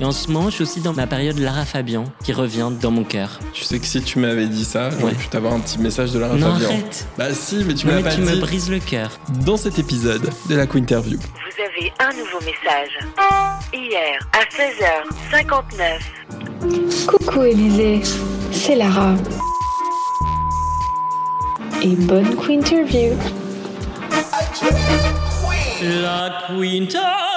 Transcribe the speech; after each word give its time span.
Et 0.00 0.04
en 0.04 0.12
ce 0.12 0.28
moment, 0.30 0.50
je 0.50 0.56
suis 0.56 0.62
aussi 0.62 0.80
dans 0.80 0.92
ma 0.92 1.06
période 1.06 1.38
Lara 1.38 1.64
Fabian 1.64 2.04
qui 2.22 2.32
revient 2.32 2.68
dans 2.80 2.90
mon 2.90 3.04
cœur. 3.04 3.38
Tu 3.54 3.64
sais 3.64 3.78
que 3.78 3.86
si 3.86 4.02
tu 4.02 4.18
m'avais 4.18 4.46
dit 4.46 4.64
ça, 4.64 4.90
j'aurais 4.90 5.04
Ouais. 5.04 5.14
pu 5.14 5.28
t'avoir 5.28 5.54
un 5.54 5.60
petit 5.60 5.78
message 5.78 6.12
de 6.12 6.18
Lara 6.18 6.34
non, 6.36 6.52
Fabian. 6.52 6.68
arrête 6.68 7.06
Bah 7.16 7.32
si, 7.32 7.64
mais 7.66 7.72
tu 7.74 7.86
m'as 7.86 7.94
mais 7.96 8.02
pas 8.02 8.10
tu 8.14 8.20
dit. 8.20 8.28
me 8.30 8.36
brises 8.36 8.68
le 8.70 8.78
cœur. 8.78 9.10
Dans 9.44 9.56
cet 9.56 9.78
épisode 9.78 10.30
de 10.50 10.54
la 10.56 10.64
Interview. 10.74 11.18
Vous 11.18 11.62
avez 11.62 11.92
un 12.00 12.12
nouveau 12.14 12.38
message. 12.40 12.98
Hier, 13.72 14.18
à 14.32 14.44
16h59, 15.34 17.06
Coucou 17.06 17.42
Élisée, 17.44 18.02
c'est 18.52 18.76
Lara. 18.76 19.14
Et 21.82 21.88
bonne 21.96 22.34
interview. 22.48 23.14
La 25.80 26.42
Quinterview. 26.48 27.35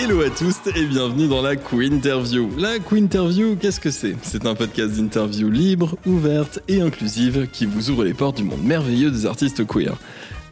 Hello 0.00 0.22
à 0.22 0.30
tous 0.30 0.54
et 0.76 0.84
bienvenue 0.84 1.26
dans 1.26 1.42
la 1.42 1.54
Interview. 1.72 2.48
La 2.56 2.74
Interview, 2.92 3.56
qu'est-ce 3.56 3.80
que 3.80 3.90
c'est? 3.90 4.14
C'est 4.22 4.46
un 4.46 4.54
podcast 4.54 4.94
d'interview 4.94 5.50
libre, 5.50 5.96
ouverte 6.06 6.60
et 6.68 6.80
inclusive 6.80 7.48
qui 7.52 7.66
vous 7.66 7.90
ouvre 7.90 8.04
les 8.04 8.14
portes 8.14 8.36
du 8.36 8.44
monde 8.44 8.62
merveilleux 8.62 9.10
des 9.10 9.26
artistes 9.26 9.66
queer. 9.66 9.98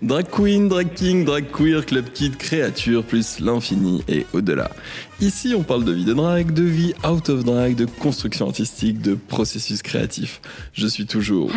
Drag 0.02 0.26
queen, 0.28 0.66
drag 0.68 0.92
king, 0.94 1.24
drag 1.24 1.44
queer, 1.52 1.86
club 1.86 2.06
kid, 2.12 2.36
créature, 2.36 3.04
plus 3.04 3.38
l'infini 3.38 4.02
et 4.08 4.26
au-delà. 4.32 4.68
Ici, 5.20 5.54
on 5.56 5.62
parle 5.62 5.84
de 5.84 5.92
vie 5.92 6.04
de 6.04 6.12
drag, 6.12 6.52
de 6.52 6.64
vie 6.64 6.94
out 7.08 7.28
of 7.28 7.44
drag, 7.44 7.76
de 7.76 7.84
construction 7.84 8.48
artistique, 8.48 9.00
de 9.00 9.14
processus 9.14 9.80
créatif. 9.80 10.40
Je 10.72 10.88
suis 10.88 11.06
toujours 11.06 11.52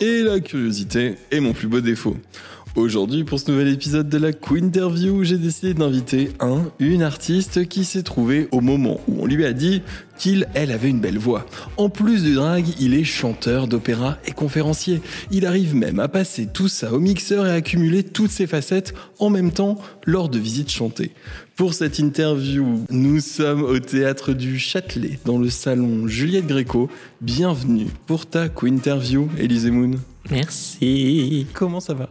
et 0.00 0.22
la 0.22 0.38
curiosité 0.38 1.16
est 1.32 1.40
mon 1.40 1.52
plus 1.52 1.66
beau 1.66 1.80
défaut. 1.80 2.16
Aujourd'hui, 2.76 3.22
pour 3.22 3.38
ce 3.38 3.52
nouvel 3.52 3.68
épisode 3.68 4.08
de 4.08 4.18
la 4.18 4.30
Interview, 4.50 5.22
j'ai 5.22 5.38
décidé 5.38 5.74
d'inviter 5.74 6.30
un, 6.40 6.64
une 6.80 7.02
artiste 7.02 7.68
qui 7.68 7.84
s'est 7.84 8.02
trouvée 8.02 8.48
au 8.50 8.60
moment 8.60 9.00
où 9.06 9.22
on 9.22 9.26
lui 9.26 9.44
a 9.44 9.52
dit 9.52 9.82
qu'il, 10.18 10.48
elle, 10.54 10.72
avait 10.72 10.88
une 10.88 10.98
belle 10.98 11.18
voix. 11.18 11.46
En 11.76 11.88
plus 11.88 12.24
du 12.24 12.34
drag, 12.34 12.64
il 12.80 12.94
est 12.94 13.04
chanteur 13.04 13.68
d'opéra 13.68 14.18
et 14.26 14.32
conférencier. 14.32 15.02
Il 15.30 15.46
arrive 15.46 15.76
même 15.76 16.00
à 16.00 16.08
passer 16.08 16.48
tout 16.52 16.66
ça 16.66 16.92
au 16.92 16.98
mixeur 16.98 17.46
et 17.46 17.50
à 17.50 17.54
accumuler 17.54 18.02
toutes 18.02 18.32
ses 18.32 18.48
facettes 18.48 18.92
en 19.20 19.30
même 19.30 19.52
temps 19.52 19.76
lors 20.04 20.28
de 20.28 20.40
visites 20.40 20.72
chantées. 20.72 21.12
Pour 21.54 21.74
cette 21.74 22.00
interview, 22.00 22.84
nous 22.90 23.20
sommes 23.20 23.62
au 23.62 23.78
théâtre 23.78 24.32
du 24.32 24.58
Châtelet, 24.58 25.20
dans 25.24 25.38
le 25.38 25.48
salon 25.48 26.08
Juliette 26.08 26.48
Gréco. 26.48 26.90
Bienvenue 27.20 27.86
pour 28.08 28.26
ta 28.26 28.46
Interview, 28.64 29.28
Élisée 29.38 29.70
Moon. 29.70 29.92
Merci. 30.28 31.46
Comment 31.54 31.78
ça 31.78 31.94
va? 31.94 32.10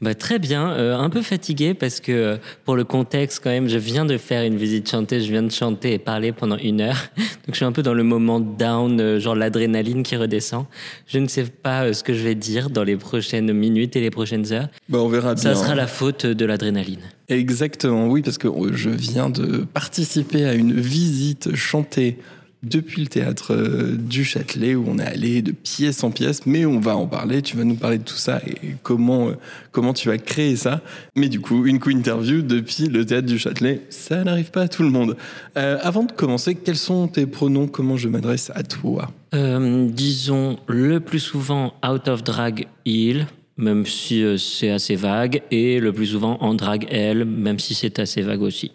Bah, 0.00 0.14
très 0.14 0.38
bien, 0.38 0.70
euh, 0.70 0.96
un 0.96 1.10
peu 1.10 1.20
fatigué 1.20 1.74
parce 1.74 2.00
que 2.00 2.10
euh, 2.12 2.36
pour 2.64 2.74
le 2.74 2.84
contexte 2.84 3.40
quand 3.44 3.50
même, 3.50 3.68
je 3.68 3.76
viens 3.76 4.06
de 4.06 4.16
faire 4.16 4.44
une 4.44 4.56
visite 4.56 4.88
chantée, 4.88 5.20
je 5.20 5.30
viens 5.30 5.42
de 5.42 5.50
chanter 5.50 5.92
et 5.92 5.98
parler 5.98 6.32
pendant 6.32 6.56
une 6.56 6.80
heure. 6.80 6.96
Donc 7.16 7.50
je 7.50 7.56
suis 7.56 7.66
un 7.66 7.72
peu 7.72 7.82
dans 7.82 7.92
le 7.92 8.02
moment 8.02 8.40
down, 8.40 8.98
euh, 8.98 9.20
genre 9.20 9.34
l'adrénaline 9.34 10.02
qui 10.02 10.16
redescend. 10.16 10.64
Je 11.06 11.18
ne 11.18 11.28
sais 11.28 11.44
pas 11.44 11.92
ce 11.92 12.02
que 12.02 12.14
je 12.14 12.22
vais 12.22 12.34
dire 12.34 12.70
dans 12.70 12.82
les 12.82 12.96
prochaines 12.96 13.52
minutes 13.52 13.94
et 13.94 14.00
les 14.00 14.10
prochaines 14.10 14.50
heures. 14.52 14.68
Bah, 14.88 15.00
on 15.00 15.08
verra 15.08 15.34
bien. 15.34 15.42
Ça 15.42 15.54
sera 15.54 15.74
la 15.74 15.86
faute 15.86 16.24
de 16.24 16.44
l'adrénaline. 16.46 17.00
Exactement, 17.28 18.08
oui, 18.08 18.22
parce 18.22 18.38
que 18.38 18.48
euh, 18.48 18.72
je 18.72 18.90
viens 18.90 19.30
de 19.30 19.64
participer 19.72 20.46
à 20.46 20.54
une 20.54 20.72
visite 20.72 21.54
chantée 21.54 22.18
depuis 22.62 23.00
le 23.02 23.08
théâtre 23.08 23.54
euh, 23.54 23.96
du 23.96 24.24
Châtelet 24.24 24.74
où 24.74 24.84
on 24.86 24.98
est 24.98 25.06
allé 25.06 25.42
de 25.42 25.52
pièce 25.52 26.04
en 26.04 26.10
pièce, 26.10 26.44
mais 26.46 26.66
on 26.66 26.78
va 26.78 26.96
en 26.96 27.06
parler, 27.06 27.40
tu 27.40 27.56
vas 27.56 27.64
nous 27.64 27.76
parler 27.76 27.98
de 27.98 28.04
tout 28.04 28.16
ça 28.16 28.40
et 28.46 28.74
comment, 28.82 29.28
euh, 29.28 29.36
comment 29.72 29.94
tu 29.94 30.08
vas 30.08 30.18
créer 30.18 30.56
ça. 30.56 30.82
Mais 31.16 31.28
du 31.28 31.40
coup, 31.40 31.66
une 31.66 31.78
co-interview 31.78 32.42
depuis 32.42 32.86
le 32.86 33.06
théâtre 33.06 33.26
du 33.26 33.38
Châtelet, 33.38 33.82
ça 33.88 34.22
n'arrive 34.24 34.50
pas 34.50 34.62
à 34.62 34.68
tout 34.68 34.82
le 34.82 34.90
monde. 34.90 35.16
Euh, 35.56 35.78
avant 35.82 36.04
de 36.04 36.12
commencer, 36.12 36.54
quels 36.54 36.76
sont 36.76 37.08
tes 37.08 37.26
pronoms? 37.26 37.66
Comment 37.66 37.96
je 37.96 38.08
m'adresse 38.08 38.52
à 38.54 38.62
toi? 38.62 39.10
Euh, 39.34 39.88
disons 39.88 40.58
le 40.66 41.00
plus 41.00 41.20
souvent 41.20 41.74
out 41.88 42.08
of 42.08 42.24
drag 42.24 42.66
il, 42.84 43.26
même 43.56 43.86
si 43.86 44.24
c'est 44.38 44.70
assez 44.70 44.96
vague, 44.96 45.42
et 45.50 45.80
le 45.80 45.92
plus 45.92 46.06
souvent 46.06 46.36
en 46.40 46.54
drag 46.54 46.86
elle, 46.90 47.24
même 47.24 47.58
si 47.58 47.74
c'est 47.74 47.98
assez 47.98 48.22
vague 48.22 48.42
aussi. 48.42 48.72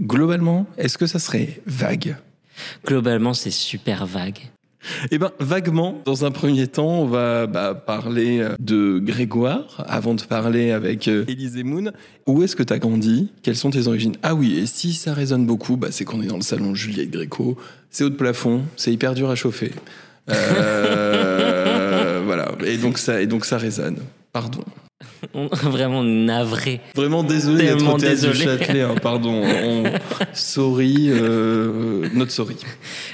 Globalement, 0.00 0.66
est-ce 0.76 0.98
que 0.98 1.06
ça 1.06 1.18
serait 1.18 1.62
vague? 1.66 2.16
Globalement, 2.84 3.34
c'est 3.34 3.50
super 3.50 4.06
vague. 4.06 4.50
Eh 5.10 5.18
ben, 5.18 5.32
vaguement, 5.38 6.00
dans 6.04 6.24
un 6.24 6.30
premier 6.30 6.66
temps, 6.68 7.00
on 7.00 7.06
va 7.06 7.46
bah, 7.46 7.74
parler 7.74 8.40
euh, 8.40 8.54
de 8.58 8.98
Grégoire 8.98 9.84
avant 9.88 10.14
de 10.14 10.22
parler 10.22 10.70
avec 10.70 11.08
euh, 11.08 11.24
Élisée 11.28 11.64
Moon. 11.64 11.90
Où 12.26 12.42
est-ce 12.42 12.56
que 12.56 12.62
tu 12.62 12.72
as 12.72 12.78
grandi? 12.78 13.32
Quelles 13.42 13.56
sont 13.56 13.70
tes 13.70 13.88
origines? 13.88 14.14
Ah 14.22 14.34
oui, 14.34 14.58
et 14.58 14.66
si 14.66 14.92
ça 14.92 15.14
résonne 15.14 15.46
beaucoup, 15.46 15.76
bah, 15.76 15.88
c'est 15.90 16.04
qu'on 16.04 16.22
est 16.22 16.26
dans 16.26 16.36
le 16.36 16.42
salon 16.42 16.74
Juliette 16.74 17.10
Gréco. 17.10 17.56
C'est 17.90 18.04
haut 18.04 18.10
de 18.10 18.14
plafond, 18.14 18.62
c'est 18.76 18.92
hyper 18.92 19.14
dur 19.14 19.30
à 19.30 19.34
chauffer. 19.34 19.72
Euh, 20.30 22.22
voilà, 22.26 22.52
et 22.64 22.76
donc, 22.76 22.98
ça, 22.98 23.20
et 23.20 23.26
donc 23.26 23.44
ça 23.44 23.58
résonne. 23.58 23.98
Pardon. 24.32 24.64
Vraiment 25.62 26.02
navré. 26.02 26.80
Vraiment 26.94 27.22
désolé 27.22 27.66
d'être 27.66 27.96
désolé. 27.98 28.44
Châtelet, 28.44 28.82
hein, 28.82 28.94
pardon. 29.00 29.42
On, 29.44 29.84
sorry, 30.32 31.08
euh, 31.08 32.08
notre 32.14 32.30
sorry. 32.30 32.56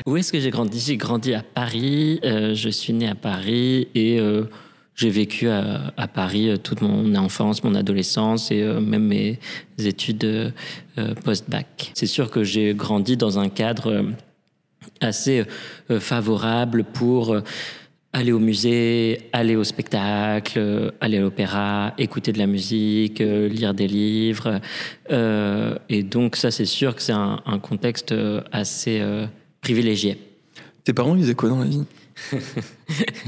Où 0.07 0.17
est-ce 0.17 0.33
que 0.33 0.41
j'ai 0.41 0.51
grandi? 0.51 0.81
J'ai 0.81 0.97
grandi 0.97 1.35
à 1.35 1.43
Paris, 1.43 2.21
euh, 2.25 2.55
je 2.55 2.69
suis 2.69 2.93
né 2.93 3.09
à 3.09 3.15
Paris 3.15 3.89
et 3.95 4.19
euh, 4.21 4.45
j'ai 4.95 5.11
vécu 5.11 5.49
à, 5.49 5.93
à 5.97 6.09
Paris 6.09 6.59
toute 6.63 6.83
mon 6.83 7.15
enfance, 7.15 7.65
mon 7.65 7.75
adolescence 7.75 8.51
et 8.51 8.63
même 8.63 9.07
mes 9.07 9.39
études 9.79 10.53
post-bac. 11.25 11.93
C'est 11.95 12.07
sûr 12.07 12.31
que 12.31 12.45
j'ai 12.45 12.75
grandi 12.75 13.17
dans 13.17 13.39
un 13.39 13.49
cadre 13.49 14.05
assez 15.01 15.45
favorable 15.89 16.85
pour 16.85 17.35
aller 18.13 18.33
au 18.33 18.39
musée, 18.39 19.31
aller 19.33 19.57
au 19.57 19.65
spectacle, 19.65 20.59
euh, 20.59 20.91
aller 21.01 21.17
à 21.19 21.21
l'opéra, 21.23 21.95
écouter 21.97 22.33
de 22.33 22.39
la 22.39 22.47
musique, 22.47 23.21
euh, 23.21 23.49
lire 23.49 23.73
des 23.73 23.87
livres. 23.89 24.61
Euh, 25.11 25.77
et 25.89 26.03
donc 26.03 26.37
ça, 26.37 26.51
c'est 26.51 26.67
sûr 26.67 26.95
que 26.95 27.03
c'est 27.03 27.13
un, 27.13 27.41
un 27.47 27.59
contexte 27.59 28.15
assez 28.53 29.01
euh, 29.01 29.27
privilégié. 29.63 30.19
Tes 30.85 30.93
parents, 30.93 31.15
ils 31.17 31.23
faisaient 31.23 31.35
quoi 31.35 31.49
dans 31.49 31.61
la 31.61 31.67
vie? 31.67 31.85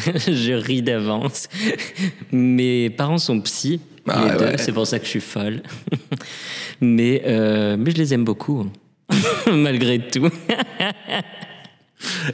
Je 0.09 0.53
ris 0.53 0.83
d'avance. 0.83 1.49
Mes 2.31 2.91
parents 2.91 3.19
sont 3.19 3.41
psy, 3.41 3.81
Ah 4.07 4.25
les 4.25 4.39
deux, 4.39 4.45
ouais. 4.45 4.59
c'est 4.59 4.73
pour 4.73 4.87
ça 4.87 4.99
que 4.99 5.05
je 5.07 5.11
suis 5.11 5.21
folle. 5.21 5.63
mais, 6.81 7.23
euh, 7.27 7.77
mais 7.79 7.91
je 7.91 7.97
les 7.97 8.13
aime 8.13 8.25
beaucoup, 8.25 8.67
malgré 9.51 9.99
tout. 9.99 10.29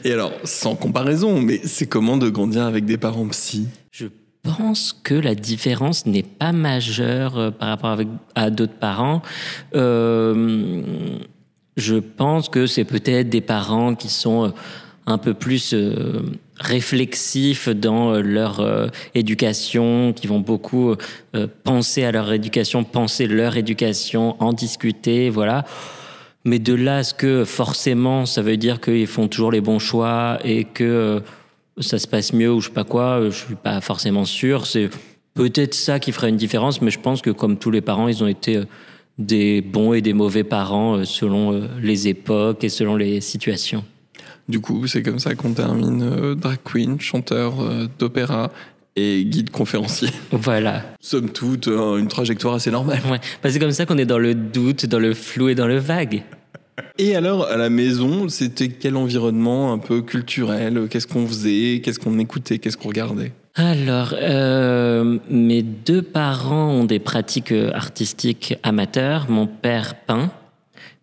Et 0.04 0.12
alors, 0.12 0.32
sans 0.44 0.74
comparaison, 0.74 1.40
mais 1.40 1.60
c'est 1.64 1.86
comment 1.86 2.16
de 2.16 2.28
grandir 2.28 2.62
avec 2.62 2.84
des 2.84 2.96
parents 2.96 3.26
psy? 3.28 3.68
Je 3.92 4.06
pense 4.42 4.98
que 5.02 5.14
la 5.14 5.34
différence 5.34 6.06
n'est 6.06 6.22
pas 6.22 6.52
majeure 6.52 7.38
euh, 7.38 7.50
par 7.50 7.68
rapport 7.68 7.98
à 8.34 8.50
d'autres 8.50 8.78
parents. 8.78 9.22
Euh, 9.74 10.82
je 11.76 11.96
pense 11.96 12.48
que 12.48 12.66
c'est 12.66 12.84
peut-être 12.84 13.28
des 13.28 13.40
parents 13.40 13.94
qui 13.94 14.08
sont 14.08 14.46
euh, 14.46 14.50
un 15.06 15.18
peu 15.18 15.34
plus 15.34 15.74
réflexifs 16.56 17.68
dans 17.68 18.20
leur 18.20 18.90
éducation, 19.14 20.12
qui 20.12 20.28
vont 20.28 20.38
beaucoup 20.38 20.94
penser 21.64 22.04
à 22.04 22.12
leur 22.12 22.32
éducation, 22.32 22.84
penser 22.84 23.26
leur 23.26 23.56
éducation, 23.56 24.36
en 24.40 24.52
discuter, 24.52 25.30
voilà. 25.30 25.64
Mais 26.44 26.58
de 26.58 26.74
là 26.74 26.98
à 26.98 27.02
ce 27.02 27.12
que 27.12 27.44
forcément, 27.44 28.24
ça 28.24 28.42
veut 28.42 28.56
dire 28.56 28.80
qu'ils 28.80 29.06
font 29.06 29.28
toujours 29.28 29.52
les 29.52 29.60
bons 29.60 29.78
choix 29.78 30.38
et 30.42 30.64
que 30.64 30.84
euh, 30.84 31.20
ça 31.80 31.98
se 31.98 32.06
passe 32.06 32.32
mieux 32.32 32.50
ou 32.52 32.60
je 32.60 32.68
sais 32.68 32.72
pas 32.74 32.84
quoi, 32.84 33.20
euh, 33.20 33.30
je 33.30 33.36
suis 33.44 33.54
pas 33.56 33.80
forcément 33.80 34.24
sûr. 34.24 34.66
C'est 34.66 34.88
peut-être 35.34 35.74
ça 35.74 35.98
qui 35.98 36.12
ferait 36.12 36.30
une 36.30 36.38
différence, 36.38 36.80
mais 36.80 36.90
je 36.90 36.98
pense 36.98 37.20
que 37.20 37.30
comme 37.30 37.58
tous 37.58 37.70
les 37.70 37.82
parents, 37.82 38.08
ils 38.08 38.24
ont 38.24 38.26
été 38.26 38.56
euh, 38.56 38.64
des 39.18 39.60
bons 39.60 39.92
et 39.92 40.00
des 40.00 40.14
mauvais 40.14 40.44
parents 40.44 41.04
selon 41.04 41.68
les 41.78 42.08
époques 42.08 42.64
et 42.64 42.70
selon 42.70 42.96
les 42.96 43.20
situations. 43.20 43.84
Du 44.48 44.60
coup, 44.60 44.86
c'est 44.86 45.02
comme 45.02 45.18
ça 45.18 45.34
qu'on 45.34 45.52
termine 45.52 46.34
drag 46.36 46.56
queen, 46.64 46.98
chanteur 46.98 47.52
d'opéra 47.98 48.50
et 49.00 49.24
guide 49.24 49.50
conférencier. 49.50 50.08
Voilà. 50.32 50.82
Somme 51.00 51.30
toute, 51.30 51.68
euh, 51.68 51.98
une 51.98 52.08
trajectoire 52.08 52.54
assez 52.54 52.70
normale. 52.70 53.00
Ouais. 53.10 53.20
Bah, 53.42 53.50
c'est 53.50 53.58
comme 53.58 53.72
ça 53.72 53.86
qu'on 53.86 53.98
est 53.98 54.06
dans 54.06 54.18
le 54.18 54.34
doute, 54.34 54.86
dans 54.86 54.98
le 54.98 55.14
flou 55.14 55.48
et 55.48 55.54
dans 55.54 55.66
le 55.66 55.78
vague. 55.78 56.22
Et 56.98 57.16
alors, 57.16 57.46
à 57.46 57.56
la 57.56 57.70
maison, 57.70 58.28
c'était 58.28 58.68
quel 58.68 58.96
environnement 58.96 59.72
un 59.72 59.78
peu 59.78 60.02
culturel? 60.02 60.86
Qu'est-ce 60.90 61.06
qu'on 61.06 61.26
faisait? 61.26 61.80
Qu'est-ce 61.82 61.98
qu'on 61.98 62.18
écoutait? 62.18 62.58
Qu'est-ce 62.58 62.76
qu'on 62.76 62.88
regardait? 62.88 63.32
Alors, 63.54 64.14
euh, 64.16 65.18
mes 65.28 65.62
deux 65.62 66.02
parents 66.02 66.70
ont 66.70 66.84
des 66.84 66.98
pratiques 66.98 67.52
euh, 67.52 67.70
artistiques 67.74 68.54
amateurs. 68.62 69.26
Mon 69.28 69.46
père 69.46 69.96
peint, 70.06 70.30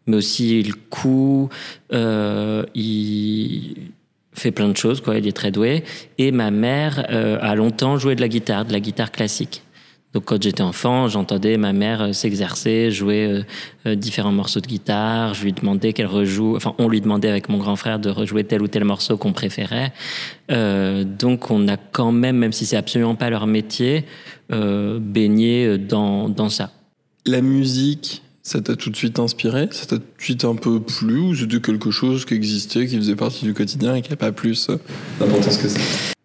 mais 0.06 0.18
aussi 0.18 0.60
il 0.60 0.76
coud, 0.76 1.50
euh, 1.94 2.64
il 2.74 3.92
fait 4.38 4.52
plein 4.52 4.70
de 4.70 4.78
choses, 4.78 5.02
quoi. 5.02 5.18
Il 5.18 5.28
est 5.28 5.36
très 5.36 5.52
doué. 5.52 5.84
Et 6.18 6.32
ma 6.32 6.52
mère 6.52 7.06
euh, 7.10 7.38
a 7.42 7.56
longtemps 7.56 7.98
joué 7.98 8.16
de 8.16 8.22
la 8.22 8.28
guitare, 8.28 8.66
de 8.66 8.74
la 8.74 8.80
guitare 8.80 9.12
classique. 9.12 9.64
Donc 10.14 10.26
quand 10.26 10.42
j'étais 10.42 10.62
enfant, 10.62 11.08
j'entendais 11.10 11.58
ma 11.58 11.74
mère 11.74 12.02
euh, 12.02 12.14
s'exercer, 12.14 12.92
jouer 12.92 13.44
euh, 13.86 13.96
différents 13.96 14.32
morceaux 14.32 14.62
de 14.62 14.68
guitare. 14.68 15.34
Je 15.34 15.44
lui 15.44 15.54
demandais 15.54 15.94
qu'elle 15.94 16.08
rejoue, 16.08 16.56
enfin 16.56 16.74
on 16.78 16.88
lui 16.88 17.02
demandait 17.02 17.30
avec 17.30 17.50
mon 17.50 17.58
grand 17.58 17.76
frère 17.76 18.00
de 18.00 18.10
rejouer 18.10 18.44
tel 18.44 18.62
ou 18.62 18.68
tel 18.68 18.84
morceau 18.84 19.18
qu'on 19.18 19.34
préférait. 19.34 19.92
Donc 20.50 21.52
on 21.52 21.68
a 21.68 21.76
quand 21.76 22.14
même, 22.14 22.38
même 22.38 22.54
si 22.54 22.66
c'est 22.66 22.78
absolument 22.78 23.16
pas 23.16 23.30
leur 23.30 23.48
métier, 23.48 24.06
baigné 24.50 25.78
dans, 25.78 26.30
dans 26.30 26.48
ça. 26.48 26.72
La 27.26 27.42
musique, 27.42 28.22
ça 28.48 28.62
t'a 28.62 28.78
tout 28.78 28.90
de 28.90 28.96
suite 28.96 29.20
inspiré? 29.20 29.68
Ça 29.72 29.86
t'a 29.86 29.98
tout 29.98 30.04
de 30.18 30.24
suite 30.24 30.46
un 30.46 30.56
peu 30.56 30.80
plu? 30.80 31.20
Ou 31.20 31.36
c'était 31.36 31.60
quelque 31.60 31.92
chose 31.92 32.24
qui 32.24 32.34
existait, 32.34 32.88
qui 32.88 32.96
faisait 32.96 33.18
partie 33.18 33.44
du 33.44 33.54
quotidien 33.54 33.94
et 33.96 34.02
qui 34.02 34.10
n'a 34.10 34.16
pas 34.16 34.32
plus 34.32 34.70
d'importance 35.20 35.58
que 35.58 35.68
ça 35.68 35.78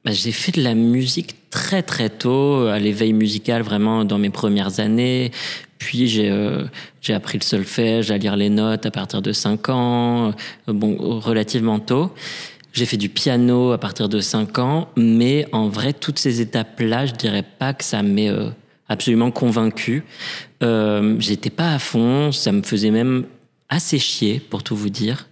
Bah, 0.04 0.12
j'ai 0.12 0.30
fait 0.30 0.52
de 0.52 0.62
la 0.62 0.74
musique 0.76 1.34
très 1.50 1.82
très 1.82 2.10
tôt, 2.10 2.68
à 2.68 2.78
l'éveil 2.78 3.12
musical 3.12 3.62
vraiment 3.62 4.04
dans 4.04 4.18
mes 4.18 4.30
premières 4.30 4.78
années. 4.78 5.32
Puis 5.78 6.06
j'ai 6.06 6.30
euh, 6.30 6.64
appris 7.08 7.38
le 7.38 7.42
solfège, 7.42 8.12
à 8.12 8.18
lire 8.18 8.36
les 8.36 8.50
notes 8.50 8.86
à 8.86 8.92
partir 8.92 9.20
de 9.20 9.32
5 9.32 9.68
ans, 9.70 10.28
euh, 10.68 10.72
bon 10.72 10.96
relativement 11.18 11.80
tôt. 11.80 12.12
J'ai 12.72 12.86
fait 12.86 12.96
du 12.96 13.08
piano 13.08 13.72
à 13.72 13.78
partir 13.78 14.08
de 14.08 14.20
5 14.20 14.60
ans, 14.60 14.88
mais 14.96 15.48
en 15.50 15.68
vrai 15.68 15.92
toutes 15.92 16.20
ces 16.20 16.40
étapes-là, 16.40 17.06
je 17.06 17.14
dirais 17.14 17.44
pas 17.58 17.74
que 17.74 17.82
ça 17.82 18.00
euh, 18.00 18.50
absolument 18.88 19.30
convaincu. 19.30 20.04
Euh, 20.62 21.16
J'étais 21.18 21.50
pas 21.50 21.74
à 21.74 21.78
fond, 21.78 22.32
ça 22.32 22.52
me 22.52 22.62
faisait 22.62 22.90
même 22.90 23.24
assez 23.68 23.98
chier 23.98 24.40
pour 24.50 24.62
tout 24.62 24.76
vous 24.76 24.90
dire. 24.90 25.28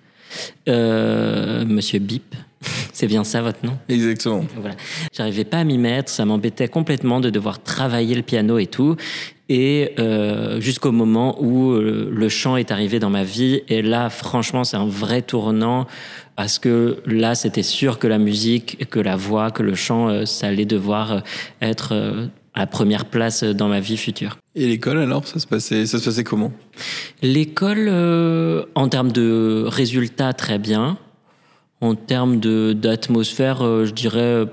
Euh, 0.68 1.64
Monsieur 1.66 1.98
Bip, 1.98 2.34
c'est 2.92 3.06
bien 3.06 3.24
ça 3.24 3.42
votre 3.42 3.64
nom? 3.64 3.76
Exactement. 3.88 4.44
voilà. 4.56 4.76
J'arrivais 5.12 5.44
pas 5.44 5.58
à 5.58 5.64
m'y 5.64 5.78
mettre, 5.78 6.10
ça 6.10 6.24
m'embêtait 6.24 6.68
complètement 6.68 7.20
de 7.20 7.30
devoir 7.30 7.62
travailler 7.62 8.14
le 8.14 8.22
piano 8.22 8.58
et 8.58 8.66
tout. 8.66 8.96
Et 9.48 9.94
euh, 9.98 10.60
jusqu'au 10.60 10.92
moment 10.92 11.36
où 11.42 11.72
euh, 11.72 12.08
le 12.12 12.28
chant 12.28 12.56
est 12.56 12.70
arrivé 12.70 13.00
dans 13.00 13.10
ma 13.10 13.24
vie, 13.24 13.62
et 13.68 13.82
là, 13.82 14.08
franchement, 14.08 14.62
c'est 14.62 14.76
un 14.76 14.86
vrai 14.86 15.22
tournant 15.22 15.86
parce 16.36 16.60
que 16.60 17.02
là, 17.04 17.34
c'était 17.34 17.64
sûr 17.64 17.98
que 17.98 18.06
la 18.06 18.18
musique, 18.18 18.88
que 18.88 19.00
la 19.00 19.16
voix, 19.16 19.50
que 19.50 19.64
le 19.64 19.74
chant, 19.74 20.24
ça 20.24 20.46
allait 20.46 20.64
devoir 20.64 21.22
être 21.60 22.30
à 22.54 22.60
la 22.60 22.66
première 22.66 23.04
place 23.04 23.44
dans 23.44 23.68
ma 23.68 23.80
vie 23.80 23.96
future. 23.96 24.38
Et 24.54 24.66
l'école 24.66 24.98
alors, 24.98 25.26
ça 25.26 25.38
se 25.38 25.46
passait, 25.46 25.86
ça 25.86 25.98
se 25.98 26.04
passait 26.04 26.24
comment? 26.24 26.52
L'école, 27.22 27.88
euh, 27.88 28.64
en 28.74 28.88
termes 28.88 29.12
de 29.12 29.64
résultats, 29.66 30.32
très 30.32 30.58
bien. 30.58 30.98
En 31.80 31.94
termes 31.94 32.40
de 32.40 32.72
d'atmosphère, 32.72 33.62
euh, 33.62 33.86
je 33.86 33.92
dirais 33.92 34.44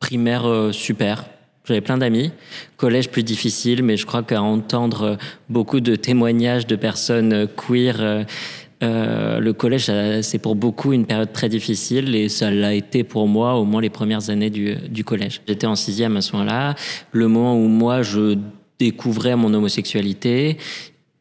primaire 0.00 0.46
euh, 0.46 0.72
super. 0.72 1.26
J'avais 1.66 1.80
plein 1.80 1.98
d'amis. 1.98 2.30
Collège 2.76 3.10
plus 3.10 3.22
difficile, 3.22 3.82
mais 3.82 3.96
je 3.96 4.04
crois 4.04 4.22
qu'à 4.22 4.42
entendre 4.42 5.16
beaucoup 5.48 5.80
de 5.80 5.96
témoignages 5.96 6.66
de 6.66 6.76
personnes 6.76 7.48
queer, 7.56 8.26
euh, 8.82 9.38
le 9.38 9.52
collège, 9.52 9.90
c'est 10.22 10.38
pour 10.38 10.56
beaucoup 10.56 10.92
une 10.92 11.06
période 11.06 11.32
très 11.32 11.48
difficile 11.48 12.14
et 12.14 12.28
ça 12.28 12.50
l'a 12.50 12.74
été 12.74 13.04
pour 13.04 13.28
moi 13.28 13.54
au 13.54 13.64
moins 13.64 13.80
les 13.80 13.90
premières 13.90 14.30
années 14.30 14.50
du, 14.50 15.04
collège. 15.04 15.40
J'étais 15.46 15.66
en 15.66 15.76
sixième 15.76 16.16
à 16.16 16.20
ce 16.20 16.32
moment-là, 16.32 16.74
le 17.12 17.28
moment 17.28 17.56
où 17.56 17.68
moi 17.68 18.02
je 18.02 18.36
découvrais 18.78 19.36
mon 19.36 19.54
homosexualité 19.54 20.58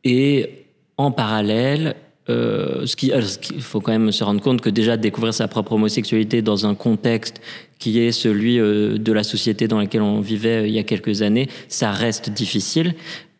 et 0.04 0.66
en 0.98 1.12
parallèle, 1.12 1.96
euh, 2.30 2.86
il 3.02 3.62
faut 3.62 3.82
quand 3.82 3.92
même 3.92 4.12
se 4.12 4.24
rendre 4.24 4.42
compte 4.42 4.62
que 4.62 4.70
déjà 4.70 4.96
découvrir 4.98 5.34
sa 5.34 5.48
propre 5.48 5.74
homosexualité 5.74 6.42
dans 6.42 6.66
un 6.66 6.74
contexte 6.74 7.42
qui 7.80 8.00
est 8.00 8.14
celui 8.14 8.60
euh, 8.60 8.98
de 8.98 9.12
la 9.12 9.24
société 9.24 9.68
dans 9.68 9.78
laquelle 9.78 10.02
on 10.02 10.22
vivait 10.22 10.68
il 10.70 10.74
y 10.74 10.80
a 10.80 10.84
quelques 10.84 11.22
années, 11.22 11.50
ça 11.68 11.92
reste 11.92 12.30
difficile 12.30 12.96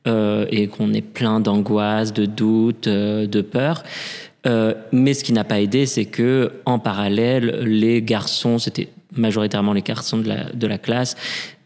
euh, 0.08 0.46
et 0.50 0.68
qu'on 0.68 0.94
est 0.94 1.02
plein 1.02 1.40
d'angoisse, 1.40 2.14
de 2.14 2.26
doutes, 2.26 2.88
euh, 2.88 3.26
de 3.28 3.42
peur. 3.42 3.84
Euh, 4.46 4.74
mais 4.92 5.14
ce 5.14 5.24
qui 5.24 5.32
n'a 5.32 5.44
pas 5.44 5.62
aidé, 5.62 5.86
c'est 5.86 6.06
que 6.06 6.52
en 6.66 6.80
parallèle, 6.80 7.62
les 7.64 8.02
garçons, 8.02 8.60
c'était 8.60 8.90
majoritairement 9.16 9.74
les 9.74 9.82
garçons 9.82 10.18
de 10.18 10.28
la, 10.28 10.52
de 10.52 10.68
la 10.68 10.78
classe, 10.78 11.16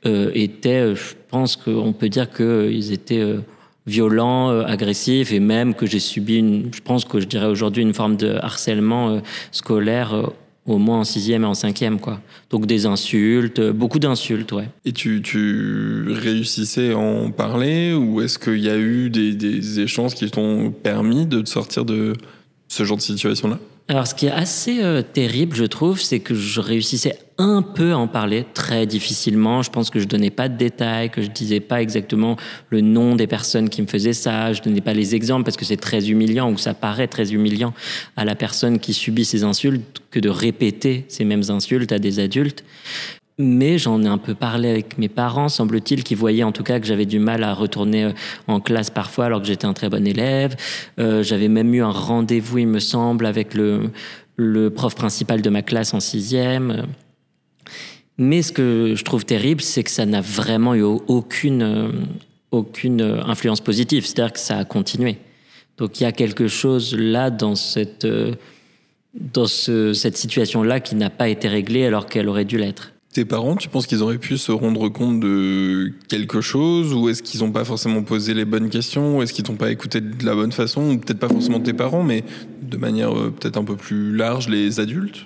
euh, 0.05 0.31
étaient, 0.33 0.81
euh, 0.81 0.95
je 0.95 1.13
pense 1.29 1.55
qu'on 1.55 1.93
peut 1.93 2.09
dire 2.09 2.29
qu'ils 2.29 2.93
étaient 2.93 3.19
euh, 3.19 3.39
violents, 3.87 4.49
agressifs, 4.49 5.31
et 5.31 5.39
même 5.39 5.73
que 5.73 5.85
j'ai 5.85 5.99
subi, 5.99 6.37
une, 6.37 6.69
je 6.73 6.81
pense 6.81 7.05
que 7.05 7.19
je 7.19 7.25
dirais 7.25 7.47
aujourd'hui 7.47 7.81
une 7.81 7.93
forme 7.93 8.17
de 8.17 8.35
harcèlement 8.35 9.21
scolaire, 9.51 10.29
au 10.67 10.77
moins 10.77 10.99
en 10.99 11.03
sixième 11.03 11.43
et 11.43 11.47
en 11.47 11.53
cinquième, 11.53 11.99
quoi. 11.99 12.21
Donc 12.49 12.65
des 12.65 12.85
insultes, 12.85 13.59
euh, 13.59 13.73
beaucoup 13.73 13.99
d'insultes, 13.99 14.51
ouais. 14.51 14.69
Et 14.85 14.91
tu, 14.91 15.21
tu 15.23 16.05
réussissais 16.09 16.91
à 16.91 16.97
en 16.97 17.31
parler 17.31 17.93
ou 17.93 18.21
est-ce 18.21 18.37
qu'il 18.37 18.59
y 18.59 18.69
a 18.69 18.77
eu 18.77 19.09
des, 19.09 19.33
des 19.33 19.79
échanges 19.79 20.13
qui 20.13 20.29
t'ont 20.29 20.71
permis 20.71 21.25
de 21.25 21.41
te 21.41 21.49
sortir 21.49 21.85
de 21.85 22.13
ce 22.67 22.83
genre 22.83 22.97
de 22.97 23.01
situation-là? 23.01 23.59
Alors, 23.89 24.05
ce 24.05 24.13
qui 24.13 24.25
est 24.25 24.31
assez 24.31 24.83
euh, 24.83 25.01
terrible, 25.01 25.55
je 25.55 25.63
trouve, 25.63 26.01
c'est 26.01 26.19
que 26.19 26.35
je 26.35 26.59
réussissais 26.59 27.17
un 27.37 27.61
peu 27.61 27.93
à 27.93 27.97
en 27.97 28.07
parler 28.07 28.45
très 28.53 28.85
difficilement. 28.85 29.61
Je 29.61 29.69
pense 29.69 29.89
que 29.89 29.99
je 29.99 30.05
donnais 30.05 30.29
pas 30.29 30.49
de 30.49 30.57
détails, 30.57 31.09
que 31.09 31.21
je 31.21 31.29
disais 31.29 31.61
pas 31.61 31.81
exactement 31.81 32.35
le 32.69 32.81
nom 32.81 33.15
des 33.15 33.27
personnes 33.27 33.69
qui 33.69 33.81
me 33.81 33.87
faisaient 33.87 34.11
ça. 34.11 34.51
Je 34.51 34.61
donnais 34.61 34.81
pas 34.81 34.93
les 34.93 35.15
exemples 35.15 35.45
parce 35.45 35.55
que 35.55 35.63
c'est 35.63 35.77
très 35.77 36.09
humiliant 36.09 36.51
ou 36.51 36.57
ça 36.57 36.73
paraît 36.73 37.07
très 37.07 37.31
humiliant 37.31 37.73
à 38.17 38.25
la 38.25 38.35
personne 38.35 38.79
qui 38.79 38.93
subit 38.93 39.23
ces 39.23 39.45
insultes 39.45 40.01
que 40.11 40.19
de 40.19 40.29
répéter 40.29 41.05
ces 41.07 41.23
mêmes 41.23 41.49
insultes 41.49 41.93
à 41.93 41.99
des 41.99 42.19
adultes. 42.19 42.65
Mais 43.39 43.77
j'en 43.77 44.01
ai 44.03 44.07
un 44.07 44.17
peu 44.17 44.33
parlé 44.33 44.69
avec 44.69 44.97
mes 44.97 45.09
parents, 45.09 45.47
semble-t-il, 45.47 46.03
qui 46.03 46.15
voyaient 46.15 46.43
en 46.43 46.51
tout 46.51 46.63
cas 46.63 46.79
que 46.79 46.87
j'avais 46.87 47.05
du 47.05 47.19
mal 47.19 47.43
à 47.43 47.53
retourner 47.53 48.05
euh, 48.05 48.11
en 48.47 48.59
classe 48.59 48.89
parfois 48.89 49.25
alors 49.25 49.41
que 49.41 49.47
j'étais 49.47 49.65
un 49.65 49.73
très 49.73 49.89
bon 49.89 50.07
élève. 50.07 50.55
Euh, 50.99 51.21
j'avais 51.21 51.47
même 51.47 51.73
eu 51.73 51.83
un 51.83 51.91
rendez-vous, 51.91 52.59
il 52.59 52.67
me 52.67 52.79
semble, 52.79 53.25
avec 53.25 53.53
le, 53.53 53.91
le 54.37 54.69
prof 54.71 54.95
principal 54.95 55.41
de 55.41 55.49
ma 55.49 55.61
classe 55.61 55.93
en 55.93 55.99
sixième. 55.99 56.87
Mais 58.17 58.41
ce 58.41 58.51
que 58.51 58.93
je 58.95 59.03
trouve 59.03 59.25
terrible, 59.25 59.61
c'est 59.61 59.83
que 59.83 59.91
ça 59.91 60.07
n'a 60.07 60.21
vraiment 60.21 60.73
eu 60.73 60.81
aucune, 60.81 61.61
euh, 61.61 61.91
aucune 62.51 63.01
influence 63.01 63.61
positive. 63.61 64.05
C'est-à-dire 64.05 64.33
que 64.33 64.39
ça 64.39 64.57
a 64.57 64.65
continué. 64.65 65.17
Donc 65.77 65.99
il 65.99 66.03
y 66.03 66.05
a 66.07 66.11
quelque 66.11 66.47
chose 66.47 66.95
là 66.97 67.29
dans 67.29 67.55
cette, 67.55 68.05
euh, 68.05 68.33
dans 69.13 69.45
ce, 69.45 69.93
cette 69.93 70.17
situation-là 70.17 70.79
qui 70.79 70.95
n'a 70.95 71.09
pas 71.09 71.29
été 71.29 71.47
réglée 71.47 71.85
alors 71.85 72.07
qu'elle 72.07 72.27
aurait 72.27 72.45
dû 72.45 72.57
l'être. 72.57 72.93
Tes 73.13 73.25
parents, 73.25 73.55
tu 73.55 73.67
penses 73.69 73.87
qu'ils 73.87 74.03
auraient 74.03 74.19
pu 74.19 74.37
se 74.37 74.51
rendre 74.51 74.89
compte 74.89 75.19
de 75.19 75.93
quelque 76.07 76.41
chose 76.41 76.93
ou 76.93 77.09
est-ce 77.09 77.23
qu'ils 77.23 77.39
n'ont 77.39 77.51
pas 77.51 77.65
forcément 77.65 78.03
posé 78.03 78.33
les 78.33 78.45
bonnes 78.45 78.69
questions 78.69 79.17
ou 79.17 79.21
est-ce 79.23 79.33
qu'ils 79.33 79.45
t'ont 79.45 79.55
pas 79.55 79.71
écouté 79.71 80.01
de 80.01 80.25
la 80.25 80.35
bonne 80.35 80.51
façon 80.51 80.91
ou 80.91 80.97
peut-être 80.97 81.17
pas 81.17 81.29
forcément 81.29 81.59
tes 81.59 81.73
parents 81.73 82.03
mais 82.03 82.23
de 82.61 82.77
manière 82.77 83.17
euh, 83.17 83.31
peut-être 83.31 83.57
un 83.57 83.63
peu 83.63 83.75
plus 83.75 84.15
large 84.15 84.49
les 84.49 84.79
adultes? 84.79 85.25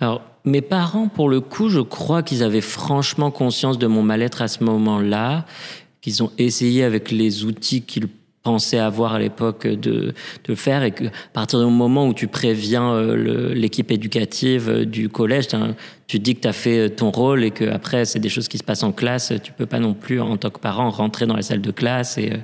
Alors, 0.00 0.22
mes 0.44 0.62
parents, 0.62 1.08
pour 1.08 1.28
le 1.28 1.40
coup, 1.40 1.68
je 1.68 1.80
crois 1.80 2.22
qu'ils 2.22 2.42
avaient 2.42 2.60
franchement 2.60 3.30
conscience 3.30 3.78
de 3.78 3.86
mon 3.86 4.02
mal-être 4.02 4.40
à 4.40 4.48
ce 4.48 4.62
moment-là, 4.64 5.44
qu'ils 6.00 6.22
ont 6.22 6.30
essayé 6.38 6.84
avec 6.84 7.10
les 7.10 7.44
outils 7.44 7.82
qu'ils 7.82 8.08
pensaient 8.46 8.78
avoir 8.78 9.14
à 9.14 9.18
l'époque 9.18 9.66
de, 9.66 10.14
de 10.44 10.54
faire 10.54 10.84
et 10.84 10.92
que 10.92 11.06
à 11.06 11.32
partir 11.32 11.58
du 11.58 11.66
moment 11.66 12.06
où 12.06 12.14
tu 12.14 12.28
préviens 12.28 12.92
euh, 12.92 13.52
l'équipe 13.52 13.90
éducative 13.90 14.68
euh, 14.68 14.84
du 14.84 15.08
collège, 15.08 15.48
tu 16.06 16.20
dis 16.20 16.36
que 16.36 16.42
tu 16.42 16.48
as 16.48 16.52
fait 16.52 16.90
ton 16.90 17.10
rôle 17.10 17.42
et 17.42 17.50
que 17.50 17.64
après 17.64 18.04
c'est 18.04 18.20
des 18.20 18.28
choses 18.28 18.46
qui 18.46 18.58
se 18.58 18.62
passent 18.62 18.84
en 18.84 18.92
classe, 18.92 19.32
tu 19.42 19.50
peux 19.50 19.66
pas 19.66 19.80
non 19.80 19.94
plus 19.94 20.20
en 20.20 20.36
tant 20.36 20.50
que 20.50 20.60
parent 20.60 20.90
rentrer 20.90 21.26
dans 21.26 21.34
la 21.34 21.42
salle 21.42 21.60
de 21.60 21.72
classe 21.72 22.18
et, 22.18 22.34
euh, 22.34 22.36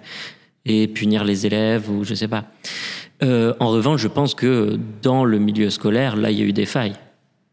et 0.64 0.88
punir 0.88 1.23
les 1.23 1.47
élèves 1.47 1.88
ou 1.88 2.02
je 2.02 2.14
sais 2.14 2.28
pas. 2.28 2.47
Euh, 3.23 3.54
en 3.61 3.68
revanche, 3.68 4.00
je 4.00 4.09
pense 4.09 4.35
que 4.35 4.78
dans 5.02 5.25
le 5.25 5.38
milieu 5.38 5.71
scolaire, 5.71 6.16
là, 6.16 6.32
il 6.32 6.38
y 6.38 6.42
a 6.42 6.44
eu 6.44 6.52
des 6.52 6.66
failles. 6.66 6.97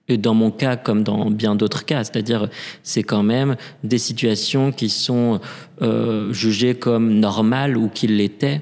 Et 0.09 0.17
dans 0.17 0.33
mon 0.33 0.51
cas, 0.51 0.75
comme 0.75 1.03
dans 1.03 1.29
bien 1.31 1.55
d'autres 1.55 1.85
cas, 1.85 2.03
c'est-à-dire, 2.03 2.49
c'est 2.83 3.03
quand 3.03 3.23
même 3.23 3.55
des 3.83 3.99
situations 3.99 4.71
qui 4.71 4.89
sont 4.89 5.39
euh, 5.81 6.33
jugées 6.33 6.75
comme 6.75 7.19
normales 7.19 7.77
ou 7.77 7.89
qui 7.89 8.07
l'étaient 8.07 8.61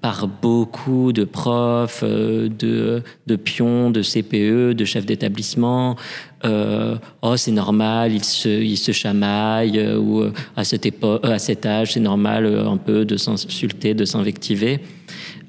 par 0.00 0.26
beaucoup 0.26 1.12
de 1.12 1.24
profs, 1.24 2.00
euh, 2.02 2.48
de, 2.48 3.02
de 3.26 3.36
pions, 3.36 3.90
de 3.90 4.02
CPE, 4.02 4.74
de 4.74 4.84
chefs 4.84 5.06
d'établissement. 5.06 5.96
Euh, 6.44 6.96
oh, 7.22 7.36
c'est 7.36 7.52
normal, 7.52 8.12
ils 8.12 8.24
se, 8.24 8.48
ils 8.48 8.76
se 8.76 8.92
chamaillent, 8.92 9.78
euh, 9.78 9.98
ou 9.98 10.22
euh, 10.22 10.32
à, 10.56 10.64
cette 10.64 10.86
époque, 10.86 11.24
à 11.24 11.38
cet 11.38 11.66
âge, 11.66 11.92
c'est 11.92 12.00
normal 12.00 12.46
un 12.46 12.76
peu 12.76 13.04
de 13.04 13.16
s'insulter, 13.16 13.94
de 13.94 14.04
s'invectiver 14.04 14.80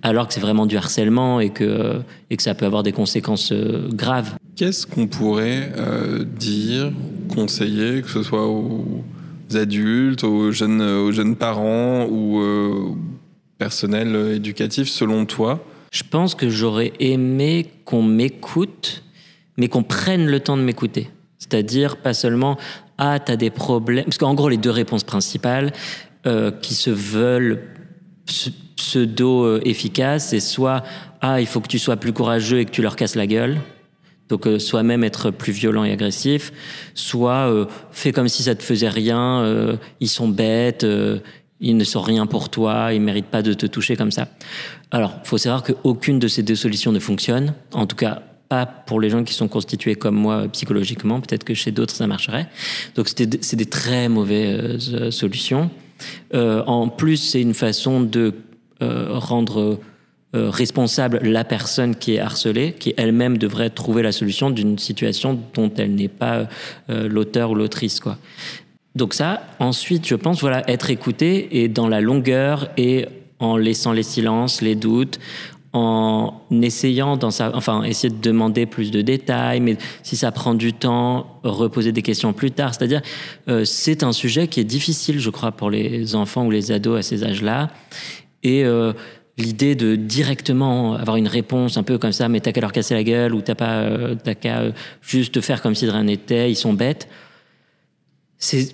alors 0.03 0.27
que 0.27 0.34
c'est 0.34 0.39
vraiment 0.39 0.67
du 0.67 0.77
harcèlement 0.77 1.39
et 1.39 1.50
que, 1.50 2.01
et 2.29 2.38
que 2.38 2.44
ça 2.44 2.53
peut 2.53 2.67
avoir 2.67 2.84
des 2.84 2.91
conséquences 2.91 3.51
graves. 3.51 4.36
Qu'est-ce 4.57 4.87
qu'on 4.87 5.07
pourrait 5.07 5.71
euh, 5.77 6.23
dire, 6.23 6.91
conseiller, 7.33 8.01
que 8.01 8.09
ce 8.09 8.23
soit 8.23 8.47
aux 8.47 9.03
adultes, 9.53 10.23
aux 10.23 10.51
jeunes, 10.51 10.81
aux 10.81 11.11
jeunes 11.11 11.35
parents 11.35 12.05
ou 12.09 12.41
euh, 12.41 12.95
personnel 13.59 14.15
euh, 14.15 14.35
éducatif, 14.35 14.89
selon 14.89 15.25
toi? 15.25 15.63
Je 15.91 16.03
pense 16.03 16.35
que 16.35 16.49
j'aurais 16.49 16.91
aimé 16.99 17.67
qu'on 17.85 18.03
m'écoute 18.03 19.03
mais 19.57 19.67
qu'on 19.67 19.83
prenne 19.83 20.27
le 20.27 20.39
temps 20.39 20.57
de 20.57 20.61
m'écouter. 20.61 21.09
C'est-à-dire 21.39 21.97
pas 21.97 22.13
seulement 22.13 22.57
ah 22.97 23.19
t'as 23.19 23.35
des 23.35 23.49
problèmes, 23.49 24.05
parce 24.05 24.17
qu'en 24.17 24.33
gros 24.33 24.49
les 24.49 24.57
deux 24.57 24.71
réponses 24.71 25.03
principales 25.03 25.71
euh, 26.25 26.51
qui 26.51 26.73
se 26.73 26.89
veulent 26.89 27.61
pseudo 28.75 29.43
euh, 29.43 29.61
efficaces, 29.65 30.29
c'est 30.29 30.39
soit 30.39 30.83
ah 31.21 31.41
il 31.41 31.47
faut 31.47 31.59
que 31.59 31.67
tu 31.67 31.79
sois 31.79 31.97
plus 31.97 32.13
courageux 32.13 32.59
et 32.59 32.65
que 32.65 32.71
tu 32.71 32.81
leur 32.81 32.95
casses 32.95 33.15
la 33.15 33.27
gueule. 33.27 33.57
Donc 34.29 34.48
euh, 34.48 34.60
soit 34.60 34.84
même 34.84 35.03
être 35.03 35.31
plus 35.31 35.53
violent 35.53 35.84
et 35.84 35.91
agressif, 35.91 36.51
soit 36.93 37.50
euh, 37.50 37.65
fais 37.91 38.12
comme 38.12 38.27
si 38.27 38.43
ça 38.43 38.55
te 38.55 38.63
faisait 38.63 38.89
rien, 38.89 39.41
euh, 39.41 39.77
ils 40.00 40.10
sont 40.10 40.27
bêtes, 40.27 40.84
euh, 40.84 41.19
ils 41.60 41.77
ne 41.77 41.84
sont 41.84 42.01
rien 42.01 42.25
pour 42.25 42.50
toi, 42.50 42.93
ils 42.93 43.01
méritent 43.01 43.27
pas 43.27 43.41
de 43.41 43.53
te 43.53 43.65
toucher 43.65 43.96
comme 43.96 44.12
ça. 44.12 44.27
Alors, 44.91 45.15
faut 45.24 45.38
savoir 45.38 45.63
qu'aucune 45.63 46.19
de 46.19 46.27
ces 46.27 46.43
deux 46.43 46.55
solutions 46.55 46.91
ne 46.91 47.00
fonctionne, 47.00 47.53
en 47.74 47.86
tout 47.86 47.96
cas 47.96 48.22
pas 48.50 48.65
pour 48.65 49.01
les 49.01 49.10
gens 49.10 49.25
qui 49.25 49.34
sont 49.34 49.50
constitués 49.50 49.96
comme 49.96 50.15
moi 50.15 50.36
euh, 50.36 50.48
psychologiquement, 50.50 51.19
peut-être 51.19 51.43
que 51.43 51.53
chez 51.53 51.72
d'autres 51.72 51.96
ça 51.96 52.07
marcherait. 52.07 52.48
Donc 52.96 53.10
c'est 53.10 53.55
des 53.55 53.65
très 53.65 54.07
mauvaises 54.10 54.93
euh, 54.93 55.12
solutions. 55.12 55.69
En 56.34 56.89
plus, 56.89 57.17
c'est 57.17 57.41
une 57.41 57.55
façon 57.55 58.01
de 58.01 58.36
rendre 58.79 59.79
euh, 60.36 60.50
responsable 60.50 61.19
la 61.24 61.43
personne 61.43 61.96
qui 61.96 62.15
est 62.15 62.19
harcelée, 62.19 62.74
qui 62.74 62.93
elle-même 62.98 63.38
devrait 63.38 63.69
trouver 63.69 64.03
la 64.03 64.12
solution 64.12 64.50
d'une 64.50 64.77
situation 64.77 65.39
dont 65.53 65.72
elle 65.77 65.96
n'est 65.96 66.10
pas 66.10 66.48
euh, 66.89 67.07
l'auteur 67.07 67.51
ou 67.51 67.55
l'autrice, 67.55 68.00
quoi. 68.00 68.17
Donc 68.96 69.13
ça, 69.13 69.43
ensuite, 69.60 70.07
je 70.07 70.15
pense, 70.15 70.41
voilà, 70.41 70.67
être 70.69 70.89
écouté 70.89 71.62
et 71.62 71.67
dans 71.67 71.88
la 71.88 72.01
longueur 72.01 72.67
et 72.77 73.05
en 73.39 73.55
laissant 73.55 73.93
les 73.93 74.01
silences, 74.01 74.62
les 74.62 74.74
doutes, 74.74 75.19
en 75.74 76.41
essayant 76.51 77.17
dans 77.17 77.29
sa, 77.29 77.55
enfin, 77.55 77.84
essayer 77.84 78.10
de 78.10 78.19
demander 78.19 78.65
plus 78.65 78.89
de 78.89 79.01
détails, 79.01 79.60
mais 79.60 79.77
si 80.01 80.15
ça 80.15 80.31
prend 80.31 80.55
du 80.55 80.74
temps, 80.74 81.39
reposer 81.43 81.91
des 81.91 82.01
questions 82.01 82.34
plus 82.34 82.51
tard. 82.51 82.74
C'est-à-dire, 82.74 83.01
euh, 83.48 83.65
c'est 83.65 84.03
un 84.03 84.13
sujet 84.13 84.48
qui 84.48 84.60
est 84.60 84.65
difficile, 84.65 85.19
je 85.19 85.29
crois, 85.29 85.51
pour 85.51 85.69
les 85.69 86.15
enfants 86.15 86.46
ou 86.46 86.51
les 86.51 86.72
ados 86.72 87.00
à 87.00 87.01
ces 87.01 87.24
âges-là. 87.24 87.69
Et 88.43 88.63
euh, 88.63 88.93
l'idée 89.38 89.75
de 89.75 89.96
directement 89.96 90.96
avoir 90.96 91.17
une 91.17 91.27
réponse 91.27 91.77
un 91.77 91.84
peu 91.84 91.98
comme 91.98 92.12
ça, 92.12 92.27
mais 92.29 92.39
t'as 92.39 92.51
qu'à 92.51 92.62
leur 92.62 92.72
casser 92.72 92.94
la 92.96 93.03
gueule 93.03 93.34
ou 93.36 93.41
t'as 93.41 93.56
pas, 93.56 93.82
euh, 93.82 94.15
t'as 94.24 94.34
qu'à 94.36 94.60
euh, 94.62 94.72
juste 95.01 95.41
faire 95.41 95.62
comme 95.62 95.75
si 95.75 95.86
de 95.86 95.91
rien 95.91 96.03
n'était, 96.03 96.50
ils 96.51 96.56
sont 96.56 96.74
bêtes. 96.74 97.08
C'est, 98.39 98.70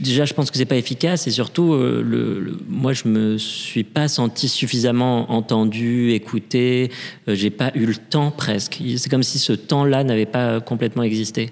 déjà, 0.00 0.24
je 0.24 0.34
pense 0.34 0.50
que 0.50 0.56
c'est 0.58 0.64
pas 0.64 0.76
efficace 0.76 1.26
et 1.26 1.30
surtout, 1.30 1.72
euh, 1.72 2.02
le, 2.04 2.38
le- 2.40 2.58
moi, 2.68 2.92
je 2.92 3.08
me 3.08 3.36
suis 3.38 3.84
pas 3.84 4.06
senti 4.08 4.48
suffisamment 4.48 5.30
entendu, 5.32 6.10
écouté. 6.12 6.90
J'ai 7.26 7.50
pas 7.50 7.72
eu 7.74 7.86
le 7.86 7.94
temps 7.94 8.30
presque. 8.30 8.80
C'est 8.96 9.08
comme 9.08 9.22
si 9.22 9.38
ce 9.38 9.52
temps-là 9.52 10.04
n'avait 10.04 10.26
pas 10.26 10.60
complètement 10.60 11.02
existé. 11.02 11.50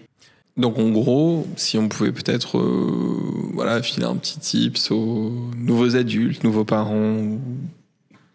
Donc 0.57 0.79
en 0.79 0.89
gros, 0.89 1.47
si 1.57 1.77
on 1.77 1.89
pouvait 1.89 2.13
peut-être 2.13 2.59
voilà, 3.53 3.83
filer 3.83 4.07
un 4.07 4.17
petit 4.17 4.39
tips 4.39 4.91
aux 4.91 5.33
nouveaux 5.55 5.97
adultes, 5.97 6.45
nouveaux 6.45 6.65
parents, 6.65 7.37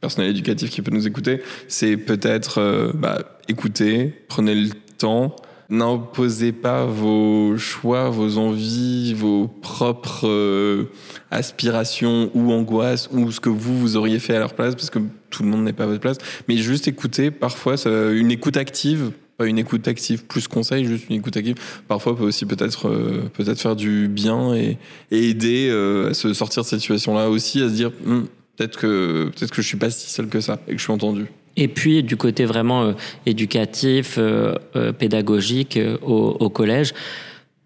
personnel 0.01 0.31
éducatif 0.31 0.71
qui 0.71 0.81
peut 0.81 0.91
nous 0.91 1.07
écouter, 1.07 1.41
c'est 1.67 1.95
peut-être 1.95 2.57
euh, 2.57 2.91
bah, 2.93 3.39
écouter, 3.47 4.13
prenez 4.27 4.55
le 4.55 4.69
temps, 4.97 5.35
n'imposez 5.69 6.51
pas 6.51 6.85
vos 6.85 7.55
choix, 7.57 8.09
vos 8.09 8.37
envies, 8.37 9.13
vos 9.13 9.47
propres 9.47 10.27
euh, 10.27 10.89
aspirations 11.29 12.31
ou 12.33 12.51
angoisses 12.51 13.09
ou 13.13 13.31
ce 13.31 13.39
que 13.39 13.49
vous 13.49 13.77
vous 13.79 13.95
auriez 13.95 14.19
fait 14.19 14.35
à 14.35 14.39
leur 14.39 14.55
place 14.55 14.73
parce 14.73 14.89
que 14.89 14.99
tout 15.29 15.43
le 15.43 15.49
monde 15.49 15.63
n'est 15.63 15.71
pas 15.71 15.83
à 15.83 15.87
votre 15.87 16.01
place, 16.01 16.17
mais 16.49 16.57
juste 16.57 16.87
écouter. 16.87 17.29
Parfois, 17.29 17.75
une 17.85 18.31
écoute 18.31 18.57
active, 18.57 19.11
une 19.39 19.59
écoute 19.59 19.87
active 19.87 20.25
plus 20.25 20.47
conseil, 20.47 20.83
juste 20.85 21.09
une 21.09 21.15
écoute 21.17 21.37
active. 21.37 21.55
Parfois, 21.87 22.17
peut 22.17 22.23
aussi 22.23 22.45
peut-être 22.45 22.89
euh, 22.89 23.29
peut-être 23.33 23.59
faire 23.59 23.75
du 23.75 24.07
bien 24.07 24.53
et, 24.55 24.77
aider 25.11 25.69
à 26.09 26.13
se 26.13 26.33
sortir 26.33 26.63
de 26.63 26.67
cette 26.67 26.79
situation-là 26.79 27.29
aussi, 27.29 27.61
à 27.61 27.69
se 27.69 27.73
dire 27.73 27.91
Hum, 28.05 28.27
peut-être 28.61 28.77
que 28.77 29.31
peut-être 29.35 29.51
que 29.51 29.61
je 29.61 29.67
suis 29.67 29.77
pas 29.77 29.89
si 29.89 30.09
seul 30.09 30.27
que 30.27 30.39
ça 30.39 30.59
et 30.67 30.73
que 30.73 30.77
je 30.77 30.83
suis 30.83 30.93
entendu. 30.93 31.25
Et 31.57 31.67
puis 31.67 32.03
du 32.03 32.15
côté 32.15 32.45
vraiment 32.45 32.83
euh, 32.83 32.93
éducatif, 33.25 34.15
euh, 34.17 34.55
euh, 34.75 34.91
pédagogique 34.93 35.79
au, 36.01 36.37
au 36.39 36.49
collège, 36.49 36.93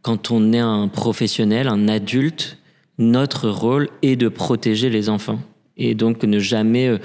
quand 0.01 0.31
on 0.31 0.53
est 0.53 0.59
un 0.59 0.87
professionnel, 0.87 1.67
un 1.67 1.87
adulte, 1.87 2.57
notre 2.97 3.49
rôle 3.49 3.89
est 4.01 4.15
de 4.15 4.29
protéger 4.29 4.89
les 4.89 5.09
enfants 5.09 5.39
et 5.77 5.95
donc 5.95 6.23
ne 6.23 6.39
jamais 6.39 6.97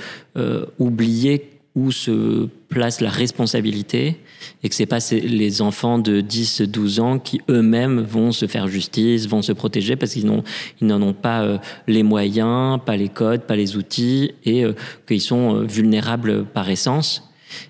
oublier 0.78 1.49
où 1.76 1.92
se 1.92 2.48
place 2.68 3.00
la 3.00 3.10
responsabilité 3.10 4.16
et 4.62 4.68
que 4.68 4.74
c'est 4.74 4.86
pas 4.86 4.98
les 5.12 5.62
enfants 5.62 5.98
de 5.98 6.20
10, 6.20 6.62
12 6.62 7.00
ans 7.00 7.18
qui 7.18 7.40
eux-mêmes 7.48 8.00
vont 8.00 8.32
se 8.32 8.46
faire 8.46 8.66
justice, 8.66 9.28
vont 9.28 9.42
se 9.42 9.52
protéger 9.52 9.94
parce 9.94 10.12
qu'ils 10.12 10.26
n'en 10.26 11.02
ont 11.02 11.12
pas 11.12 11.42
euh, 11.42 11.58
les 11.86 12.02
moyens, 12.02 12.80
pas 12.84 12.96
les 12.96 13.08
codes, 13.08 13.42
pas 13.42 13.56
les 13.56 13.76
outils 13.76 14.32
et 14.44 14.64
euh, 14.64 14.72
qu'ils 15.06 15.20
sont 15.20 15.56
euh, 15.56 15.64
vulnérables 15.64 16.44
par 16.44 16.68
essence 16.68 17.28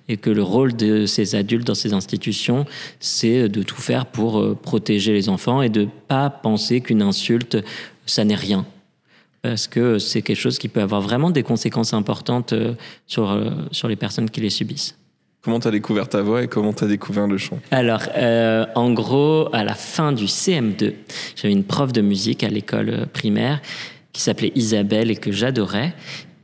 et 0.08 0.16
que 0.16 0.30
le 0.30 0.42
rôle 0.42 0.76
de 0.76 1.06
ces 1.06 1.34
adultes 1.34 1.66
dans 1.66 1.74
ces 1.74 1.94
institutions, 1.94 2.66
c'est 3.00 3.48
de 3.48 3.62
tout 3.62 3.80
faire 3.80 4.04
pour 4.04 4.56
protéger 4.58 5.14
les 5.14 5.30
enfants 5.30 5.62
et 5.62 5.70
de 5.70 5.88
pas 6.06 6.28
penser 6.28 6.82
qu'une 6.82 7.00
insulte, 7.00 7.56
ça 8.04 8.24
n'est 8.24 8.34
rien. 8.34 8.66
Parce 9.42 9.66
que 9.66 9.98
c'est 9.98 10.22
quelque 10.22 10.38
chose 10.38 10.58
qui 10.58 10.68
peut 10.68 10.82
avoir 10.82 11.00
vraiment 11.00 11.30
des 11.30 11.42
conséquences 11.42 11.94
importantes 11.94 12.52
euh, 12.52 12.74
sur, 13.06 13.30
euh, 13.30 13.50
sur 13.72 13.88
les 13.88 13.96
personnes 13.96 14.28
qui 14.28 14.40
les 14.40 14.50
subissent. 14.50 14.96
Comment 15.42 15.58
t'as 15.58 15.70
découvert 15.70 16.06
ta 16.08 16.20
voix 16.20 16.42
et 16.42 16.48
comment 16.48 16.74
t'as 16.74 16.86
découvert 16.86 17.26
le 17.26 17.38
chant? 17.38 17.58
Alors, 17.70 18.02
euh, 18.16 18.66
en 18.74 18.92
gros, 18.92 19.48
à 19.54 19.64
la 19.64 19.74
fin 19.74 20.12
du 20.12 20.26
CM2, 20.26 20.92
j'avais 21.34 21.54
une 21.54 21.64
prof 21.64 21.92
de 21.92 22.02
musique 22.02 22.44
à 22.44 22.48
l'école 22.48 23.06
primaire 23.14 23.62
qui 24.12 24.20
s'appelait 24.20 24.52
Isabelle 24.54 25.10
et 25.10 25.16
que 25.16 25.32
j'adorais. 25.32 25.94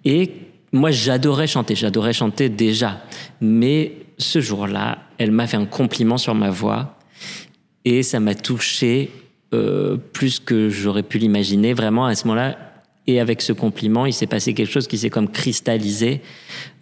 Et 0.06 0.32
moi, 0.72 0.90
j'adorais 0.90 1.46
chanter, 1.46 1.74
j'adorais 1.74 2.14
chanter 2.14 2.48
déjà. 2.48 3.02
Mais 3.42 3.92
ce 4.16 4.40
jour-là, 4.40 4.98
elle 5.18 5.30
m'a 5.30 5.46
fait 5.46 5.58
un 5.58 5.66
compliment 5.66 6.16
sur 6.16 6.34
ma 6.34 6.48
voix 6.48 6.96
et 7.84 8.02
ça 8.02 8.18
m'a 8.18 8.34
touché 8.34 9.10
euh, 9.54 9.96
plus 9.96 10.40
que 10.40 10.68
j'aurais 10.68 11.02
pu 11.02 11.18
l'imaginer. 11.18 11.72
Vraiment, 11.72 12.06
à 12.06 12.14
ce 12.14 12.26
moment-là, 12.26 12.56
et 13.06 13.20
avec 13.20 13.40
ce 13.42 13.52
compliment, 13.52 14.06
il 14.06 14.12
s'est 14.12 14.26
passé 14.26 14.52
quelque 14.54 14.70
chose 14.70 14.88
qui 14.88 14.98
s'est 14.98 15.10
comme 15.10 15.28
cristallisé 15.28 16.20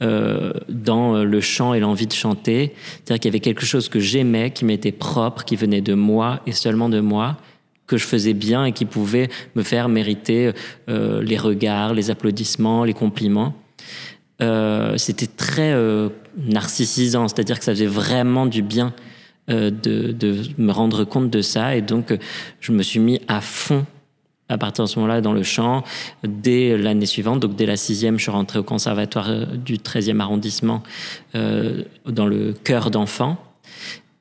euh, 0.02 0.52
dans 0.69 1.23
le 1.23 1.40
chant 1.40 1.75
et 1.75 1.81
l'envie 1.81 2.07
de 2.07 2.12
chanter. 2.12 2.73
C'est-à-dire 3.04 3.21
qu'il 3.21 3.28
y 3.28 3.33
avait 3.33 3.40
quelque 3.40 3.66
chose 3.66 3.88
que 3.88 4.00
j'aimais, 4.00 4.50
qui 4.50 4.64
m'était 4.64 4.93
propre, 4.93 5.45
qui 5.45 5.57
venait 5.57 5.83
de 5.83 5.95
moi 5.95 6.40
et 6.47 6.52
seulement 6.52 6.88
de 6.88 7.00
moi, 7.00 7.37
que 7.87 7.99
je 7.99 8.07
faisais 8.07 8.33
bien 8.33 8.64
et 8.64 8.73
qui 8.73 8.87
pouvait 8.87 9.28
me 9.54 9.62
faire 9.62 9.88
mériter 9.88 10.52
euh, 10.88 11.23
les 11.23 11.37
regards, 11.37 11.93
les 11.93 12.11
applaudissements, 12.11 12.85
les 12.85 12.95
compliments. 12.95 13.54
Euh, 14.40 14.97
C'était 14.97 15.26
très 15.26 15.73
euh, 15.75 16.09
narcissisant, 16.38 17.28
c'est-à-dire 17.28 17.59
que 17.59 17.64
ça 17.64 17.73
faisait 17.73 17.87
vraiment 17.87 18.47
du 18.47 18.62
bien 18.62 18.95
euh, 19.50 19.71
de, 19.71 20.12
de 20.12 20.40
me 20.57 20.73
rendre 20.73 21.04
compte 21.04 21.28
de 21.28 21.43
ça. 21.43 21.76
Et 21.76 21.83
donc, 21.83 22.11
euh, 22.11 22.16
je 22.61 22.73
me 22.73 22.83
suis 22.83 23.00
mis 23.00 23.21
à 23.28 23.43
fond 23.43 23.85
à 24.49 24.59
partir 24.59 24.85
de 24.85 24.89
ce 24.91 24.99
moment-là 24.99 25.21
dans 25.21 25.33
le 25.33 25.43
chant. 25.43 25.85
Dès 26.23 26.77
l'année 26.77 27.07
suivante, 27.07 27.41
donc 27.41 27.57
dès 27.57 27.67
la 27.67 27.77
sixième, 27.77 28.19
je 28.19 28.23
suis 28.25 28.31
rentré 28.31 28.59
au 28.59 28.63
conservatoire 28.65 29.31
euh, 29.31 29.45
du 29.47 29.77
13e 29.79 30.21
arrondissement 30.21 30.83
euh, 31.35 31.83
dans 32.07 32.27
le 32.27 32.53
chœur 32.65 32.91
d'enfants. 32.91 33.39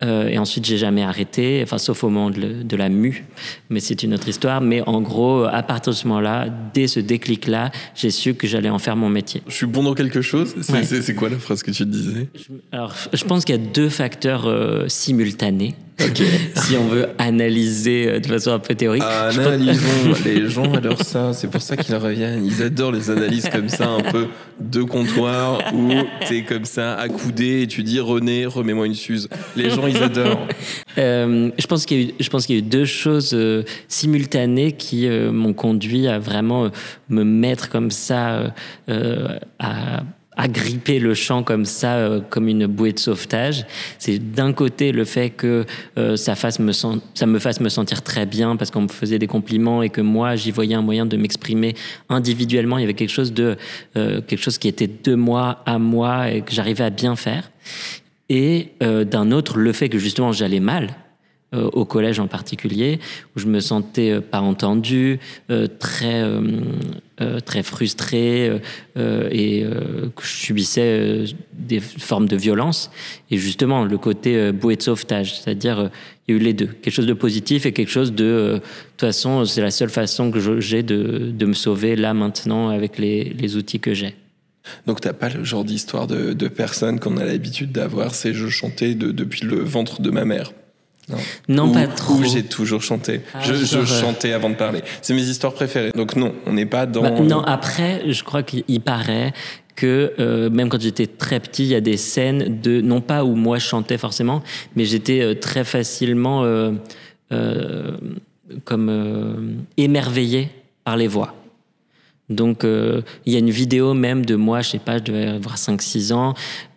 Euh, 0.03 0.27
et 0.27 0.37
ensuite, 0.37 0.65
j'ai 0.65 0.77
jamais 0.77 1.01
arrêté, 1.03 1.61
enfin, 1.63 1.77
sauf 1.77 2.03
au 2.03 2.09
moment 2.09 2.29
de, 2.29 2.61
de 2.61 2.75
la 2.75 2.89
mue, 2.89 3.25
mais 3.69 3.79
c'est 3.79 4.03
une 4.03 4.13
autre 4.13 4.27
histoire. 4.27 4.59
Mais 4.59 4.81
en 4.81 4.99
gros, 5.01 5.43
à 5.45 5.63
partir 5.63 5.93
de 5.93 5.97
ce 5.97 6.07
moment-là, 6.09 6.47
dès 6.73 6.87
ce 6.87 6.99
déclic-là, 6.99 7.71
j'ai 7.95 8.09
su 8.09 8.33
que 8.33 8.45
j'allais 8.45 8.69
en 8.69 8.79
faire 8.79 8.97
mon 8.97 9.07
métier. 9.07 9.41
Je 9.47 9.53
suis 9.53 9.65
bon 9.65 9.81
dans 9.83 9.93
quelque 9.93 10.21
chose 10.21 10.55
C'est 10.61 10.73
Ouais. 10.73 11.15
quoi 11.15 11.29
la 11.29 11.37
phrase 11.37 11.63
que 11.63 11.71
tu 11.71 11.85
disais? 11.85 12.27
Je- 12.35 12.53
Alors, 12.73 12.93
je 13.13 13.23
pense 13.23 13.45
qu'il 13.45 13.55
y 13.55 13.57
a 13.57 13.61
deux 13.61 13.87
facteurs 13.87 14.45
euh, 14.45 14.89
simultanés. 14.89 15.73
si 16.55 16.77
on 16.77 16.87
veut 16.87 17.07
analyser 17.17 18.09
euh, 18.09 18.19
de 18.19 18.27
façon 18.27 18.51
un 18.51 18.59
peu 18.59 18.75
théorique. 18.75 19.03
Analysons, 19.03 20.13
les 20.25 20.49
gens 20.49 20.71
adorent 20.73 21.03
ça, 21.03 21.33
c'est 21.33 21.49
pour 21.49 21.61
ça 21.61 21.77
qu'ils 21.77 21.95
reviennent. 21.95 22.45
Ils 22.45 22.61
adorent 22.61 22.91
les 22.91 23.09
analyses 23.09 23.49
comme 23.49 23.69
ça, 23.69 23.87
un 23.87 24.01
peu 24.01 24.27
de 24.59 24.83
comptoir, 24.83 25.73
où 25.73 25.91
t'es 26.27 26.43
comme 26.43 26.65
ça, 26.65 26.95
accoudé, 26.95 27.63
et 27.63 27.67
tu 27.67 27.83
dis 27.83 27.99
René, 27.99 28.45
remets-moi 28.45 28.87
une 28.87 28.93
suze. 28.93 29.29
Les 29.55 29.69
gens, 29.69 29.87
ils 29.87 30.01
adorent. 30.01 30.47
Euh, 30.99 31.49
je 31.57 31.65
pense 31.65 31.87
qu'il 31.87 31.97
y 31.97 32.05
a 32.05 32.07
eu, 32.09 32.55
y 32.55 32.57
a 32.57 32.61
deux 32.61 32.85
choses 32.85 33.31
euh, 33.33 33.63
simultanées 33.87 34.73
qui 34.73 35.07
euh, 35.07 35.31
m'ont 35.31 35.53
conduit 35.53 36.07
à 36.07 36.19
vraiment 36.19 36.69
me 37.09 37.23
mettre 37.23 37.69
comme 37.69 37.89
ça, 37.89 38.53
à 38.87 40.03
agripper 40.37 40.99
le 40.99 41.13
champ 41.13 41.43
comme 41.43 41.65
ça, 41.65 41.95
euh, 41.95 42.21
comme 42.29 42.47
une 42.47 42.67
bouée 42.67 42.93
de 42.93 42.99
sauvetage. 42.99 43.65
C'est 43.99 44.19
d'un 44.19 44.53
côté 44.53 44.91
le 44.91 45.05
fait 45.05 45.29
que 45.29 45.65
euh, 45.97 46.15
ça, 46.15 46.35
fasse 46.35 46.59
me 46.59 46.71
ça 46.71 47.25
me 47.25 47.39
fasse 47.39 47.59
me 47.59 47.69
sentir 47.69 48.01
très 48.01 48.25
bien 48.25 48.55
parce 48.55 48.71
qu'on 48.71 48.81
me 48.81 48.87
faisait 48.87 49.19
des 49.19 49.27
compliments 49.27 49.81
et 49.81 49.89
que 49.89 50.01
moi 50.01 50.35
j'y 50.35 50.51
voyais 50.51 50.75
un 50.75 50.81
moyen 50.81 51.05
de 51.05 51.17
m'exprimer 51.17 51.75
individuellement. 52.09 52.77
Il 52.77 52.81
y 52.81 52.83
avait 52.85 52.93
quelque 52.93 53.09
chose 53.09 53.33
de 53.33 53.57
euh, 53.97 54.21
quelque 54.21 54.41
chose 54.41 54.57
qui 54.57 54.67
était 54.67 54.89
de 55.03 55.15
moi 55.15 55.61
à 55.65 55.77
moi 55.79 56.29
et 56.29 56.41
que 56.41 56.51
j'arrivais 56.51 56.83
à 56.83 56.89
bien 56.89 57.15
faire. 57.15 57.51
et 58.29 58.69
euh, 58.81 59.03
d'un 59.03 59.31
autre 59.31 59.57
le 59.57 59.73
fait 59.73 59.89
que 59.89 59.99
justement 59.99 60.31
j'allais 60.31 60.59
mal 60.59 60.87
euh, 61.53 61.69
au 61.73 61.85
collège 61.85 62.19
en 62.19 62.27
particulier 62.27 62.99
où 63.35 63.39
je 63.39 63.47
me 63.47 63.59
sentais 63.59 64.11
euh, 64.11 64.21
pas 64.21 64.41
entendu 64.41 65.19
euh, 65.49 65.67
très 65.79 66.23
très 67.45 67.63
frustré 67.63 68.51
et 68.97 69.63
que 70.15 70.23
je 70.23 70.27
subissais 70.27 71.23
des 71.53 71.79
formes 71.79 72.27
de 72.27 72.35
violence. 72.35 72.91
Et 73.31 73.37
justement 73.37 73.85
le 73.85 73.97
côté 73.97 74.51
bouée 74.51 74.75
de 74.75 74.81
sauvetage 74.81 75.39
c'est-à-dire 75.39 75.89
il 76.27 76.33
y 76.33 76.37
a 76.37 76.41
eu 76.41 76.43
les 76.43 76.53
deux. 76.53 76.65
Quelque 76.81 76.93
chose 76.93 77.05
de 77.05 77.13
positif 77.13 77.65
et 77.65 77.71
quelque 77.71 77.91
chose 77.91 78.11
de 78.13 78.55
de 78.55 78.59
toute 78.59 79.01
façon 79.01 79.45
c'est 79.45 79.61
la 79.61 79.71
seule 79.71 79.89
façon 79.91 80.31
que 80.31 80.59
j'ai 80.59 80.83
de, 80.83 81.31
de 81.31 81.45
me 81.45 81.53
sauver 81.53 81.95
là 81.95 82.13
maintenant 82.13 82.69
avec 82.69 82.97
les, 82.97 83.25
les 83.25 83.55
outils 83.55 83.79
que 83.79 83.93
j'ai. 83.93 84.15
Donc 84.87 84.99
t'as 84.99 85.13
pas 85.13 85.29
le 85.29 85.43
genre 85.43 85.63
d'histoire 85.63 86.07
de, 86.07 86.33
de 86.33 86.47
personne 86.47 86.99
qu'on 86.99 87.17
a 87.17 87.25
l'habitude 87.25 87.71
d'avoir, 87.71 88.15
c'est 88.15 88.33
je 88.33 88.47
chantais 88.47 88.95
de- 88.95 89.11
depuis 89.11 89.45
le 89.45 89.57
ventre 89.57 90.01
de 90.01 90.09
ma 90.09 90.25
mère. 90.25 90.51
Non, 91.49 91.71
pas 91.71 91.87
trop 91.87 92.13
Ou 92.15 92.23
j'ai 92.23 92.43
toujours 92.43 92.81
chanté. 92.81 93.21
Ah, 93.33 93.39
je 93.41 93.85
chantais 93.85 94.31
avant 94.31 94.49
de 94.49 94.55
parler. 94.55 94.81
C'est 95.01 95.13
mes 95.13 95.23
histoires 95.23 95.53
préférées. 95.53 95.91
Donc 95.91 96.15
non, 96.15 96.33
on 96.45 96.53
n'est 96.53 96.65
pas 96.65 96.85
dans. 96.85 97.01
Bah, 97.01 97.11
non, 97.11 97.41
après, 97.41 98.03
je 98.11 98.23
crois 98.23 98.43
qu'il 98.43 98.81
paraît 98.81 99.33
que 99.75 100.13
euh, 100.19 100.49
même 100.49 100.69
quand 100.69 100.81
j'étais 100.81 101.07
très 101.07 101.39
petit, 101.39 101.63
il 101.63 101.69
y 101.69 101.75
a 101.75 101.81
des 101.81 101.97
scènes 101.97 102.61
de 102.61 102.81
non 102.81 103.01
pas 103.01 103.23
où 103.23 103.35
moi 103.35 103.57
je 103.57 103.65
chantais 103.65 103.97
forcément, 103.97 104.43
mais 104.75 104.85
j'étais 104.85 105.21
euh, 105.21 105.33
très 105.33 105.63
facilement 105.63 106.43
euh, 106.43 106.71
comme 108.65 109.65
émerveillé 109.77 110.49
par 110.83 110.95
les 110.95 111.07
voix. 111.07 111.33
Donc 112.29 112.63
il 112.63 113.33
y 113.33 113.35
a 113.35 113.39
une 113.39 113.49
vidéo 113.49 113.93
même 113.93 114.25
de 114.25 114.35
moi, 114.35 114.61
je 114.61 114.69
sais 114.69 114.79
pas, 114.79 114.99
je 114.99 115.03
devais 115.03 115.25
avoir 115.25 115.57
5-6 115.57 116.13
ans, 116.13 116.35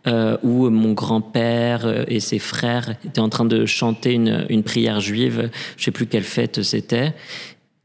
euh, 0.08 0.36
où 0.44 0.70
mon 0.70 0.92
grand-père 0.92 1.84
euh, 1.84 2.04
et 2.06 2.20
ses 2.20 2.38
frères 2.38 2.94
étaient 3.04 3.20
en 3.20 3.28
train 3.28 3.44
de 3.44 3.66
chanter 3.66 4.12
une, 4.12 4.46
une 4.48 4.62
prière 4.62 5.00
juive, 5.00 5.50
je 5.76 5.82
sais 5.82 5.90
plus 5.90 6.06
quelle 6.06 6.22
fête 6.22 6.62
c'était. 6.62 7.12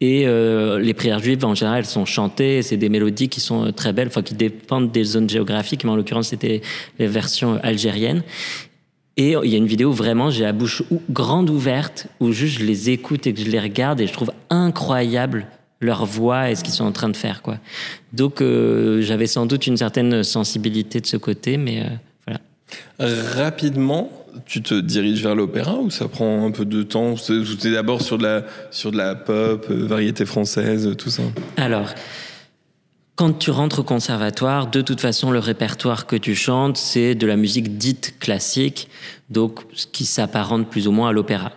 Et 0.01 0.28
euh, 0.28 0.80
les 0.80 0.94
prières 0.94 1.18
juives, 1.18 1.44
en 1.44 1.56
général, 1.56 1.80
elles 1.80 1.86
sont 1.86 2.06
chantées. 2.06 2.62
C'est 2.62 2.78
des 2.78 2.90
mélodies 2.90 3.28
qui 3.28 3.40
sont 3.40 3.72
très 3.72 3.92
belles, 3.92 4.08
enfin 4.08 4.22
qui 4.22 4.36
dépendent 4.36 4.92
des 4.92 5.04
zones 5.04 5.30
géographiques. 5.30 5.84
Mais 5.84 5.90
en 5.90 5.96
l'occurrence, 5.96 6.28
c'était 6.28 6.62
les 7.00 7.08
versions 7.08 7.60
algériennes. 7.63 8.22
Et 9.18 9.36
il 9.44 9.50
y 9.50 9.56
a 9.56 9.58
une 9.58 9.68
vidéo 9.68 9.90
où 9.90 9.94
vraiment, 9.94 10.30
j'ai 10.30 10.44
la 10.44 10.54
bouche 10.54 10.84
ou- 10.92 11.01
grande 11.10 11.50
ouverte, 11.50 12.08
où 12.20 12.32
juste 12.32 12.60
je 12.60 12.66
les 12.66 12.92
écoute 12.92 13.25
et 13.25 13.34
que 13.34 13.42
je 13.42 13.50
les 13.50 13.60
regarde 13.60 14.00
et 14.00 14.06
je 14.06 14.13
trouve 14.13 14.32
incroyable 14.51 15.48
leur 15.80 16.06
voix 16.06 16.51
et 16.51 16.56
ce 16.56 16.63
qu'ils 16.63 16.74
sont 16.74 16.86
en 16.86 16.92
train 16.92 17.10
de 17.10 17.18
faire, 17.18 17.42
quoi. 17.42 17.58
Donc, 18.13 18.44
j'avais 19.00 19.28
sans 19.28 19.48
doute 19.48 19.66
une 19.66 19.78
certaine 19.78 20.24
sensibilité 20.24 21.01
de 21.01 21.08
ce 21.08 21.18
côté, 21.18 21.58
mais. 21.58 21.84
Rapidement, 23.00 24.12
tu 24.46 24.62
te 24.62 24.80
diriges 24.80 25.22
vers 25.22 25.36
l'opéra 25.36 25.75
ou 25.75 25.90
ça 25.90 26.08
prend 26.08 26.46
un 26.46 26.51
peu 26.51 26.66
de 26.66 26.84
temps? 26.84 27.16
C'est 27.18 27.34
es 27.34 27.72
d'abord 27.72 28.01
sur 28.01 28.18
de 28.18 28.24
la 28.24 28.44
sur 28.72 28.92
de 28.92 28.98
la 28.98 29.16
pop, 29.16 29.66
euh, 29.70 29.86
variété 29.86 30.25
française, 30.25 30.96
tout 30.98 31.10
ça? 31.10 31.24
Alors, 31.58 31.90
quand 33.16 33.38
tu 33.38 33.51
rentres 33.51 33.80
au 33.80 33.84
conservatoire, 33.84 34.68
de 34.68 34.82
toute 34.82 35.01
façon, 35.01 35.32
le 35.32 35.40
répertoire 35.40 36.08
que 36.08 36.16
tu 36.16 36.36
chantes, 36.36 36.78
c'est 36.78 37.16
de 37.16 37.28
la 37.28 37.36
musique 37.36 37.78
dite 37.78 38.16
classique, 38.20 38.88
donc 39.30 39.62
qui 39.92 40.06
s'apparente 40.06 40.70
plus 40.70 40.88
ou 40.88 40.92
moins 40.92 41.10
à 41.10 41.12
l'opéra. 41.12 41.51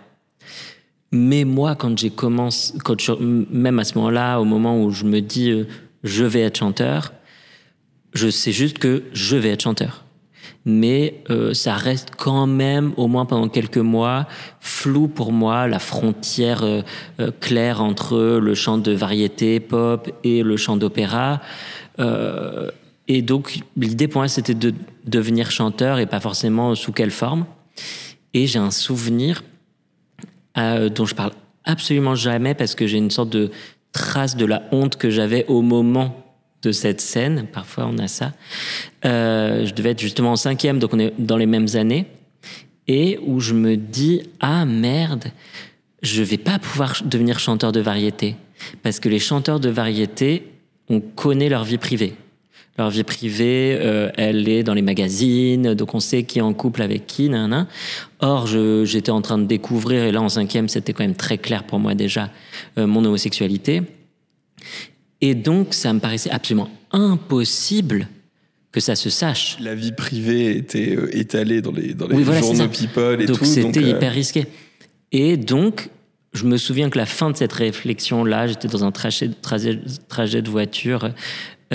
Mais 1.11 1.43
moi, 1.43 1.75
quand 1.75 1.97
j'ai 1.97 2.09
commencé, 2.09 2.73
quand 2.83 2.97
même 3.19 3.79
à 3.79 3.83
ce 3.83 3.97
moment-là, 3.97 4.39
au 4.39 4.45
moment 4.45 4.81
où 4.83 4.91
je 4.91 5.05
me 5.05 5.21
dis 5.21 5.49
euh, 5.51 5.65
je 6.03 6.25
vais 6.25 6.41
être 6.41 6.57
chanteur, 6.57 7.13
je 8.13 8.29
sais 8.29 8.51
juste 8.51 8.77
que 8.79 9.03
je 9.13 9.35
vais 9.35 9.49
être 9.49 9.63
chanteur. 9.63 10.04
Mais 10.65 11.21
euh, 11.29 11.53
ça 11.53 11.75
reste 11.75 12.09
quand 12.17 12.47
même, 12.47 12.93
au 12.97 13.07
moins 13.07 13.25
pendant 13.25 13.47
quelques 13.49 13.77
mois, 13.77 14.27
flou 14.59 15.07
pour 15.07 15.31
moi, 15.31 15.67
la 15.67 15.77
frontière 15.77 16.63
euh, 16.63 16.81
euh, 17.19 17.31
claire 17.39 17.83
entre 17.83 18.39
le 18.41 18.55
chant 18.55 18.79
de 18.79 18.91
variété 18.91 19.59
pop 19.59 20.09
et 20.23 20.41
le 20.41 20.57
chant 20.57 20.75
d'opéra. 20.75 21.41
Et 23.07 23.21
donc, 23.21 23.59
l'idée 23.77 24.07
pour 24.07 24.21
moi, 24.21 24.27
c'était 24.27 24.55
de 24.55 24.73
devenir 25.05 25.51
chanteur 25.51 25.99
et 25.99 26.07
pas 26.07 26.19
forcément 26.19 26.73
sous 26.73 26.91
quelle 26.91 27.11
forme. 27.11 27.45
Et 28.33 28.47
j'ai 28.47 28.59
un 28.59 28.71
souvenir 28.71 29.43
dont 30.57 31.05
je 31.05 31.15
parle 31.15 31.31
absolument 31.63 32.15
jamais 32.15 32.53
parce 32.53 32.75
que 32.75 32.87
j'ai 32.87 32.97
une 32.97 33.11
sorte 33.11 33.29
de 33.29 33.51
trace 33.91 34.35
de 34.35 34.45
la 34.45 34.63
honte 34.71 34.97
que 34.97 35.09
j'avais 35.09 35.45
au 35.47 35.61
moment 35.61 36.24
de 36.65 36.71
cette 36.71 36.99
scène. 36.99 37.47
Parfois, 37.51 37.87
on 37.91 37.97
a 37.99 38.07
ça. 38.07 38.33
Euh, 39.05 39.65
je 39.65 39.73
devais 39.73 39.91
être 39.91 40.01
justement 40.01 40.31
en 40.31 40.35
cinquième, 40.35 40.79
donc 40.79 40.93
on 40.93 40.99
est 40.99 41.13
dans 41.17 41.37
les 41.37 41.45
mêmes 41.45 41.67
années. 41.75 42.05
Et 42.87 43.19
où 43.25 43.39
je 43.39 43.53
me 43.53 43.77
dis, 43.77 44.21
ah 44.39 44.65
merde, 44.65 45.25
je 46.01 46.21
vais 46.21 46.37
pas 46.37 46.59
pouvoir 46.59 47.01
devenir 47.05 47.39
chanteur 47.39 47.71
de 47.71 47.79
variété. 47.79 48.35
Parce 48.83 48.99
que 48.99 49.09
les 49.09 49.19
chanteurs 49.19 49.59
de 49.59 49.69
variété, 49.69 50.47
on 50.89 50.99
connaît 50.99 51.49
leur 51.49 51.63
vie 51.63 51.77
privée. 51.77 52.13
Leur 52.77 52.89
vie 52.89 53.03
privée, 53.03 53.77
euh, 53.79 54.11
elle 54.17 54.49
est 54.49 54.63
dans 54.63 54.73
les 54.73 54.81
magazines, 54.81 55.75
donc 55.75 55.95
on 55.95 56.01
sait 56.01 56.23
qui 56.23 56.39
est 56.39 56.41
en 56.41 56.53
couple 56.53 56.81
avec 56.81 57.07
qui, 57.07 57.29
nan. 57.29 57.67
Or, 58.19 58.47
j'étais 58.47 59.11
en 59.11 59.21
train 59.21 59.37
de 59.37 59.45
découvrir, 59.45 60.03
et 60.03 60.11
là 60.11 60.21
en 60.21 60.29
cinquième, 60.29 60.67
c'était 60.67 60.91
quand 60.91 61.03
même 61.03 61.15
très 61.15 61.37
clair 61.37 61.63
pour 61.63 61.79
moi 61.79 61.95
déjà, 61.95 62.29
euh, 62.77 62.85
mon 62.85 63.03
homosexualité. 63.05 63.81
Et 65.21 65.35
donc, 65.35 65.73
ça 65.73 65.93
me 65.93 65.99
paraissait 65.99 66.29
absolument 66.29 66.69
impossible 66.91 68.07
que 68.71 68.79
ça 68.79 68.95
se 68.95 69.09
sache. 69.09 69.57
La 69.61 69.73
vie 69.73 69.93
privée 69.93 70.57
était 70.57 70.95
euh, 70.97 71.17
étalée 71.17 71.61
dans 71.61 71.71
les 71.71 71.93
dans 71.93 72.07
les 72.07 72.15
Oui, 72.15 72.23
voilà, 72.23 72.41
journaux. 72.41 72.67
People 72.67 73.21
et 73.21 73.25
donc 73.25 73.39
tout. 73.39 73.45
c'était 73.45 73.79
euh, 73.83 73.89
hyper 73.89 74.11
risqué. 74.11 74.45
Et 75.13 75.37
donc, 75.37 75.89
je 76.33 76.43
me 76.43 76.57
souviens 76.57 76.89
que 76.89 76.97
la 76.97 77.05
fin 77.05 77.31
de 77.31 77.37
cette 77.37 77.53
réflexion-là, 77.53 78.47
j'étais 78.47 78.67
dans 78.67 78.83
un 78.83 78.91
trajet, 78.91 79.29
trajet, 79.41 79.79
trajet 80.09 80.41
de 80.41 80.49
voiture 80.49 81.11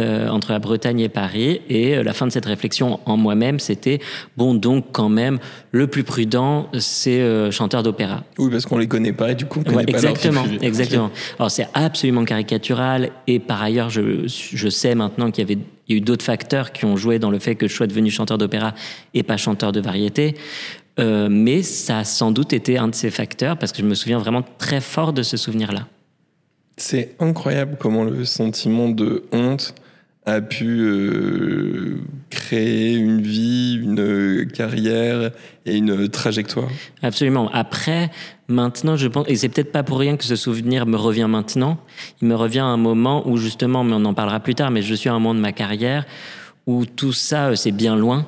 euh, 0.01 0.29
entre 0.29 0.53
la 0.53 0.59
Bretagne 0.59 1.01
et 1.01 1.09
Paris, 1.09 1.61
et 1.69 1.97
euh, 1.97 2.03
la 2.03 2.13
fin 2.13 2.27
de 2.27 2.33
cette 2.33 2.47
réflexion 2.47 3.01
en 3.07 3.17
moi-même, 3.17 3.59
c'était 3.59 4.01
bon, 4.37 4.55
donc 4.55 4.87
quand 4.93 5.09
même, 5.09 5.39
le 5.71 5.87
plus 5.87 6.05
prudent, 6.05 6.69
c'est 6.79 7.21
euh, 7.21 7.51
chanteur 7.51 7.83
d'opéra. 7.83 8.25
Oui, 8.39 8.51
parce 8.51 8.67
qu'on 8.67 8.79
les 8.79 8.89
connaît 8.89 9.13
pas 9.13 9.33
et 9.33 9.35
du 9.35 9.47
coup 9.47 9.61
on 9.67 9.71
Ouais, 9.71 9.85
pas 9.85 9.93
exactement, 9.93 10.45
exactement. 10.63 11.11
Alors 11.39 11.51
c'est 11.51 11.69
absolument 11.75 12.25
caricatural 12.25 13.11
et 13.27 13.39
par 13.39 13.63
ailleurs 13.63 13.91
je, 13.91 14.27
je 14.27 14.69
sais 14.69 14.95
maintenant 14.95 15.31
qu'il 15.31 15.49
y 15.49 15.53
avait 15.53 15.61
il 15.91 15.95
y 15.95 15.97
a 15.97 15.99
eu 15.99 16.01
d'autres 16.03 16.25
facteurs 16.25 16.71
qui 16.71 16.85
ont 16.85 16.97
joué 16.97 17.19
dans 17.19 17.31
le 17.31 17.41
fait 17.41 17.57
que 17.57 17.67
je 17.67 17.75
sois 17.75 17.89
devenu 17.89 18.11
chanteur 18.11 18.39
d'opéra 18.39 18.75
et 19.13 19.25
pas 19.25 19.37
chanteur 19.37 19.73
de 19.73 19.81
variété. 19.81 20.37
Euh, 21.01 21.29
mais 21.29 21.63
ça 21.63 21.99
a 21.99 22.05
sans 22.05 22.31
doute 22.31 22.53
été 22.53 22.79
un 22.79 22.87
de 22.87 22.95
ces 22.95 23.11
facteurs 23.11 23.57
parce 23.57 23.73
que 23.73 23.79
je 23.79 23.87
me 23.87 23.95
souviens 23.95 24.19
vraiment 24.19 24.45
très 24.59 24.81
fort 24.81 25.13
de 25.13 25.23
ce 25.23 25.37
souvenir-là. 25.37 25.89
C'est 26.77 27.17
incroyable 27.19 27.77
comment 27.79 28.05
le 28.05 28.25
sentiment 28.25 28.89
de 28.89 29.25
honte 29.33 29.75
a 30.31 30.41
pu 30.41 30.81
euh, 30.81 31.99
créer 32.31 32.95
une 32.95 33.21
vie, 33.21 33.79
une 33.83 34.47
carrière 34.47 35.31
et 35.67 35.77
une 35.77 36.09
trajectoire. 36.09 36.69
Absolument. 37.03 37.51
Après, 37.53 38.11
maintenant, 38.49 38.97
je 38.97 39.09
pense, 39.09 39.27
et 39.29 39.37
c'est 39.37 39.49
peut-être 39.49 39.73
pas 39.73 39.83
pour 39.83 39.99
rien 39.99 40.17
que 40.17 40.25
ce 40.25 40.37
souvenir 40.37 40.87
me 40.87 40.97
revient 40.97 41.27
maintenant. 41.29 41.79
Il 42.23 42.29
me 42.29 42.35
revient 42.35 42.61
à 42.61 42.67
un 42.67 42.77
moment 42.77 43.29
où 43.29 43.37
justement, 43.37 43.85
mais 43.85 43.95
on 43.95 44.05
en 44.05 44.15
parlera 44.15 44.41
plus 44.41 44.55
tard, 44.55 44.71
mais 44.71 44.83
je 44.83 44.95
suis 44.95 45.09
à 45.09 45.13
un 45.13 45.19
moment 45.19 45.35
de 45.35 45.41
ma 45.41 45.53
carrière 45.53 46.07
où 46.67 46.87
tout 46.87 47.13
ça, 47.13 47.49
euh, 47.49 47.55
c'est 47.57 47.73
bien 47.73 47.97
loin 47.97 48.27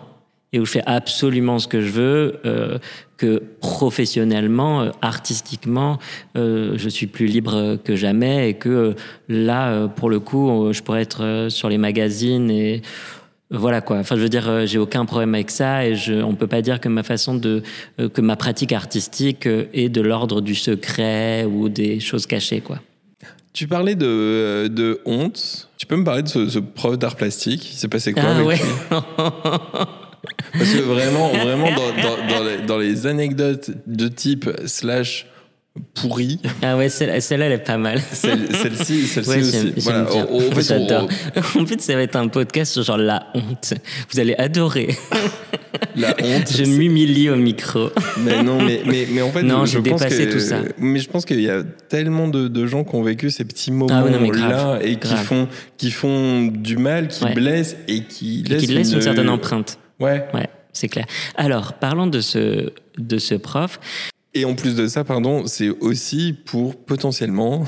et 0.53 0.61
où 0.61 0.67
je 0.67 0.73
fais 0.73 0.83
absolument 0.87 1.59
ce 1.59 1.67
que 1.67 1.81
je 1.81 1.91
veux, 1.91 2.41
euh, 2.45 2.79
que 3.17 3.43
professionnellement, 3.61 4.83
euh, 4.83 4.91
artistiquement, 5.01 5.99
euh, 6.37 6.75
je 6.77 6.89
suis 6.89 7.07
plus 7.07 7.27
libre 7.27 7.79
que 7.83 7.97
jamais 7.97 8.51
et 8.51 8.55
que 8.55 8.95
là, 9.29 9.89
pour 9.89 10.11
le 10.11 10.21
coup, 10.21 10.73
je 10.73 10.83
pourrais 10.83 11.03
être 11.03 11.47
sur 11.49 11.69
les 11.69 11.79
magazines 11.79 12.51
et 12.51 12.83
voilà 13.51 13.81
quoi. 13.81 13.99
Enfin, 13.99 14.17
je 14.17 14.23
veux 14.23 14.29
dire, 14.29 14.67
j'ai 14.67 14.79
aucun 14.79 15.05
problème 15.05 15.35
avec 15.35 15.51
ça 15.51 15.87
et 15.87 15.95
je, 15.95 16.15
on 16.15 16.35
peut 16.35 16.47
pas 16.47 16.63
dire 16.63 16.81
que 16.81 16.89
ma 16.89 17.03
façon 17.03 17.35
de, 17.35 17.63
que 17.99 18.21
ma 18.21 18.37
pratique 18.37 18.73
artistique 18.73 19.47
est 19.47 19.89
de 19.89 20.01
l'ordre 20.01 20.41
du 20.41 20.55
secret 20.55 21.45
ou 21.45 21.69
des 21.69 22.01
choses 22.01 22.27
cachées 22.27 22.61
quoi. 22.61 22.79
Tu 23.53 23.69
parlais 23.69 23.95
de, 23.95 24.69
de 24.69 25.01
honte. 25.05 25.69
Tu 25.77 25.85
peux 25.85 25.97
me 25.97 26.05
parler 26.05 26.23
de 26.23 26.29
ce, 26.29 26.49
ce 26.49 26.59
prof 26.59 26.99
d'art 26.99 27.17
plastique? 27.17 27.73
Il 27.73 27.77
s'est 27.77 27.89
passé 27.89 28.15
quoi 28.15 28.23
Ah 28.27 28.37
avec 28.37 28.47
ouais. 28.47 28.57
lui? 28.57 28.63
Parce 30.53 30.71
que 30.73 30.81
vraiment, 30.81 31.29
vraiment 31.31 31.69
dans, 31.71 32.03
dans- 32.03 32.35
dans 32.39 32.45
les, 32.45 32.57
dans 32.67 32.79
les 32.79 33.07
anecdotes 33.07 33.71
de 33.87 34.09
type 34.09 34.51
slash 34.67 35.27
pourri, 35.95 36.39
Ah 36.61 36.77
ouais, 36.77 36.91
celle- 36.91 37.23
celle-là, 37.23 37.47
elle 37.47 37.53
est 37.53 37.59
pas 37.59 37.79
mal. 37.79 37.99
celle- 38.13 38.55
celle-ci, 38.55 39.07
celle-ci 39.07 39.31
Ouais, 39.31 39.41
aussi. 39.41 39.73
Voilà, 39.79 40.03
bien. 40.05 40.27
en- 40.27 40.37
en 40.37 40.51
fait, 40.51 40.71
on-. 40.75 41.09
En 41.63 41.67
fait, 41.67 41.81
ça 41.81 41.95
va 41.95 42.03
être 42.03 42.17
un 42.17 42.29
podcast 42.29 42.73
sur 42.73 42.83
genre 42.83 42.99
la 42.99 43.29
honte. 43.35 43.73
Vous 44.13 44.21
allez 44.21 44.35
adorer. 44.35 44.95
la 45.97 46.11
honte. 46.23 46.53
Je 46.55 46.65
m'humilie 46.65 47.31
au 47.31 47.37
micro. 47.37 47.89
Mais 48.19 48.43
non, 48.43 48.61
mais, 48.63 48.83
mais, 48.85 49.07
mais 49.11 49.23
en 49.23 49.31
fait, 49.31 49.43
Non, 49.43 49.65
je 49.65 49.79
j'ai 49.83 49.91
pense 49.91 50.05
que, 50.05 50.33
tout 50.33 50.41
ça. 50.41 50.57
Mais 50.79 50.99
je 50.99 51.09
pense 51.09 51.25
qu'il 51.25 51.41
y 51.41 51.49
a 51.49 51.63
tellement 51.89 52.29
de, 52.29 52.49
de 52.49 52.67
gens 52.67 52.85
qui 52.85 52.95
ont 52.95 53.03
vécu 53.03 53.31
ces 53.31 53.45
petits 53.45 53.71
Ah 53.71 53.75
moments 53.75 54.03
oui, 54.05 54.11
non, 54.11 54.21
mais 54.21 54.31
là 54.31 54.49
grave, 54.49 54.81
et 54.85 54.97
qui 54.97 55.15
font, 55.17 55.49
qui 55.79 55.91
font 55.91 56.43
du 56.49 56.77
mal, 56.77 57.09
qui 57.09 57.25
Ouais. 57.25 57.33
blessent 57.33 57.77
et 57.89 58.05
qui 58.05 58.43
Et 58.45 58.49
laissent, 58.51 58.61
qui 58.61 58.67
laisse 58.75 58.91
une, 58.91 58.97
une 58.97 59.03
certaine 59.03 59.29
empreinte. 59.31 59.79
Ouais. 60.03 60.27
Ouais. 60.35 60.49
c'est 60.73 60.89
clair. 60.89 61.07
Alors, 61.37 61.75
parlons 61.75 62.07
de 62.07 62.21
ce, 62.21 62.73
de 62.99 63.19
ce 63.19 63.35
prof. 63.35 63.79
Et 64.35 64.45
en 64.45 64.55
plus 64.55 64.75
de 64.75 64.87
ça, 64.87 65.05
pardon, 65.05 65.47
c'est 65.47 65.69
aussi 65.69 66.35
pour 66.45 66.77
potentiellement 66.77 67.65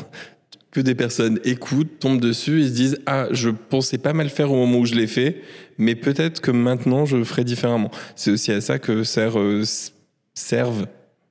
que 0.70 0.80
des 0.80 0.94
personnes 0.94 1.38
écoutent, 1.44 2.00
tombent 2.00 2.20
dessus 2.20 2.62
et 2.62 2.68
se 2.68 2.72
disent 2.72 2.98
ah 3.06 3.28
je 3.30 3.48
pensais 3.50 3.98
pas 3.98 4.12
mal 4.12 4.28
faire 4.28 4.50
au 4.50 4.56
moment 4.56 4.78
où 4.78 4.86
je 4.86 4.94
l'ai 4.94 5.06
fait, 5.06 5.42
mais 5.78 5.94
peut-être 5.94 6.40
que 6.40 6.50
maintenant 6.50 7.06
je 7.06 7.22
ferai 7.22 7.44
différemment. 7.44 7.90
C'est 8.16 8.32
aussi 8.32 8.50
à 8.50 8.60
ça 8.60 8.78
que 8.78 9.04
sert, 9.04 9.38
euh, 9.38 9.62
servent 10.34 10.86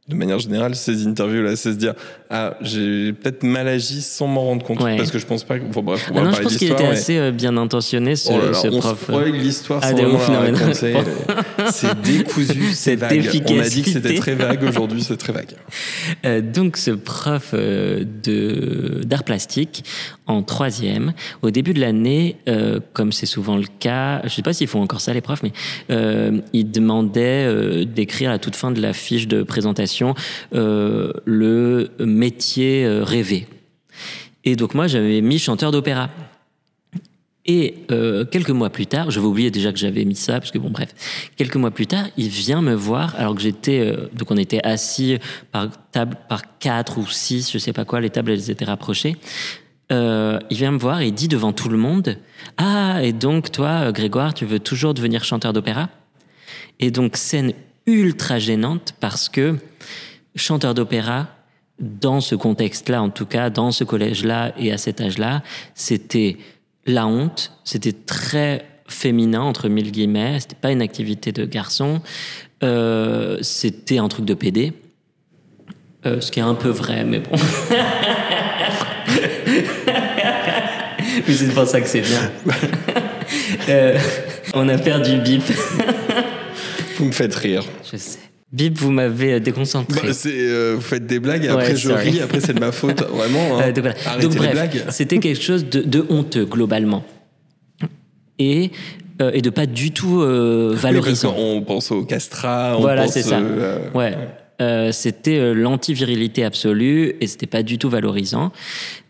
de 0.10 0.16
manière 0.16 0.38
générale, 0.40 0.76
ces 0.76 1.08
interviews-là, 1.08 1.56
c'est 1.56 1.72
se 1.72 1.78
dire 1.78 1.94
ah 2.30 2.56
j'ai 2.62 3.14
peut-être 3.14 3.44
mal 3.44 3.70
agi 3.70 4.02
sans 4.02 4.28
m'en 4.28 4.42
rendre 4.42 4.66
compte 4.66 4.82
Ouais. 4.82 4.98
parce 4.98 5.12
que 5.12 5.18
je 5.20 5.26
pense 5.26 5.46
pas. 5.46 5.60
que- 5.60 5.64
Bon 5.72 5.82
bref, 5.82 6.10
on 6.12 6.18
Ah 6.18 6.20
va 6.20 6.26
non, 6.26 6.32
je 6.36 6.42
pense 6.42 6.58
qu'il 6.58 6.70
était 6.72 6.84
mais- 6.84 6.90
assez 6.90 7.18
euh, 7.18 7.32
bien 7.32 7.56
intentionné, 7.56 8.18
ce, 8.18 8.30
Oh 8.34 8.38
là 8.38 8.46
là, 8.48 8.54
ce 8.54 8.68
on 8.68 8.80
prof. 8.80 9.02
spoil 9.02 9.32
l'histoire 9.32 9.80
Ah. 9.82 9.92
C'est 11.72 12.02
décousu, 12.02 12.72
c'est 12.74 12.96
vague. 12.96 13.30
On 13.48 13.60
a 13.60 13.70
dit 13.70 13.82
que 13.82 13.90
c'était 13.90 14.16
très 14.16 14.36
vague, 14.36 14.64
aujourd'hui 14.64 15.02
c'est 15.04 15.16
très 15.18 15.32
vague. 15.34 15.52
Euh, 16.26 16.42
donc, 16.42 16.76
ce 16.78 16.92
prof 16.92 17.52
euh, 17.54 18.04
de 18.24 19.02
d'art 19.06 19.24
plastique 19.24 19.86
en 20.28 20.42
troisième, 20.42 21.14
au 21.42 21.52
début 21.52 21.74
de 21.74 21.82
l'année, 21.82 22.38
euh, 22.48 22.80
comme 22.94 23.12
c'est 23.12 23.26
souvent 23.26 23.58
le 23.58 23.66
cas, 23.80 24.22
je 24.24 24.30
sais 24.30 24.42
pas 24.42 24.54
s'ils 24.54 24.68
font 24.68 24.82
encore 24.82 25.02
ça 25.02 25.14
les 25.14 25.22
profs, 25.22 25.44
mais 25.44 25.52
euh, 25.90 26.40
il 26.54 26.72
demandait 26.72 27.46
euh, 27.46 27.86
d'écrire 27.86 28.32
à 28.32 28.40
toute 28.40 28.56
fin 28.56 28.72
de 28.72 28.82
la 28.82 28.94
fiche 28.94 29.28
de 29.28 29.44
présentation 29.44 30.16
euh, 30.54 31.12
le 31.26 31.90
métier 32.00 32.88
rêvé. 32.88 33.48
Et 34.46 34.56
donc 34.56 34.74
moi, 34.76 34.88
j'avais 34.88 35.22
mis 35.22 35.40
chanteur 35.40 35.72
d'opéra. 35.72 36.10
Et 37.46 37.76
quelques 38.32 38.52
mois 38.52 38.70
plus 38.70 38.88
tard, 38.88 39.12
je 39.12 39.20
vais 39.20 39.26
oublier 39.26 39.52
déjà 39.52 39.74
que 39.74 39.78
j'avais 39.78 40.06
mis 40.06 40.16
ça, 40.16 40.40
parce 40.40 40.50
que 40.50 40.58
bon, 40.58 40.70
bref, 40.70 40.96
quelques 41.36 41.58
mois 41.58 41.72
plus 41.72 41.88
tard, 41.88 42.06
il 42.16 42.30
vient 42.30 42.62
me 42.62 42.74
voir, 42.74 43.16
alors 43.18 43.36
que 43.36 43.42
j'étais, 43.42 43.94
donc 44.14 44.32
on 44.32 44.38
était 44.38 44.64
assis 44.64 45.18
par 45.52 45.68
table, 45.92 46.16
par 46.30 46.58
quatre 46.60 47.00
ou 47.00 47.06
six, 47.06 47.52
je 47.52 47.58
sais 47.58 47.74
pas 47.74 47.84
quoi, 47.84 48.00
les 48.00 48.10
tables 48.10 48.32
elles 48.32 48.50
étaient 48.50 48.64
rapprochées. 48.64 49.18
Euh, 49.92 50.40
il 50.50 50.58
vient 50.58 50.72
me 50.72 50.78
voir 50.78 51.02
et 51.02 51.12
dit 51.12 51.28
devant 51.28 51.52
tout 51.52 51.70
le 51.70 51.78
monde, 51.78 52.18
ah, 52.58 53.04
et 53.04 53.14
donc 53.14 53.52
toi, 53.52 53.92
Grégoire, 53.92 54.34
tu 54.34 54.46
veux 54.46 54.60
toujours 54.60 54.94
devenir 54.94 55.24
chanteur 55.24 55.54
d'opéra? 55.54 55.90
Et 56.80 56.90
donc 56.90 57.18
scène 57.18 57.54
ultra 57.86 58.40
gênante 58.40 58.96
parce 59.00 59.30
que 59.30 59.58
chanteur 60.36 60.74
d'opéra, 60.74 61.28
dans 61.80 62.22
ce 62.22 62.36
contexte-là, 62.36 63.02
en 63.02 63.10
tout 63.10 63.26
cas, 63.26 63.50
dans 63.50 63.72
ce 63.72 63.84
collège-là 63.84 64.54
et 64.58 64.72
à 64.72 64.78
cet 64.78 65.02
âge-là, 65.02 65.44
c'était 65.76 66.38
la 66.86 67.08
honte, 67.08 67.52
c'était 67.64 67.94
très 67.94 68.66
féminin, 68.88 69.42
entre 69.42 69.70
mille 69.70 69.92
guillemets, 69.92 70.40
c'était 70.40 70.56
pas 70.56 70.72
une 70.72 70.82
activité 70.82 71.32
de 71.32 71.46
garçon, 71.46 72.02
euh, 72.64 73.38
c'était 73.42 73.98
un 73.98 74.08
truc 74.08 74.26
de 74.26 74.34
PD. 74.34 74.74
Euh, 76.06 76.20
ce 76.20 76.32
qui 76.32 76.40
est 76.40 76.44
un 76.44 76.56
peu 76.56 76.70
vrai, 76.70 77.06
mais 77.06 77.20
bon. 77.20 77.32
Mais 81.28 81.34
c'est 81.34 81.54
pour 81.54 81.66
ça 81.68 81.82
que 81.82 81.88
c'est 81.88 82.02
bien. 82.02 82.32
Euh, 83.70 83.98
on 84.54 84.68
a 84.70 84.78
perdu 84.78 85.18
Bip. 85.18 85.42
Vous 86.98 87.06
me 87.06 87.12
faites 87.12 87.34
rire. 87.36 87.64
Je 87.90 87.98
sais. 87.98 88.20
Bip, 88.52 88.78
vous 88.78 88.92
m'avez 88.92 89.34
euh, 89.34 89.40
déconcentré. 89.40 90.02
Bah, 90.08 90.14
c'est, 90.14 90.30
euh, 90.34 90.74
vous 90.76 90.82
faites 90.82 91.08
des 91.08 91.20
blagues 91.20 91.46
et 91.46 91.48
après 91.48 91.70
Ouais, 91.70 91.76
je 91.76 91.90
sorry. 91.90 92.10
ris, 92.12 92.22
après 92.22 92.40
c'est 92.42 92.54
de 92.54 92.60
ma 92.60 92.72
faute, 92.72 93.02
vraiment. 93.10 93.58
hein. 93.60 93.64
Euh, 93.68 93.72
donc 93.72 93.86
voilà. 93.86 93.96
Arrêtez 94.06 94.24
Donc 94.24 94.34
les 94.34 94.40
bref, 94.40 94.52
blagues. 94.52 94.84
c'était 94.90 95.18
quelque 95.20 95.42
chose 95.42 95.66
de, 95.70 95.82
de 95.82 96.06
honteux 96.10 96.46
globalement 96.46 97.04
et 98.38 98.72
euh, 99.22 99.32
et 99.34 99.42
de 99.42 99.50
pas 99.50 99.66
du 99.66 99.92
tout 99.92 100.22
euh, 100.22 100.74
valorisant. 100.76 101.32
qu'on 101.34 101.62
pense 101.62 101.92
au 101.92 102.04
castrat, 102.04 102.76
on 102.78 102.82
Voilà, 102.82 103.04
pense, 103.04 103.14
c'est 103.14 103.24
ça. 103.24 103.40
euh, 103.40 103.80
Ouais. 103.96 104.14
Euh, 104.62 104.92
c'était 104.92 105.40
euh, 105.40 105.54
l'anti-virilité 105.54 106.44
absolue 106.44 107.16
et 107.20 107.28
c'était 107.28 107.48
pas 107.48 107.64
du 107.64 107.78
tout 107.80 107.90
valorisant. 107.90 108.52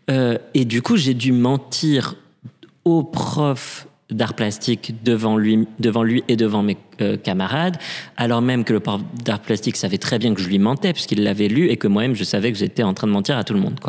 Euh, 0.10 0.38
et 0.54 0.66
du 0.66 0.82
coup, 0.82 0.98
j'ai 0.98 1.14
dû 1.14 1.32
mentir 1.32 2.16
au 2.86 3.04
prof 3.04 3.88
d'art 4.14 4.34
plastique 4.34 5.04
devant 5.04 5.38
lui, 5.38 5.68
devant 5.80 6.04
lui 6.04 6.24
et 6.28 6.36
devant 6.36 6.64
mes 6.64 6.78
euh, 7.02 7.18
camarades, 7.18 7.78
alors 8.18 8.42
même 8.42 8.64
que 8.64 8.74
le 8.74 8.80
prof 8.80 9.02
d'art 9.24 9.40
plastique 9.40 9.76
savait 9.76 9.98
très 9.98 10.20
bien 10.20 10.34
que 10.34 10.42
je 10.42 10.48
lui 10.48 10.60
mentais 10.60 10.94
puisqu'il 10.94 11.24
l'avait 11.24 11.48
lu 11.48 11.70
et 11.70 11.78
que 11.78 11.88
moi-même 11.88 12.16
je 12.16 12.24
savais 12.24 12.52
que 12.52 12.58
j'étais 12.58 12.84
en 12.84 12.94
train 12.94 13.08
de 13.08 13.12
mentir 13.12 13.38
à 13.38 13.44
tout 13.44 13.54
le 13.54 13.60
monde. 13.60 13.80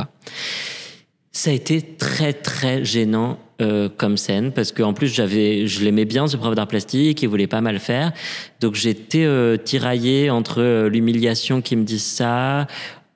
Ça 1.32 1.50
a 1.50 1.52
été 1.52 1.82
très 1.82 2.32
très 2.32 2.84
gênant 2.84 3.38
euh, 3.60 3.88
comme 3.94 4.16
scène 4.16 4.52
parce 4.52 4.72
qu'en 4.72 4.94
plus 4.94 5.08
je 5.08 5.84
l'aimais 5.84 6.04
bien 6.04 6.26
ce 6.26 6.36
prof 6.36 6.54
d'art 6.54 6.68
plastique, 6.68 7.22
il 7.22 7.28
voulait 7.28 7.46
pas 7.46 7.60
mal 7.60 7.78
faire, 7.78 8.12
donc 8.60 8.74
j'étais 8.74 9.24
euh, 9.24 9.56
tiraillé 9.56 10.30
entre 10.30 10.86
l'humiliation 10.86 11.60
qui 11.60 11.76
me 11.76 11.84
disent 11.84 12.04
ça, 12.04 12.66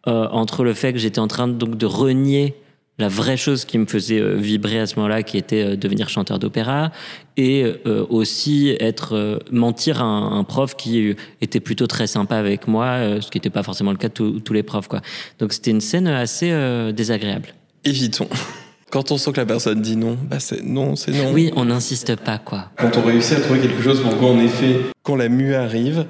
entre 0.07 0.65
le 0.65 0.73
fait 0.73 0.95
que 0.95 0.99
j'étais 0.99 1.19
en 1.19 1.29
train 1.29 1.49
donc 1.49 1.77
de 1.77 1.85
renier 1.85 2.55
la 2.99 3.09
vraie 3.09 3.37
chose 3.37 3.65
qui 3.65 3.79
me 3.79 3.87
faisait 3.87 4.19
euh, 4.21 4.35
vibrer 4.37 4.81
à 4.81 4.87
ce 4.87 4.97
moment-là, 4.97 5.23
qui 5.23 5.37
était 5.39 5.63
euh, 5.63 5.77
devenir 5.77 6.09
chanteur 6.09 6.39
d'opéra, 6.39 6.91
et 7.37 7.65
euh, 7.87 8.05
aussi 8.11 8.77
être 8.81 9.15
euh, 9.15 9.39
mentir 9.53 10.01
à 10.01 10.05
un, 10.05 10.39
un 10.39 10.45
prof 10.45 10.75
qui 10.77 11.15
était 11.41 11.61
plutôt 11.61 11.87
très 11.87 12.07
sympa 12.07 12.37
avec 12.37 12.67
moi, 12.67 12.87
euh, 12.87 13.21
ce 13.21 13.31
qui 13.31 13.37
n'était 13.39 13.51
pas 13.51 13.63
forcément 13.63 13.93
le 13.93 13.99
cas 13.99 14.09
de 14.09 14.15
tous- 14.15 14.41
tous 14.41 14.53
les 14.53 14.63
profs, 14.65 14.89
quoi. 14.89 15.01
Donc 15.39 15.53
c'était 15.53 15.71
une 15.71 15.81
scène 15.81 16.09
assez 16.09 16.51
euh, 16.51 16.91
désagréable. 16.93 17.51
Évitons. 17.85 18.29
Quand 18.91 19.13
on 19.13 19.19
sent 19.19 19.33
que 19.33 19.37
la 19.41 19.45
personne 19.47 19.83
dit 19.83 19.97
non, 19.97 20.17
bah 20.21 20.41
c'est 20.41 20.65
non, 20.65 20.97
c'est 20.97 21.13
non. 21.13 21.31
Oui, 21.33 21.53
on 21.57 21.67
n'insiste 21.67 22.17
pas, 22.17 22.39
quoi. 22.39 22.71
Quand 22.79 22.97
on 22.97 23.03
réussit 23.03 23.37
à 23.37 23.41
trouver 23.43 23.61
quelque 23.61 23.83
chose 23.83 24.01
pourquoi 24.01 24.31
en 24.31 24.39
effet, 24.41 24.77
quand 25.03 25.15
la 25.15 25.29
mue 25.29 25.55
arrive, 25.55 26.07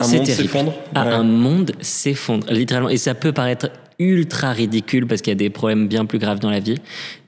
un 0.00 0.04
C'est 0.04 0.16
monde 0.16 0.26
s'effondre. 0.26 0.74
Ah, 0.94 1.04
Ouais. 1.04 1.12
Un 1.12 1.22
monde 1.22 1.72
s'effondre, 1.82 2.46
littéralement. 2.50 2.88
Et 2.88 2.96
ça 2.96 3.14
peut 3.14 3.32
paraître 3.32 3.68
ultra 4.02 4.52
ridicule 4.52 5.06
parce 5.06 5.22
qu'il 5.22 5.30
y 5.30 5.36
a 5.36 5.36
des 5.36 5.50
problèmes 5.50 5.88
bien 5.88 6.04
plus 6.04 6.18
graves 6.18 6.38
dans 6.38 6.50
la 6.50 6.60
vie. 6.60 6.78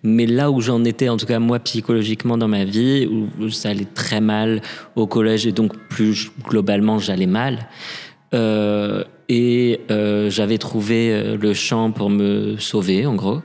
Mais 0.03 0.27
là 0.27 0.51
où 0.51 0.61
j'en 0.61 0.85
étais, 0.85 1.09
en 1.09 1.17
tout 1.17 1.27
cas 1.27 1.39
moi 1.39 1.59
psychologiquement 1.61 2.37
dans 2.37 2.49
ma 2.49 2.65
vie, 2.65 3.07
où 3.07 3.51
ça 3.51 3.71
allait 3.71 3.87
très 3.95 4.21
mal 4.21 4.61
au 4.97 5.07
collège 5.07 5.47
et 5.47 5.53
donc 5.53 5.77
plus 5.89 6.31
globalement 6.45 6.99
j'allais 6.99 7.27
mal. 7.27 7.69
Euh, 8.35 9.05
et 9.29 9.81
euh, 9.91 10.29
j'avais 10.29 10.59
trouvé 10.59 11.13
euh, 11.13 11.37
le 11.37 11.55
chant 11.55 11.93
pour 11.93 12.11
me 12.11 12.57
sauver, 12.59 13.07
en 13.07 13.15
gros. 13.15 13.41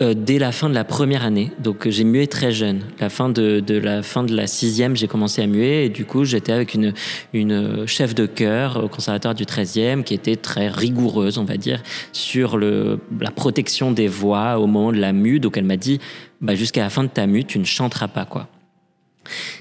Euh, 0.00 0.12
dès 0.12 0.40
la 0.40 0.50
fin 0.50 0.68
de 0.68 0.74
la 0.74 0.82
première 0.82 1.24
année. 1.24 1.52
Donc 1.60 1.86
euh, 1.86 1.90
j'ai 1.90 2.02
mué 2.02 2.26
très 2.26 2.50
jeune. 2.50 2.80
La 2.98 3.08
fin 3.08 3.28
de, 3.28 3.62
la 3.68 4.02
fin 4.02 4.24
de 4.24 4.34
la 4.34 4.48
sixième, 4.48 4.96
j'ai 4.96 5.06
commencé 5.06 5.40
à 5.40 5.46
muer 5.46 5.84
et 5.84 5.88
du 5.88 6.04
coup 6.04 6.24
j'étais 6.24 6.50
avec 6.50 6.74
une, 6.74 6.92
une 7.32 7.86
chef 7.86 8.12
de 8.12 8.26
chœur 8.26 8.82
au 8.82 8.88
conservatoire 8.88 9.36
du 9.36 9.44
13e 9.44 10.02
qui 10.02 10.14
était 10.14 10.34
très 10.34 10.66
rigoureuse, 10.66 11.38
on 11.38 11.44
va 11.44 11.56
dire, 11.56 11.80
sur 12.12 12.56
le, 12.56 12.98
la 13.20 13.30
protection 13.30 13.92
des 13.92 14.08
voix 14.08 14.58
au 14.58 14.66
moment 14.66 14.90
de 14.90 14.98
la 14.98 15.12
mue. 15.12 15.38
Donc 15.38 15.56
elle 15.56 15.64
m'a 15.64 15.76
dit, 15.76 16.00
bah, 16.40 16.56
jusqu'à 16.56 16.82
la 16.82 16.90
fin 16.90 17.04
de 17.04 17.08
ta 17.08 17.28
mue, 17.28 17.44
tu 17.44 17.60
ne 17.60 17.64
chanteras 17.64 18.08
pas 18.08 18.24
quoi. 18.24 18.48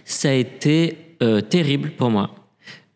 Ça 0.03 0.29
a 0.29 0.33
été 0.33 0.97
euh, 1.21 1.41
terrible 1.41 1.91
pour 1.91 2.09
moi. 2.09 2.33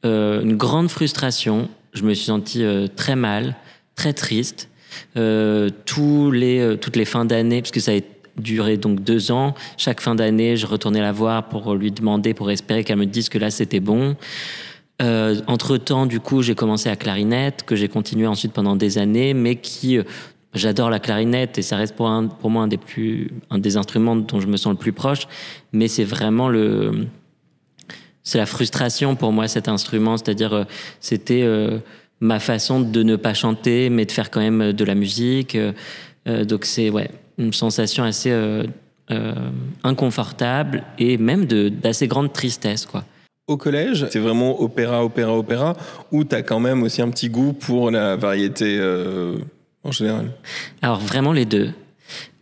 Euh, 0.06 0.42
une 0.42 0.58
grande 0.58 0.90
frustration. 0.90 1.70
Je 1.94 2.04
me 2.04 2.14
suis 2.14 2.26
senti 2.26 2.64
euh, 2.64 2.88
très 2.88 3.16
mal, 3.16 3.56
très 3.96 4.14
triste. 4.14 4.70
Euh, 5.16 5.70
tous 5.86 6.32
les, 6.32 6.60
euh, 6.60 6.76
toutes 6.76 6.96
les 6.96 7.06
fins 7.06 7.26
d'année, 7.26 7.62
parce 7.62 7.72
que 7.72 7.80
ça 7.80 7.92
a 7.94 8.00
duré 8.38 8.78
donc 8.78 9.02
deux 9.02 9.32
ans, 9.32 9.56
chaque 9.78 10.00
fin 10.00 10.14
d'année, 10.14 10.58
je 10.58 10.68
retournais 10.68 11.02
la 11.02 11.12
voir 11.12 11.50
pour 11.50 11.74
lui 11.74 11.92
demander, 11.92 12.34
pour 12.34 12.52
espérer 12.52 12.84
qu'elle 12.84 12.98
me 12.98 13.06
dise 13.06 13.30
que 13.30 13.38
là 13.38 13.50
c'était 13.50 13.80
bon. 13.80 14.16
Euh, 15.02 15.42
entre 15.48 15.78
temps, 15.78 16.06
du 16.06 16.20
coup, 16.20 16.42
j'ai 16.42 16.56
commencé 16.56 16.90
à 16.90 16.96
clarinette, 16.96 17.64
que 17.64 17.76
j'ai 17.76 17.88
continué 17.88 18.28
ensuite 18.28 18.54
pendant 18.54 18.76
des 18.76 18.98
années, 18.98 19.34
mais 19.34 19.56
qui, 19.56 20.00
j'adore 20.54 20.90
la 20.90 21.00
clarinette 21.00 21.58
et 21.58 21.62
ça 21.62 21.78
reste 21.78 21.96
pour, 21.96 22.10
moi 22.50 22.64
un 22.64 22.68
des 22.68 22.78
plus, 22.78 23.32
un 23.50 23.58
des 23.58 23.78
instruments 23.78 24.16
dont 24.16 24.40
je 24.40 24.48
me 24.48 24.58
sens 24.58 24.72
le 24.72 24.78
plus 24.78 24.94
proche, 24.94 25.28
mais 25.72 25.88
c'est 25.88 26.04
vraiment 26.04 26.48
le, 26.48 27.08
c'est 28.24 28.38
la 28.38 28.46
frustration 28.46 29.16
pour 29.16 29.32
moi 29.32 29.48
cet 29.48 29.68
instrument, 29.68 30.18
c'est-à-dire 30.18 30.66
c'était 31.00 31.44
ma 32.20 32.40
façon 32.40 32.82
de 32.82 33.04
ne 33.04 33.16
pas 33.16 33.34
chanter, 33.34 33.90
mais 33.90 34.06
de 34.06 34.12
faire 34.12 34.32
quand 34.32 34.42
même 34.42 34.62
euh, 34.62 34.74
de 34.74 34.84
la 34.84 34.96
musique. 34.96 35.56
Euh, 35.56 35.74
euh, 36.28 36.46
donc 36.46 36.66
c'est 36.66 36.90
ouais 36.90 37.10
une 37.38 37.54
sensation 37.54 38.04
assez 38.04 38.32
euh, 38.32 38.64
euh, 39.12 39.34
inconfortable 39.84 40.84
et 40.98 41.18
même 41.18 41.46
d'assez 41.46 42.08
grande 42.08 42.34
tristesse 42.34 42.86
quoi. 42.86 43.04
Au 43.48 43.56
collège, 43.56 44.08
c'est 44.10 44.20
vraiment 44.20 44.62
opéra, 44.62 45.06
opéra, 45.06 45.38
opéra, 45.38 45.78
où 46.12 46.26
t'as 46.26 46.42
quand 46.42 46.60
même 46.60 46.84
aussi 46.84 47.02
un 47.02 47.10
petit 47.10 47.30
goût 47.30 47.54
pour 47.54 47.92
la 47.92 48.18
variété 48.18 48.78
en 49.86 49.92
général? 49.92 50.32
Alors 50.82 51.00
vraiment 51.00 51.32
les 51.32 51.46
deux. 51.46 51.70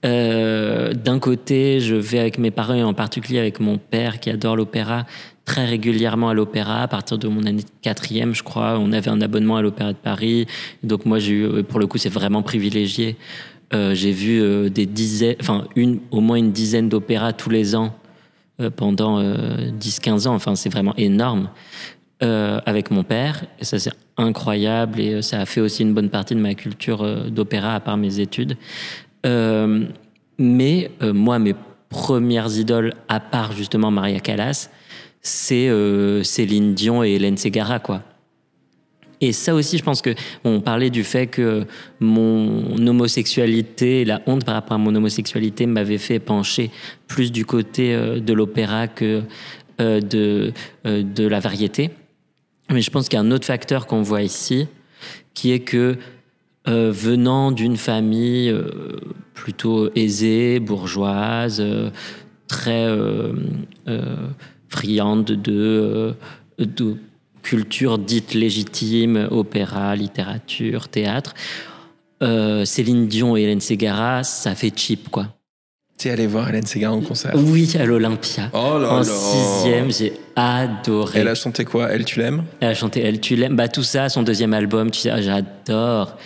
D'un 0.01 1.19
côté, 1.19 1.79
je 1.79 1.93
vais 1.93 2.17
avec 2.17 2.39
mes 2.39 2.49
parents 2.49 2.73
et 2.73 2.81
en 2.81 2.95
particulier 2.95 3.37
avec 3.37 3.59
mon 3.59 3.77
père 3.77 4.19
qui 4.19 4.31
adore 4.31 4.55
l'opéra 4.55 5.05
très 5.45 5.65
régulièrement 5.65 6.29
à 6.29 6.33
l'opéra. 6.33 6.81
À 6.81 6.87
partir 6.87 7.17
de 7.17 7.27
mon 7.27 7.45
année 7.45 7.61
de 7.61 7.69
quatrième, 7.81 8.33
je 8.33 8.43
crois, 8.43 8.77
on 8.79 8.91
avait 8.91 9.09
un 9.09 9.21
abonnement 9.21 9.57
à 9.57 9.61
l'opéra 9.61 9.93
de 9.93 9.97
Paris. 9.97 10.47
Donc 10.83 11.05
moi, 11.05 11.19
j'ai 11.19 11.33
eu, 11.33 11.63
pour 11.63 11.79
le 11.79 11.87
coup, 11.87 11.97
c'est 11.97 12.09
vraiment 12.09 12.41
privilégié. 12.41 13.15
Euh, 13.73 13.95
j'ai 13.95 14.11
vu 14.11 14.41
euh, 14.41 14.69
des 14.69 14.85
dizaines, 14.85 15.35
enfin 15.41 15.65
une, 15.75 15.99
au 16.11 16.21
moins 16.21 16.37
une 16.37 16.51
dizaine 16.51 16.87
d'opéras 16.87 17.33
tous 17.33 17.49
les 17.49 17.75
ans 17.75 17.95
euh, 18.61 18.69
pendant 18.69 19.21
10-15 19.21 20.27
ans. 20.27 20.35
Enfin, 20.35 20.55
c'est 20.55 20.69
vraiment 20.69 20.95
énorme. 20.97 21.49
avec 22.21 22.89
mon 22.89 23.03
père, 23.03 23.45
et 23.59 23.65
ça 23.65 23.77
c'est 23.77 23.91
incroyable, 24.17 24.99
et 24.99 25.21
ça 25.21 25.41
a 25.41 25.45
fait 25.45 25.61
aussi 25.61 25.83
une 25.83 25.93
bonne 25.93 26.09
partie 26.09 26.33
de 26.33 26.39
ma 26.39 26.55
culture 26.55 27.29
d'opéra 27.29 27.75
à 27.75 27.79
part 27.79 27.97
mes 27.97 28.19
études. 28.19 28.57
mais 30.39 30.91
moi, 31.01 31.37
mes 31.37 31.55
premières 31.89 32.51
idoles, 32.57 32.93
à 33.09 33.19
part 33.19 33.51
justement 33.51 33.91
Maria 33.91 34.19
Callas, 34.21 34.69
c'est 35.25 35.69
Céline 36.23 36.73
Dion 36.73 37.03
et 37.03 37.11
Hélène 37.11 37.37
Ségara, 37.37 37.79
quoi. 37.79 38.03
Et 39.21 39.31
ça 39.31 39.55
aussi, 39.55 39.77
je 39.77 39.83
pense 39.83 40.01
que 40.01 40.13
on 40.43 40.61
parlait 40.61 40.89
du 40.89 41.03
fait 41.03 41.27
que 41.27 41.65
mon 41.99 42.75
homosexualité, 42.85 44.05
la 44.05 44.21
honte 44.27 44.45
par 44.45 44.55
rapport 44.55 44.75
à 44.75 44.77
mon 44.77 44.93
homosexualité 44.93 45.65
m'avait 45.65 45.97
fait 45.97 46.19
pencher 46.19 46.69
plus 47.07 47.31
du 47.31 47.45
côté 47.45 47.93
euh, 47.93 48.19
de 48.19 48.33
l'opéra 48.33 48.87
que 48.87 49.23
euh, 49.81 49.99
de, 49.99 50.53
euh, 50.85 51.03
de 51.03 51.27
la 51.27 51.39
variété. 51.39 51.91
Mais 52.69 52.81
je 52.81 52.89
pense 52.89 53.09
qu'il 53.09 53.17
y 53.17 53.21
a 53.21 53.25
un 53.25 53.31
autre 53.31 53.45
facteur 53.45 53.87
qu'on 53.87 54.01
voit 54.01 54.23
ici, 54.23 54.67
qui 55.33 55.51
est 55.51 55.59
que 55.59 55.97
venant 56.67 57.51
d'une 57.51 57.77
famille 57.77 58.51
plutôt 59.35 59.91
aisée, 59.95 60.59
bourgeoise, 60.59 61.63
très 62.47 62.87
friande 64.75 65.25
de, 65.25 66.13
de 66.59 66.97
culture 67.41 67.97
dite 67.97 68.33
légitime, 68.33 69.27
opéra, 69.31 69.95
littérature, 69.95 70.89
théâtre. 70.89 71.33
Euh, 72.21 72.65
Céline 72.65 73.07
Dion 73.07 73.37
et 73.37 73.43
Hélène 73.43 73.61
Ségara, 73.61 74.23
ça 74.23 74.55
fait 74.55 74.73
cheap, 74.75 75.09
quoi. 75.09 75.27
es 76.03 76.09
allé 76.09 76.27
voir 76.27 76.49
Hélène 76.49 76.65
Ségara 76.65 76.93
en 76.93 77.01
concert? 77.01 77.33
Oui, 77.35 77.71
à 77.79 77.85
l'Olympia. 77.85 78.49
Oh 78.53 78.77
là 78.79 78.93
en 78.93 79.03
sixième, 79.03 79.91
j'ai 79.91 80.13
adoré. 80.35 81.19
Elle 81.19 81.27
a 81.27 81.35
chanté 81.35 81.63
quoi? 81.65 81.89
Elle, 81.91 82.03
tu 82.03 82.19
l'aimes? 82.19 82.43
Elle 82.59 82.69
a 82.69 82.73
chanté 82.73 83.01
Elle, 83.01 83.19
tu 83.19 83.35
l'aimes. 83.35 83.55
Bah, 83.55 83.67
tout 83.67 83.83
ça, 83.83 84.09
son 84.09 84.23
deuxième 84.23 84.53
album, 84.53 84.91
tu 84.91 84.99
sais, 84.99 85.09
ah, 85.09 85.21
j'adore. 85.21 86.17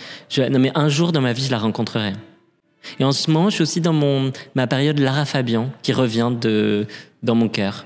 Non, 0.50 0.58
mais 0.58 0.72
un 0.74 0.88
jour 0.88 1.12
dans 1.12 1.20
ma 1.20 1.32
vie, 1.32 1.44
je 1.44 1.50
la 1.50 1.58
rencontrerai. 1.58 2.12
Et 2.98 3.04
en 3.04 3.12
ce 3.12 3.30
moment, 3.30 3.50
je 3.50 3.56
suis 3.56 3.62
aussi 3.62 3.80
dans 3.80 3.92
mon, 3.92 4.32
ma 4.54 4.66
période 4.66 4.98
Lara 4.98 5.24
Fabian, 5.24 5.70
qui 5.82 5.92
revient 5.92 6.30
de, 6.40 6.86
dans 7.22 7.34
mon 7.34 7.48
cœur. 7.48 7.84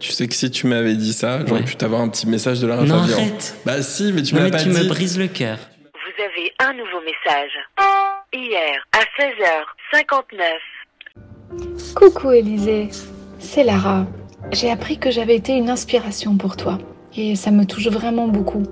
Tu 0.00 0.10
sais 0.12 0.26
que 0.26 0.34
si 0.34 0.50
tu 0.50 0.66
m'avais 0.66 0.94
dit 0.94 1.12
ça, 1.12 1.44
j'aurais 1.46 1.62
pu 1.62 1.76
t'avoir 1.76 2.00
un 2.00 2.08
petit 2.08 2.26
message 2.26 2.58
de 2.60 2.66
la 2.66 2.76
Non, 2.76 3.02
arrête 3.02 3.54
Bah 3.66 3.82
si, 3.82 4.12
mais 4.14 4.22
tu 4.22 4.34
m'as 4.34 4.48
pas 4.48 4.58
tu 4.58 4.70
dit. 4.70 4.74
Tu 4.74 4.82
me 4.82 4.88
brises 4.88 5.18
le 5.18 5.26
cœur. 5.28 5.58
Vous 5.92 6.22
avez 6.24 6.50
un 6.58 6.72
nouveau 6.72 7.00
message. 7.04 7.50
Hier, 8.32 8.82
à 8.92 9.00
16h59. 9.20 11.92
Coucou 11.94 12.30
Élisée, 12.30 12.88
c'est 13.38 13.62
Lara. 13.62 14.06
J'ai 14.52 14.70
appris 14.70 14.96
que 14.96 15.10
j'avais 15.10 15.36
été 15.36 15.52
une 15.52 15.68
inspiration 15.68 16.38
pour 16.38 16.56
toi. 16.56 16.78
Et 17.14 17.36
ça 17.36 17.50
me 17.50 17.66
touche 17.66 17.88
vraiment 17.88 18.28
beaucoup. 18.28 18.62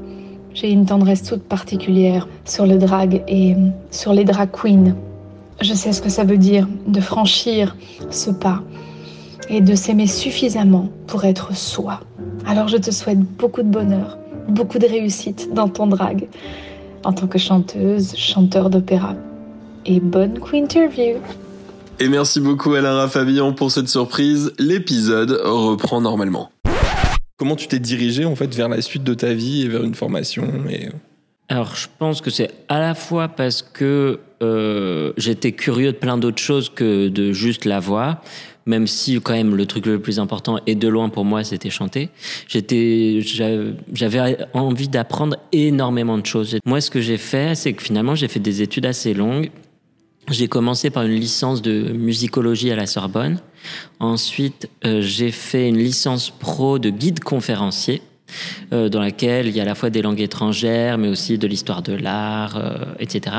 J'ai 0.55 0.71
une 0.71 0.87
tendresse 0.87 1.25
toute 1.25 1.47
particulière 1.47 2.27
sur 2.47 2.65
le 2.65 2.79
drag 2.79 3.23
et 3.29 3.55
sur 3.91 4.15
les 4.15 4.25
drag 4.25 4.51
queens. 4.51 4.95
Je 5.61 5.75
sais 5.75 5.93
ce 5.93 6.01
que 6.01 6.09
ça 6.09 6.25
veut 6.25 6.39
dire 6.39 6.67
de 6.87 7.03
franchir 7.03 7.77
ce 8.11 8.31
pas 8.31 8.63
et 9.49 9.61
de 9.61 9.75
s'aimer 9.75 10.07
suffisamment 10.07 10.89
pour 11.07 11.25
être 11.25 11.57
soi. 11.57 12.01
Alors 12.47 12.69
je 12.69 12.77
te 12.77 12.91
souhaite 12.91 13.21
beaucoup 13.21 13.63
de 13.63 13.69
bonheur, 13.69 14.19
beaucoup 14.49 14.79
de 14.79 14.87
réussite 14.87 15.53
dans 15.53 15.69
ton 15.69 15.87
drag 15.87 16.29
en 17.05 17.13
tant 17.13 17.27
que 17.27 17.39
chanteuse, 17.39 18.15
chanteur 18.17 18.71
d'opéra. 18.71 19.15
Et 19.87 20.01
bonne 20.01 20.39
Quinterview 20.41 21.17
Et 22.01 22.09
merci 22.09 22.41
beaucoup 22.41 22.75
à 22.75 22.81
Lara 22.81 23.09
Fabian 23.09 23.53
pour 23.53 23.71
cette 23.71 23.89
surprise. 23.89 24.53
L'épisode 24.59 25.41
reprend 25.45 26.01
normalement. 26.01 26.51
Comment 27.39 27.57
tu 27.57 27.69
t'es 27.69 27.79
dirigé 27.79 28.25
en 28.25 28.35
fait 28.35 28.53
vers 28.55 28.69
la 28.69 28.83
suite 28.83 29.05
de 29.05 29.15
ta 29.15 29.33
vie 29.33 29.63
et 29.63 29.69
vers 29.69 29.85
une 29.85 29.95
formation 29.95 30.45
et... 30.69 30.89
Alors 31.49 31.75
je 31.75 31.87
pense 31.99 32.21
que 32.21 32.31
c'est 32.31 32.51
à 32.69 32.79
la 32.79 32.95
fois 32.95 33.29
parce 33.29 33.63
que 33.63 34.21
euh, 34.43 35.13
j'étais 35.17 35.53
curieux 35.53 35.93
de 35.93 35.97
plein 35.97 36.19
d'autres 36.19 36.43
choses 36.43 36.69
que 36.69 37.09
de 37.09 37.33
juste 37.33 37.65
la 37.65 37.81
voix 37.81 38.21
même 38.69 38.87
si 38.87 39.19
quand 39.21 39.33
même 39.33 39.57
le 39.57 39.67
truc 39.67 39.87
le 39.87 39.99
plus 39.99 40.21
important 40.21 40.61
et 40.67 40.75
de 40.75 40.87
loin 40.87 41.09
pour 41.09 41.25
moi 41.25 41.43
c'était 41.43 41.71
chanter. 41.71 42.11
J'étais, 42.47 43.21
j'avais 43.93 44.37
envie 44.53 44.89
d'apprendre 44.89 45.37
énormément 45.53 46.19
de 46.19 46.27
choses. 46.27 46.59
Moi, 46.67 46.81
ce 46.81 46.91
que 46.91 47.01
j'ai 47.01 47.17
fait, 47.17 47.55
c'est 47.55 47.73
que 47.73 47.83
finalement 47.83 48.15
j'ai 48.15 48.29
fait 48.29 48.41
des 48.41 48.63
études 48.63 48.87
assez 48.87 49.15
longues. 49.15 49.51
J'ai 50.31 50.47
commencé 50.47 50.91
par 50.91 51.05
une 51.05 51.15
licence 51.15 51.63
de 51.63 51.91
musicologie 51.93 52.71
à 52.71 52.77
la 52.77 52.87
Sorbonne. 52.87 53.41
Ensuite, 53.99 54.69
euh, 54.85 55.01
j'ai 55.01 55.31
fait 55.31 55.67
une 55.67 55.79
licence 55.79 56.29
pro 56.29 56.79
de 56.79 56.91
guide 56.91 57.21
conférencier. 57.21 58.03
Euh, 58.73 58.89
dans 58.89 59.01
laquelle 59.01 59.47
il 59.47 59.57
y 59.57 59.61
a 59.61 59.63
à 59.63 59.67
la 59.67 59.75
fois 59.75 59.91
des 59.91 60.03
langues 60.03 60.21
étrangères, 60.21 60.99
mais 60.99 61.09
aussi 61.09 61.39
de 61.39 61.47
l'histoire 61.47 61.83
de 61.83 61.95
l'art, 61.95 62.57
euh, 62.57 62.85
etc. 62.99 63.37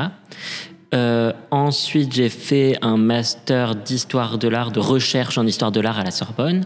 Euh, 0.92 1.32
ensuite, 1.52 2.12
j'ai 2.12 2.28
fait 2.28 2.76
un 2.82 2.96
master 2.96 3.76
d'histoire 3.76 4.38
de 4.38 4.48
l'art, 4.48 4.72
de 4.72 4.80
recherche 4.80 5.38
en 5.38 5.46
histoire 5.46 5.70
de 5.70 5.80
l'art 5.80 5.98
à 5.98 6.04
la 6.04 6.10
Sorbonne, 6.10 6.64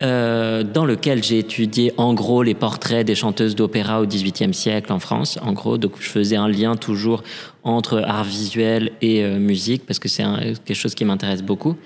dans 0.00 0.84
lequel 0.84 1.24
j'ai 1.24 1.38
étudié 1.38 1.90
en 1.96 2.12
gros 2.12 2.42
les 2.42 2.54
portraits 2.54 3.06
des 3.06 3.14
chanteuses 3.14 3.54
d'opéra 3.54 4.02
au 4.02 4.06
XVIIIe 4.06 4.52
siècle 4.52 4.92
en 4.92 4.98
France. 4.98 5.38
En 5.40 5.54
gros, 5.54 5.78
donc 5.78 5.92
je 5.98 6.08
faisais 6.08 6.36
un 6.36 6.48
lien 6.48 6.76
toujours 6.76 7.22
entre 7.62 8.02
art 8.04 8.24
visuel 8.24 8.92
et 9.00 9.26
musique 9.38 9.86
parce 9.86 9.98
que 9.98 10.08
c'est 10.08 10.24
quelque 10.66 10.74
chose 10.74 10.94
qui 10.94 11.06
m'intéresse 11.06 11.42
beaucoup. 11.42 11.76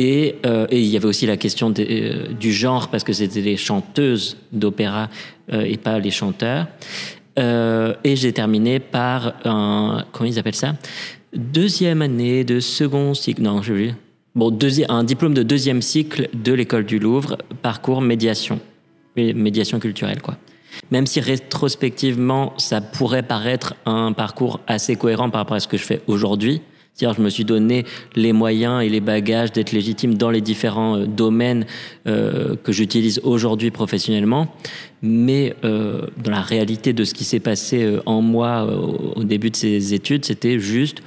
Et, 0.00 0.36
euh, 0.46 0.68
et, 0.70 0.80
il 0.80 0.86
y 0.86 0.96
avait 0.96 1.08
aussi 1.08 1.26
la 1.26 1.36
question 1.36 1.74
euh, 1.76 2.28
du 2.28 2.52
genre 2.52 2.88
parce 2.88 3.02
que 3.02 3.12
c'était 3.12 3.40
les 3.40 3.56
chanteuses 3.56 4.36
d'opéra 4.52 5.10
et 5.50 5.76
pas 5.76 5.98
les 5.98 6.10
chanteurs. 6.10 6.66
Euh, 7.38 7.94
et 8.04 8.16
j'ai 8.16 8.32
terminé 8.32 8.80
par 8.80 9.34
un, 9.44 10.04
comment 10.12 10.28
ils 10.28 10.38
appellent 10.38 10.54
ça? 10.54 10.76
Deuxième 11.34 12.02
année 12.02 12.44
de 12.44 12.60
second 12.60 13.14
cycle, 13.14 13.42
non, 13.42 13.62
je. 13.62 13.90
Bon, 14.34 14.56
un 14.88 15.04
diplôme 15.04 15.34
de 15.34 15.42
deuxième 15.42 15.82
cycle 15.82 16.28
de 16.32 16.52
l'école 16.52 16.84
du 16.84 16.98
Louvre, 16.98 17.36
parcours 17.62 18.00
médiation, 18.00 18.60
médiation 19.16 19.80
culturelle, 19.80 20.22
quoi. 20.22 20.36
Même 20.90 21.06
si 21.06 21.20
rétrospectivement, 21.20 22.54
ça 22.56 22.80
pourrait 22.80 23.24
paraître 23.24 23.74
un 23.84 24.12
parcours 24.12 24.60
assez 24.66 24.94
cohérent 24.94 25.28
par 25.30 25.40
rapport 25.40 25.56
à 25.56 25.60
ce 25.60 25.66
que 25.66 25.76
je 25.76 25.82
fais 25.82 26.02
aujourd'hui, 26.06 26.60
c'est-à-dire, 26.98 27.16
je 27.16 27.22
me 27.22 27.30
suis 27.30 27.44
donné 27.44 27.84
les 28.16 28.32
moyens 28.32 28.82
et 28.82 28.88
les 28.88 29.00
bagages 29.00 29.52
d'être 29.52 29.70
légitime 29.70 30.14
dans 30.14 30.30
les 30.30 30.40
différents 30.40 30.96
euh, 30.96 31.06
domaines 31.06 31.64
euh, 32.08 32.56
que 32.56 32.72
j'utilise 32.72 33.20
aujourd'hui 33.22 33.70
professionnellement. 33.70 34.48
Mais 35.00 35.54
euh, 35.62 36.08
dans 36.24 36.32
la 36.32 36.40
réalité 36.40 36.92
de 36.92 37.04
ce 37.04 37.14
qui 37.14 37.22
s'est 37.22 37.38
passé 37.38 37.84
euh, 37.84 38.02
en 38.04 38.20
moi 38.20 38.66
au 39.14 39.22
début 39.22 39.50
de 39.50 39.54
ces 39.54 39.94
études, 39.94 40.24
c'était 40.24 40.58
juste, 40.58 40.98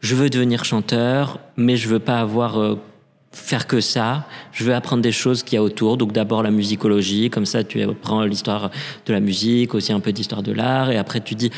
je 0.00 0.14
veux 0.14 0.28
devenir 0.28 0.66
chanteur, 0.66 1.40
mais 1.56 1.78
je 1.78 1.88
veux 1.88 2.00
pas 2.00 2.20
avoir 2.20 2.76
faire 3.32 3.66
que 3.66 3.80
ça. 3.80 4.26
Je 4.52 4.62
veux 4.64 4.74
apprendre 4.74 5.02
des 5.02 5.12
choses 5.12 5.42
qu'il 5.42 5.56
y 5.56 5.58
a 5.58 5.62
autour. 5.62 5.96
Donc 5.96 6.12
d'abord 6.12 6.42
la 6.42 6.50
musicologie, 6.50 7.30
comme 7.30 7.46
ça 7.46 7.64
tu 7.64 7.80
apprends 7.80 8.24
l'histoire 8.24 8.70
de 9.06 9.12
la 9.14 9.20
musique, 9.20 9.74
aussi 9.74 9.90
un 9.90 10.00
peu 10.00 10.12
d'histoire 10.12 10.42
de 10.42 10.52
l'art, 10.52 10.90
et 10.90 10.98
après 10.98 11.22
tu 11.22 11.34
dis 11.34 11.50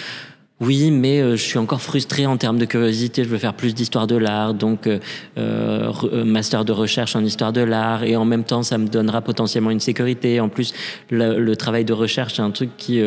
oui, 0.61 0.90
mais 0.90 1.20
euh, 1.20 1.37
je 1.37 1.42
suis 1.42 1.59
encore 1.59 1.81
frustré 1.81 2.27
en 2.27 2.37
termes 2.37 2.59
de 2.59 2.66
curiosité. 2.66 3.25
Je 3.25 3.31
veux 3.31 3.38
faire 3.38 3.55
plus 3.55 3.75
d'histoire 3.75 4.07
de 4.07 4.16
l'art, 4.16 4.53
donc 4.53 4.87
euh, 4.87 4.99
euh, 5.38 6.25
master 6.25 6.66
de 6.66 6.73
recherche 6.73 7.16
en 7.16 7.25
histoire 7.25 7.55
de 7.55 7.62
l'art, 7.62 8.05
et 8.05 8.14
en 8.14 8.27
même 8.27 8.44
temps, 8.44 8.62
ça 8.62 8.77
me 8.77 8.87
donnera 8.87 9.23
potentiellement 9.23 9.70
une 9.70 9.81
sécurité. 9.81 10.38
En 10.38 10.51
plus, 10.51 10.75
le, 11.11 11.55
travail 11.55 11.87
de 11.87 11.94
recherche, 11.94 12.35
c'est 12.35 12.42
un 12.42 12.51
truc 12.51 12.77
qui 12.77 13.03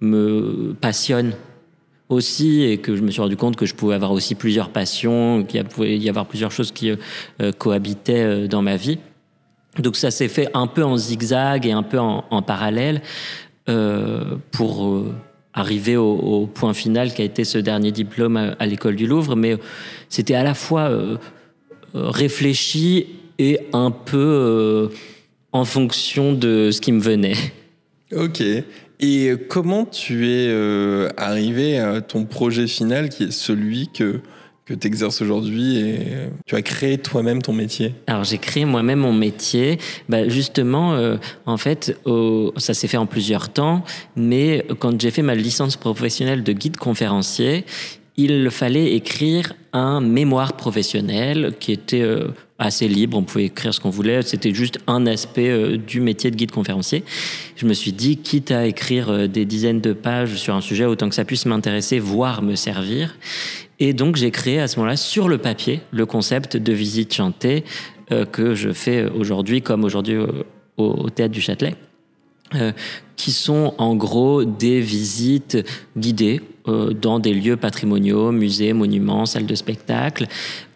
me 0.00 0.74
passionne 0.80 1.32
aussi, 2.08 2.62
et 2.62 2.78
que 2.78 2.94
je 2.94 3.02
me 3.02 3.10
suis 3.10 3.20
rendu 3.20 3.36
compte 3.36 3.56
que 3.56 3.66
je 3.66 3.74
pouvais 3.74 3.96
avoir 3.96 4.12
aussi 4.12 4.36
plusieurs 4.36 4.70
passions, 4.70 5.42
qu'il 5.42 5.64
pouvait 5.64 5.98
y 5.98 6.08
avoir 6.08 6.26
plusieurs 6.26 6.52
choses 6.52 6.70
qui 6.70 6.92
cohabitaient 7.58 8.46
dans 8.46 8.62
ma 8.62 8.76
vie. 8.76 8.98
Donc 9.78 9.96
ça 9.96 10.10
s'est 10.12 10.28
fait 10.28 10.48
un 10.54 10.68
peu 10.68 10.84
en 10.84 10.96
zigzag 10.96 11.66
et 11.66 11.72
un 11.72 11.82
peu 11.82 11.98
en, 11.98 12.24
en 12.30 12.42
parallèle 12.42 13.02
pour 14.50 15.04
arriver 15.54 15.96
au, 15.96 16.46
point 16.46 16.74
final 16.74 17.12
qui 17.12 17.22
a 17.22 17.24
été 17.24 17.44
ce 17.44 17.58
dernier 17.58 17.92
diplôme 17.92 18.54
à, 18.58 18.66
l'école 18.66 18.96
du 18.96 19.06
Louvre, 19.06 19.36
mais 19.36 19.56
c'était 20.08 20.34
à 20.34 20.42
la 20.42 20.54
fois 20.54 20.82
euh, 20.82 21.16
euh, 21.94 22.08
réfléchi 22.08 23.06
et 23.38 23.60
un 23.72 23.90
peu 23.90 24.18
euh, 24.18 24.88
en 25.52 25.64
fonction 25.64 26.32
de 26.32 26.70
ce 26.70 26.80
qui 26.80 26.92
me 26.92 27.00
venait. 27.00 27.36
Ok. 28.14 28.42
Et 29.00 29.32
comment 29.48 29.84
tu 29.84 30.28
es 30.28 30.54
arrivé 31.16 31.78
à 31.78 32.00
ton 32.00 32.24
projet 32.24 32.68
final 32.68 33.08
qui 33.08 33.24
est 33.24 33.32
celui 33.32 33.88
que 33.88 34.20
que 34.64 34.74
tu 34.74 34.86
exerces 34.86 35.20
aujourd'hui 35.22 35.78
et 35.78 35.98
tu 36.46 36.54
as 36.54 36.62
créé 36.62 36.98
toi-même 36.98 37.42
ton 37.42 37.52
métier 37.52 37.94
Alors 38.06 38.24
j'ai 38.24 38.38
créé 38.38 38.64
moi-même 38.64 39.00
mon 39.00 39.12
métier. 39.12 39.78
Bah, 40.08 40.28
justement, 40.28 40.94
euh, 40.94 41.16
en 41.46 41.56
fait, 41.56 41.98
ça 42.56 42.74
s'est 42.74 42.88
fait 42.88 42.96
en 42.96 43.06
plusieurs 43.06 43.48
temps, 43.48 43.84
mais 44.16 44.64
quand 44.78 45.00
j'ai 45.00 45.10
fait 45.10 45.22
ma 45.22 45.34
licence 45.34 45.76
professionnelle 45.76 46.44
de 46.44 46.52
guide 46.52 46.76
conférencier, 46.76 47.64
il 48.16 48.50
fallait 48.50 48.92
écrire 48.92 49.54
un 49.72 50.00
mémoire 50.00 50.52
professionnel 50.52 51.54
qui 51.58 51.72
était 51.72 52.02
euh, 52.02 52.28
assez 52.58 52.86
libre, 52.86 53.16
on 53.16 53.22
pouvait 53.22 53.46
écrire 53.46 53.72
ce 53.72 53.80
qu'on 53.80 53.90
voulait, 53.90 54.20
c'était 54.20 54.52
juste 54.52 54.78
un 54.86 55.06
aspect 55.06 55.48
euh, 55.48 55.78
du 55.78 56.00
métier 56.00 56.30
de 56.30 56.36
guide 56.36 56.50
conférencier. 56.50 57.04
Je 57.56 57.66
me 57.66 57.72
suis 57.72 57.92
dit, 57.92 58.18
quitte 58.18 58.52
à 58.52 58.66
écrire 58.66 59.28
des 59.28 59.44
dizaines 59.44 59.80
de 59.80 59.92
pages 59.92 60.36
sur 60.36 60.54
un 60.54 60.60
sujet, 60.60 60.84
autant 60.84 61.08
que 61.08 61.14
ça 61.14 61.24
puisse 61.24 61.46
m'intéresser, 61.46 61.98
voire 61.98 62.42
me 62.42 62.54
servir. 62.54 63.16
Et 63.78 63.92
donc 63.92 64.16
j'ai 64.16 64.30
créé 64.30 64.60
à 64.60 64.68
ce 64.68 64.78
moment-là 64.78 64.96
sur 64.96 65.28
le 65.28 65.38
papier 65.38 65.80
le 65.90 66.06
concept 66.06 66.56
de 66.56 66.72
visite 66.72 67.12
chantée 67.14 67.64
que 68.30 68.54
je 68.54 68.72
fais 68.72 69.06
aujourd'hui, 69.06 69.62
comme 69.62 69.84
aujourd'hui 69.84 70.18
au, 70.76 71.08
Théâtre 71.10 71.32
du 71.32 71.40
Châtelet. 71.40 71.74
qui 73.16 73.32
sont 73.32 73.74
en 73.78 73.94
gros 73.96 74.44
des 74.44 74.80
visites 74.80 75.58
guidées 75.96 76.42
euh, 76.68 76.92
dans 76.92 77.18
des 77.18 77.34
lieux 77.34 77.56
patrimoniaux, 77.56 78.30
musées, 78.30 78.72
monuments, 78.72 79.26
salles 79.26 79.46
de 79.46 79.54
spectacle, 79.56 80.28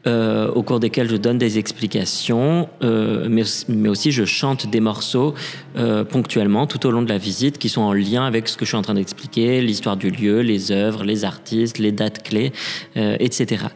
euh, 0.07 0.51
au 0.53 0.63
cours 0.63 0.81
desquels 0.81 1.09
je 1.09 1.17
donne 1.17 1.39
des 1.39 1.59
explications, 1.59 2.69
euh, 2.83 3.27
mais, 3.29 3.89
aussi 3.89 4.13
je 4.13 4.25
chante 4.25 4.69
des 4.69 4.81
morceaux 4.81 5.35
euh, 5.77 6.05
ponctuellement 6.05 6.67
tout 6.67 6.87
au 6.87 6.91
long 6.91 7.03
de 7.03 7.09
la 7.09 7.19
visite 7.19 7.59
qui 7.59 7.69
sont 7.69 7.83
en 7.83 7.93
lien 7.93 8.25
avec 8.25 8.49
ce 8.49 8.57
que 8.57 8.65
je 8.65 8.71
suis 8.71 8.77
en 8.77 8.83
train 8.83 8.95
d'expliquer, 8.95 9.61
l'histoire 9.61 9.97
du 9.97 10.11
lieu, 10.11 10.41
les 10.41 10.73
œuvres, 10.73 11.05
les 11.05 11.25
artistes, 11.25 11.79
les 11.79 11.93
dates 11.93 12.23
clés, 12.23 12.53
euh, 12.97 13.17
etc. 13.21 13.67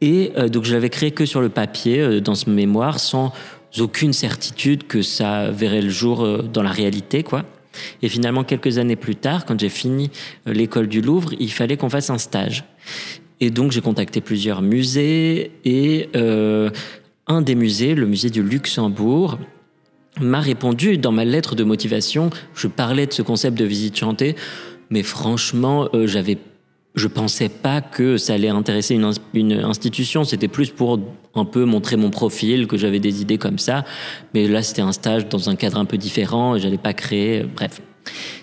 Et 0.00 0.32
euh, 0.36 0.48
donc 0.48 0.64
je 0.64 0.72
l'avais 0.72 0.90
créé 0.90 1.10
que 1.10 1.26
sur 1.26 1.40
le 1.40 1.48
papier, 1.48 2.20
dans 2.20 2.34
ce 2.34 2.50
mémoire, 2.50 2.98
sans 2.98 3.32
aucune 3.78 4.12
certitude 4.12 4.86
que 4.86 5.02
ça 5.02 5.50
verrait 5.50 5.82
le 5.82 5.90
jour 5.90 6.42
dans 6.42 6.62
la 6.62 6.70
réalité, 6.70 7.22
quoi. 7.22 7.44
Et 8.02 8.08
finalement, 8.08 8.44
quelques 8.44 8.78
années 8.78 8.96
plus 8.96 9.16
tard, 9.16 9.44
quand 9.44 9.58
j'ai 9.58 9.68
fini 9.68 10.10
euh, 10.46 10.52
l'école 10.52 10.88
du 10.88 11.00
Louvre, 11.00 11.32
il 11.38 11.52
fallait 11.52 11.76
qu'on 11.76 11.90
fasse 11.90 12.10
un 12.10 12.18
stage. 12.18 12.64
Et 13.40 13.50
donc, 13.50 13.72
j'ai 13.72 13.80
contacté 13.80 14.20
plusieurs 14.20 14.62
musées 14.62 15.50
et 15.64 16.08
euh, 16.16 16.70
un 17.26 17.42
des 17.42 17.54
musées, 17.54 17.94
le 17.94 18.06
musée 18.06 18.30
du 18.30 18.42
Luxembourg, 18.42 19.38
m'a 20.20 20.40
répondu 20.40 20.96
dans 20.96 21.12
ma 21.12 21.24
lettre 21.24 21.54
de 21.54 21.64
motivation. 21.64 22.30
Je 22.54 22.68
parlais 22.68 23.06
de 23.06 23.12
ce 23.12 23.22
concept 23.22 23.58
de 23.58 23.64
visite 23.64 23.96
chantée, 23.96 24.34
mais 24.90 25.02
franchement, 25.02 25.88
euh, 25.94 26.06
j'avais 26.06 26.38
je 26.94 27.08
pensais 27.08 27.50
pas 27.50 27.82
que 27.82 28.16
ça 28.16 28.32
allait 28.32 28.48
intéresser 28.48 28.94
une, 28.94 29.12
une 29.34 29.52
institution. 29.52 30.24
C'était 30.24 30.48
plus 30.48 30.70
pour 30.70 30.98
un 31.34 31.44
peu 31.44 31.66
montrer 31.66 31.96
mon 31.96 32.08
profil, 32.08 32.66
que 32.66 32.78
j'avais 32.78 33.00
des 33.00 33.20
idées 33.20 33.36
comme 33.36 33.58
ça. 33.58 33.84
Mais 34.32 34.48
là, 34.48 34.62
c'était 34.62 34.80
un 34.80 34.92
stage 34.92 35.28
dans 35.28 35.50
un 35.50 35.56
cadre 35.56 35.76
un 35.76 35.84
peu 35.84 35.98
différent 35.98 36.56
et 36.56 36.60
j'allais 36.60 36.78
pas 36.78 36.94
créer. 36.94 37.42
Bref. 37.42 37.82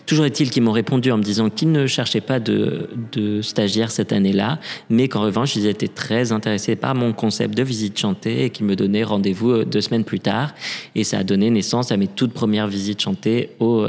Toujours 0.06 0.26
est-il 0.26 0.49
qu'ils 0.49 0.63
m'ont 0.63 0.71
répondu 0.71 1.12
en 1.12 1.17
me 1.17 1.23
disant 1.23 1.49
qu'ils 1.49 1.71
ne 1.71 1.88
cherchaient 1.88 2.21
pas 2.21 2.39
de, 2.39 2.89
de 3.12 3.41
stagiaire 3.41 3.91
cette 3.91 4.12
année-là, 4.12 4.60
mais 4.89 5.08
qu'en 5.08 5.21
revanche, 5.21 5.56
ils 5.56 5.67
étaient 5.67 5.88
très 5.88 6.32
intéressés 6.32 6.76
par 6.76 6.95
mon 6.95 7.13
concept 7.13 7.56
de 7.56 7.63
visite 7.63 7.97
chantée 7.97 8.45
et 8.45 8.49
qu'ils 8.49 8.65
me 8.65 8.76
donnaient 8.76 9.04
rendez-vous 9.04 9.52
euh, 9.52 9.65
deux 9.65 9.82
semaines 9.82 10.04
plus 10.04 10.19
tard. 10.19 10.54
Et 10.95 11.04
ça 11.04 11.19
a 11.19 11.23
donné 11.23 11.49
naissance 11.49 11.91
à 11.91 11.97
mes 11.97 12.08
toutes 12.08 12.34
premières 12.34 12.67
visites 12.67 13.02
chantées 13.02 13.52
au, 13.60 13.88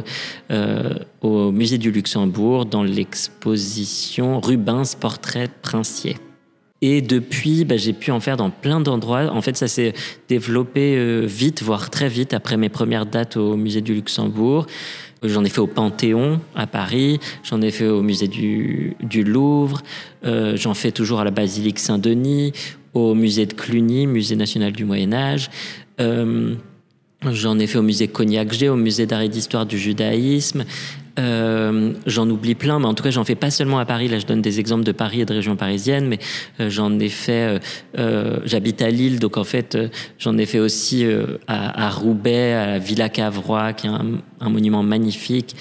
euh, 0.50 0.94
musée 1.22 1.78
du 1.78 1.90
Luxembourg 1.90 2.66
dans 2.66 2.82
l'exposition 2.82 4.40
Rubens 4.40 4.94
Portrait 4.98 5.48
Princier. 5.62 6.16
Et 6.82 7.00
depuis, 7.00 7.64
bah, 7.64 7.78
j'ai 7.78 7.94
pu 7.94 8.10
en 8.10 8.20
faire 8.20 8.36
dans 8.36 8.50
plein 8.50 8.78
d'endroits. 8.78 9.32
En 9.32 9.40
fait, 9.40 9.56
ça 9.56 9.68
s'est 9.68 9.94
développé 10.28 10.96
euh, 10.96 11.24
vite, 11.24 11.62
voire 11.62 11.88
très 11.88 12.08
vite, 12.08 12.34
après 12.34 12.58
mes 12.58 12.68
premières 12.68 13.06
dates 13.06 13.38
au 13.38 13.56
musée 13.56 13.80
du 13.80 13.94
Luxembourg. 13.94 14.66
J'en 15.24 15.44
ai 15.44 15.48
fait 15.48 15.60
au 15.60 15.66
Panthéon 15.66 16.40
à 16.54 16.66
Paris, 16.66 17.18
j'en 17.42 17.62
ai 17.62 17.70
fait 17.70 17.88
au 17.88 18.02
musée 18.02 18.28
du, 18.28 19.24
Louvre, 19.24 19.82
euh, 20.24 20.56
j'en 20.56 20.74
fais 20.74 20.92
toujours 20.92 21.20
à 21.20 21.24
la 21.24 21.30
basilique 21.30 21.78
Saint-Denis, 21.78 22.52
au 22.92 23.14
musée 23.14 23.46
de 23.46 23.54
Cluny, 23.54 24.06
musée 24.06 24.36
national 24.36 24.72
du 24.72 24.84
Moyen 24.84 25.12
Âge. 25.12 25.50
Euh, 26.00 26.54
J'en 27.32 27.58
ai 27.58 27.66
fait 27.66 27.78
au 27.78 27.82
musée 27.82 28.08
Cognac-G, 28.08 28.68
au 28.68 28.76
musée 28.76 29.06
d'art 29.06 29.22
et 29.22 29.28
d'histoire 29.28 29.66
du 29.66 29.78
judaïsme. 29.78 30.64
Euh, 31.18 31.92
j'en 32.06 32.28
oublie 32.28 32.54
plein, 32.54 32.78
mais 32.78 32.86
en 32.86 32.94
tout 32.94 33.04
cas, 33.04 33.10
j'en 33.10 33.24
fais 33.24 33.36
pas 33.36 33.50
seulement 33.50 33.78
à 33.78 33.84
Paris. 33.84 34.08
Là, 34.08 34.18
je 34.18 34.26
donne 34.26 34.42
des 34.42 34.58
exemples 34.58 34.84
de 34.84 34.92
Paris 34.92 35.20
et 35.20 35.24
de 35.24 35.32
régions 35.32 35.56
parisiennes, 35.56 36.08
mais 36.08 36.18
euh, 36.60 36.70
j'en 36.70 36.98
ai 36.98 37.08
fait. 37.08 37.56
Euh, 37.56 37.58
euh, 37.98 38.38
J'habite 38.44 38.82
à 38.82 38.90
Lille, 38.90 39.20
donc 39.20 39.36
en 39.36 39.44
fait, 39.44 39.74
euh, 39.74 39.88
j'en 40.18 40.36
ai 40.38 40.46
fait 40.46 40.58
aussi 40.58 41.06
à, 41.46 41.86
à, 41.86 41.90
Roubaix, 41.90 42.52
à 42.52 42.66
la 42.66 42.78
Villa 42.78 43.08
Cavrois, 43.08 43.72
qui 43.72 43.86
est 43.86 43.90
un, 43.90 44.04
un 44.40 44.48
monument 44.48 44.82
magnifique. 44.82 45.54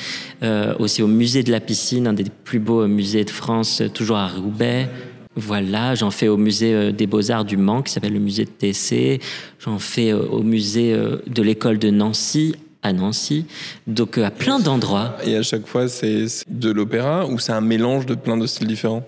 aussi 0.79 1.01
au 1.01 1.07
musée 1.07 1.43
de 1.43 1.51
la 1.51 1.59
piscine, 1.59 2.07
un 2.07 2.13
des 2.13 2.25
plus 2.43 2.59
beaux 2.59 2.87
musées 2.87 3.23
de 3.23 3.29
France, 3.29 3.81
toujours 3.93 4.17
à 4.17 4.27
Roubaix. 4.27 4.89
Voilà, 5.35 5.95
j'en 5.95 6.11
fais 6.11 6.27
au 6.27 6.37
musée 6.37 6.91
des 6.91 7.07
Beaux-Arts 7.07 7.45
du 7.45 7.57
Mans, 7.57 7.81
qui 7.81 7.91
s'appelle 7.91 8.13
le 8.13 8.19
musée 8.19 8.45
de 8.45 8.49
TC. 8.49 9.19
J'en 9.59 9.79
fais 9.79 10.13
au 10.13 10.43
musée 10.43 10.95
de 11.27 11.41
l'école 11.41 11.79
de 11.79 11.89
Nancy, 11.89 12.55
à 12.83 12.93
Nancy, 12.93 13.45
donc 13.87 14.17
à 14.17 14.29
plein 14.29 14.59
d'endroits. 14.59 15.17
Et 15.25 15.35
à 15.35 15.43
chaque 15.43 15.65
fois, 15.65 15.87
c'est 15.87 16.25
de 16.49 16.69
l'opéra 16.69 17.25
ou 17.25 17.39
c'est 17.39 17.53
un 17.53 17.61
mélange 17.61 18.05
de 18.05 18.15
plein 18.15 18.37
de 18.37 18.45
styles 18.45 18.67
différents? 18.67 19.03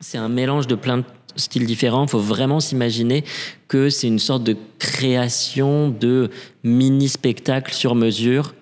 C'est 0.00 0.18
un 0.18 0.28
mélange 0.28 0.66
de 0.66 0.74
plein 0.74 0.98
de 0.98 1.04
styles 1.36 1.66
différents. 1.66 2.04
Il 2.04 2.10
faut 2.10 2.18
vraiment 2.18 2.60
s'imaginer 2.60 3.24
que 3.68 3.90
c'est 3.90 4.06
une 4.06 4.18
sorte 4.18 4.44
de 4.44 4.56
création 4.78 5.88
de 5.88 6.30
mini-spectacles 6.64 7.72
sur 7.72 7.94
mesure 7.94 8.54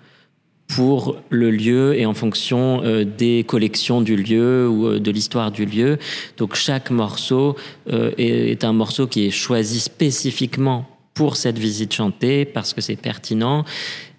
pour 0.68 1.16
le 1.30 1.50
lieu 1.50 1.94
et 1.94 2.06
en 2.06 2.14
fonction 2.14 2.82
euh, 2.82 3.04
des 3.04 3.44
collections 3.46 4.00
du 4.00 4.16
lieu 4.16 4.68
ou 4.68 4.86
euh, 4.86 4.98
de 4.98 5.10
l'histoire 5.10 5.52
du 5.52 5.64
lieu. 5.64 5.98
Donc 6.38 6.56
chaque 6.56 6.90
morceau 6.90 7.56
euh, 7.88 8.10
est, 8.18 8.50
est 8.50 8.64
un 8.64 8.72
morceau 8.72 9.06
qui 9.06 9.26
est 9.26 9.30
choisi 9.30 9.78
spécifiquement 9.78 10.88
pour 11.14 11.36
cette 11.36 11.58
visite 11.58 11.94
chantée 11.94 12.44
parce 12.44 12.74
que 12.74 12.80
c'est 12.80 12.96
pertinent 12.96 13.64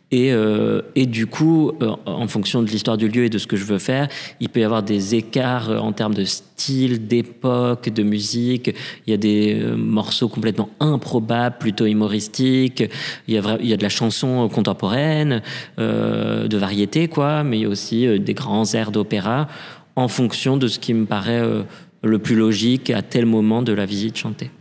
et, 0.09 0.31
euh, 0.31 0.81
et, 0.95 1.05
du 1.05 1.27
coup, 1.27 1.73
euh, 1.81 1.93
en 2.05 2.27
fonction 2.27 2.63
de 2.63 2.67
l'histoire 2.67 2.95
du 2.95 3.09
lieu 3.09 3.25
et 3.25 3.29
de 3.29 3.37
ce 3.37 3.45
que 3.45 3.57
je 3.57 3.65
veux 3.65 3.77
faire, 3.77 4.07
il 4.39 4.47
peut 4.47 4.61
y 4.61 4.63
avoir 4.63 4.81
des 4.81 5.15
écarts 5.15 5.69
euh, 5.69 5.79
en 5.79 5.91
termes 5.91 6.13
de 6.13 6.23
style, 6.23 7.07
d'époque, 7.07 7.89
de 7.89 8.03
musique. 8.03 8.73
Il 9.05 9.11
y 9.11 9.13
a 9.13 9.17
des 9.17 9.59
euh, 9.59 9.75
morceaux 9.75 10.29
complètement 10.29 10.69
improbables, 10.79 11.57
plutôt 11.59 11.85
humoristiques. 11.85 12.85
Il 13.27 13.33
y 13.33 13.37
a, 13.37 13.77
de 13.77 13.83
la 13.83 13.89
chanson 13.89 14.47
contemporaine, 14.47 15.41
euh, 15.77 16.47
de 16.47 16.57
variété, 16.57 17.09
quoi. 17.09 17.43
Mais 17.43 17.57
il 17.57 17.61
y 17.63 17.65
a 17.65 17.69
aussi 17.69 18.19
des 18.19 18.33
grands 18.33 18.73
airs 18.73 18.91
d'opéra 18.91 19.49
en 19.97 20.07
fonction 20.07 20.55
de 20.55 20.67
ce 20.67 20.79
qui 20.79 20.93
me 20.93 21.05
paraît 21.05 21.43
le 22.03 22.19
plus 22.19 22.35
logique 22.35 22.91
à 22.91 23.01
tel 23.01 23.25
moment 23.25 23.61
de 23.61 23.73
la 23.73 23.85
visite 23.85 24.15
chantée. 24.15 24.51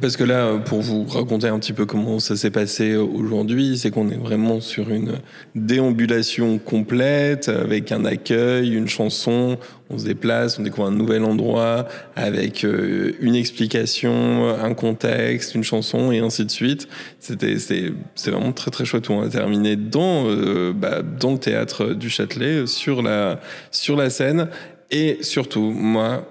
Parce 0.00 0.16
que 0.16 0.24
là, 0.24 0.58
pour 0.58 0.80
vous 0.80 1.04
raconter 1.04 1.46
un 1.46 1.60
petit 1.60 1.72
peu 1.72 1.86
comment 1.86 2.18
ça 2.18 2.34
s'est 2.34 2.50
passé 2.50 2.96
aujourd'hui, 2.96 3.78
c'est 3.78 3.92
qu'on 3.92 4.10
est 4.10 4.16
vraiment 4.16 4.60
sur 4.60 4.90
une 4.90 5.12
déambulation 5.54 6.58
complète, 6.58 7.48
avec 7.48 7.92
un 7.92 8.04
accueil, 8.04 8.74
une 8.74 8.88
chanson, 8.88 9.58
on 9.88 9.98
se 9.98 10.04
déplace, 10.04 10.58
on 10.58 10.62
découvre 10.62 10.88
un 10.88 10.92
nouvel 10.92 11.22
endroit, 11.22 11.86
avec 12.16 12.64
euh, 12.64 13.12
une 13.20 13.36
explication, 13.36 14.48
un 14.60 14.74
contexte, 14.74 15.54
une 15.54 15.62
chanson, 15.62 16.10
et 16.10 16.18
ainsi 16.18 16.44
de 16.44 16.50
suite. 16.50 16.88
C'était, 17.20 17.60
c'est, 17.60 17.92
vraiment 18.26 18.52
très 18.52 18.72
très 18.72 18.84
chouette. 18.84 19.08
On 19.08 19.22
a 19.22 19.28
terminé 19.28 19.76
dans, 19.76 20.24
euh, 20.26 20.72
bah, 20.72 21.02
dans 21.02 21.30
le 21.30 21.38
théâtre 21.38 21.94
du 21.94 22.10
Châtelet, 22.10 22.66
sur 22.66 23.02
la, 23.02 23.38
sur 23.70 23.94
la 23.94 24.10
scène, 24.10 24.48
et 24.90 25.18
surtout, 25.20 25.70
moi, 25.70 26.26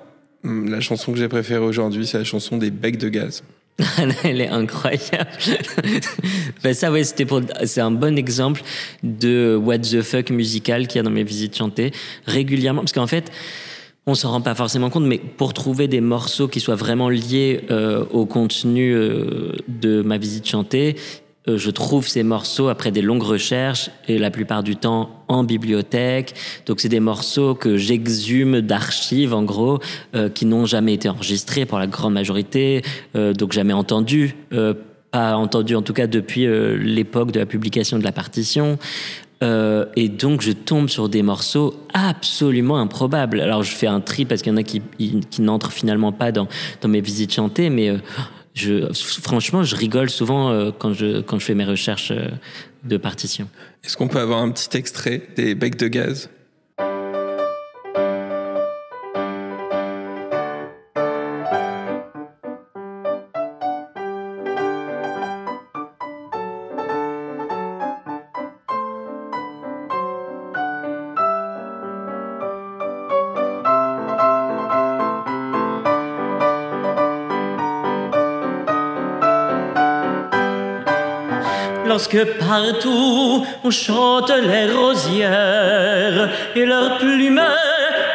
la 0.45 0.79
chanson 0.79 1.11
que 1.11 1.17
j'ai 1.17 1.27
préférée 1.27 1.65
aujourd'hui, 1.65 2.05
c'est 2.05 2.17
la 2.17 2.23
chanson 2.23 2.57
des 2.57 2.71
Becs 2.71 2.97
de 2.97 3.09
Gaz. 3.09 3.43
Elle 4.23 4.41
est 4.41 4.47
incroyable. 4.47 5.29
ben 6.63 6.73
ça, 6.73 6.91
ouais, 6.91 7.03
c'était 7.03 7.25
pour, 7.25 7.41
c'est 7.65 7.81
un 7.81 7.91
bon 7.91 8.17
exemple 8.17 8.61
de 9.03 9.59
what 9.61 9.79
the 9.79 10.01
fuck 10.01 10.29
musical 10.29 10.87
qu'il 10.87 10.97
y 10.97 10.99
a 10.99 11.03
dans 11.03 11.09
mes 11.09 11.23
visites 11.23 11.57
chantées 11.57 11.91
régulièrement. 12.25 12.81
Parce 12.81 12.93
qu'en 12.93 13.07
fait, 13.07 13.31
on 14.07 14.13
s'en 14.13 14.31
rend 14.31 14.41
pas 14.41 14.55
forcément 14.55 14.89
compte, 14.89 15.05
mais 15.05 15.17
pour 15.17 15.53
trouver 15.53 15.87
des 15.87 15.99
morceaux 15.99 16.47
qui 16.47 16.59
soient 16.59 16.75
vraiment 16.75 17.09
liés 17.09 17.61
euh, 17.71 18.05
au 18.11 18.25
contenu 18.25 18.93
euh, 18.93 19.53
de 19.67 20.01
ma 20.01 20.17
visite 20.17 20.47
chantée, 20.47 20.95
je 21.47 21.69
trouve 21.69 22.07
ces 22.07 22.23
morceaux 22.23 22.69
après 22.69 22.91
des 22.91 23.01
longues 23.01 23.23
recherches 23.23 23.89
et 24.07 24.17
la 24.17 24.31
plupart 24.31 24.63
du 24.63 24.75
temps 24.75 25.23
en 25.27 25.43
bibliothèque. 25.43 26.33
Donc 26.65 26.79
c'est 26.79 26.89
des 26.89 26.99
morceaux 26.99 27.55
que 27.55 27.77
j'exhume 27.77 28.61
d'archives 28.61 29.33
en 29.33 29.43
gros 29.43 29.79
euh, 30.15 30.29
qui 30.29 30.45
n'ont 30.45 30.65
jamais 30.65 30.93
été 30.93 31.09
enregistrés 31.09 31.65
pour 31.65 31.79
la 31.79 31.87
grande 31.87 32.13
majorité, 32.13 32.81
euh, 33.15 33.33
donc 33.33 33.51
jamais 33.51 33.73
entendus, 33.73 34.35
euh, 34.53 34.73
pas 35.11 35.35
entendus 35.35 35.75
en 35.75 35.81
tout 35.81 35.93
cas 35.93 36.07
depuis 36.07 36.45
euh, 36.45 36.77
l'époque 36.77 37.31
de 37.31 37.39
la 37.39 37.45
publication 37.45 37.97
de 37.99 38.03
la 38.03 38.11
partition. 38.11 38.77
Euh, 39.43 39.85
et 39.95 40.07
donc 40.07 40.41
je 40.41 40.51
tombe 40.51 40.87
sur 40.87 41.09
des 41.09 41.21
morceaux 41.21 41.75
absolument 41.93 42.77
improbables. 42.77 43.41
Alors 43.41 43.63
je 43.63 43.71
fais 43.71 43.87
un 43.87 43.99
tri 43.99 44.25
parce 44.25 44.41
qu'il 44.41 44.51
y 44.51 44.55
en 44.55 44.57
a 44.57 44.63
qui, 44.63 44.81
n'entrent 45.39 45.73
finalement 45.73 46.11
pas 46.11 46.31
dans, 46.31 46.47
mes 46.87 47.01
visites 47.01 47.33
chantées, 47.33 47.69
mais 47.69 47.89
euh, 47.89 47.97
je, 48.55 48.87
franchement, 49.21 49.63
je 49.63 49.75
rigole 49.75 50.09
souvent 50.09 50.49
euh, 50.49 50.71
quand, 50.77 50.93
je, 50.93 51.21
quand 51.21 51.39
je 51.39 51.45
fais 51.45 51.55
mes 51.55 51.65
recherches 51.65 52.11
euh, 52.11 52.29
de 52.83 52.97
partition. 52.97 53.49
Est-ce 53.83 53.97
qu'on 53.97 54.07
peut 54.07 54.19
avoir 54.19 54.39
un 54.39 54.49
petit 54.49 54.77
extrait 54.77 55.21
des 55.35 55.55
becs 55.55 55.75
de 55.75 55.87
gaz? 55.87 56.29
Lorsque 81.95 82.25
partout 82.39 83.45
on 83.63 83.71
chante 83.71 84.29
les 84.29 84.69
rosières 84.69 86.29
et 86.53 86.65
leurs 86.65 86.97
plumets 86.97 87.41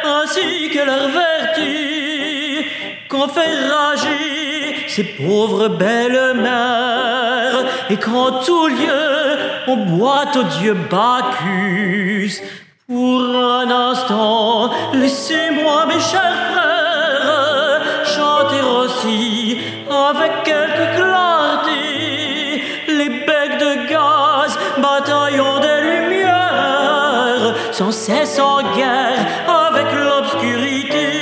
ainsi 0.05 0.69
que 0.69 0.81
leur 0.85 1.07
vertu 1.07 2.63
qu'on 3.09 3.27
fait 3.27 3.55
rager 3.73 4.85
ces 4.87 5.03
pauvres 5.03 5.67
belles 5.67 6.35
mères 6.35 7.65
et 7.89 7.97
qu'en 7.97 8.29
tout 8.45 8.67
lieu 8.67 9.03
on 9.67 9.77
boit 9.77 10.29
au 10.35 10.43
dieu 10.59 10.75
Bacchus. 10.91 12.33
Pour 12.87 13.21
un 13.35 13.67
instant 13.89 14.69
laissez-moi 14.93 15.87
mes 15.87 16.03
chers 16.11 16.39
frères 16.51 17.81
chanter 18.05 18.61
aussi 18.61 19.57
avec 19.89 20.60
lumières 28.07 28.27
sans 28.27 28.61
guerre 28.75 29.25
avec 29.47 29.87
l'obscurité 29.93 31.21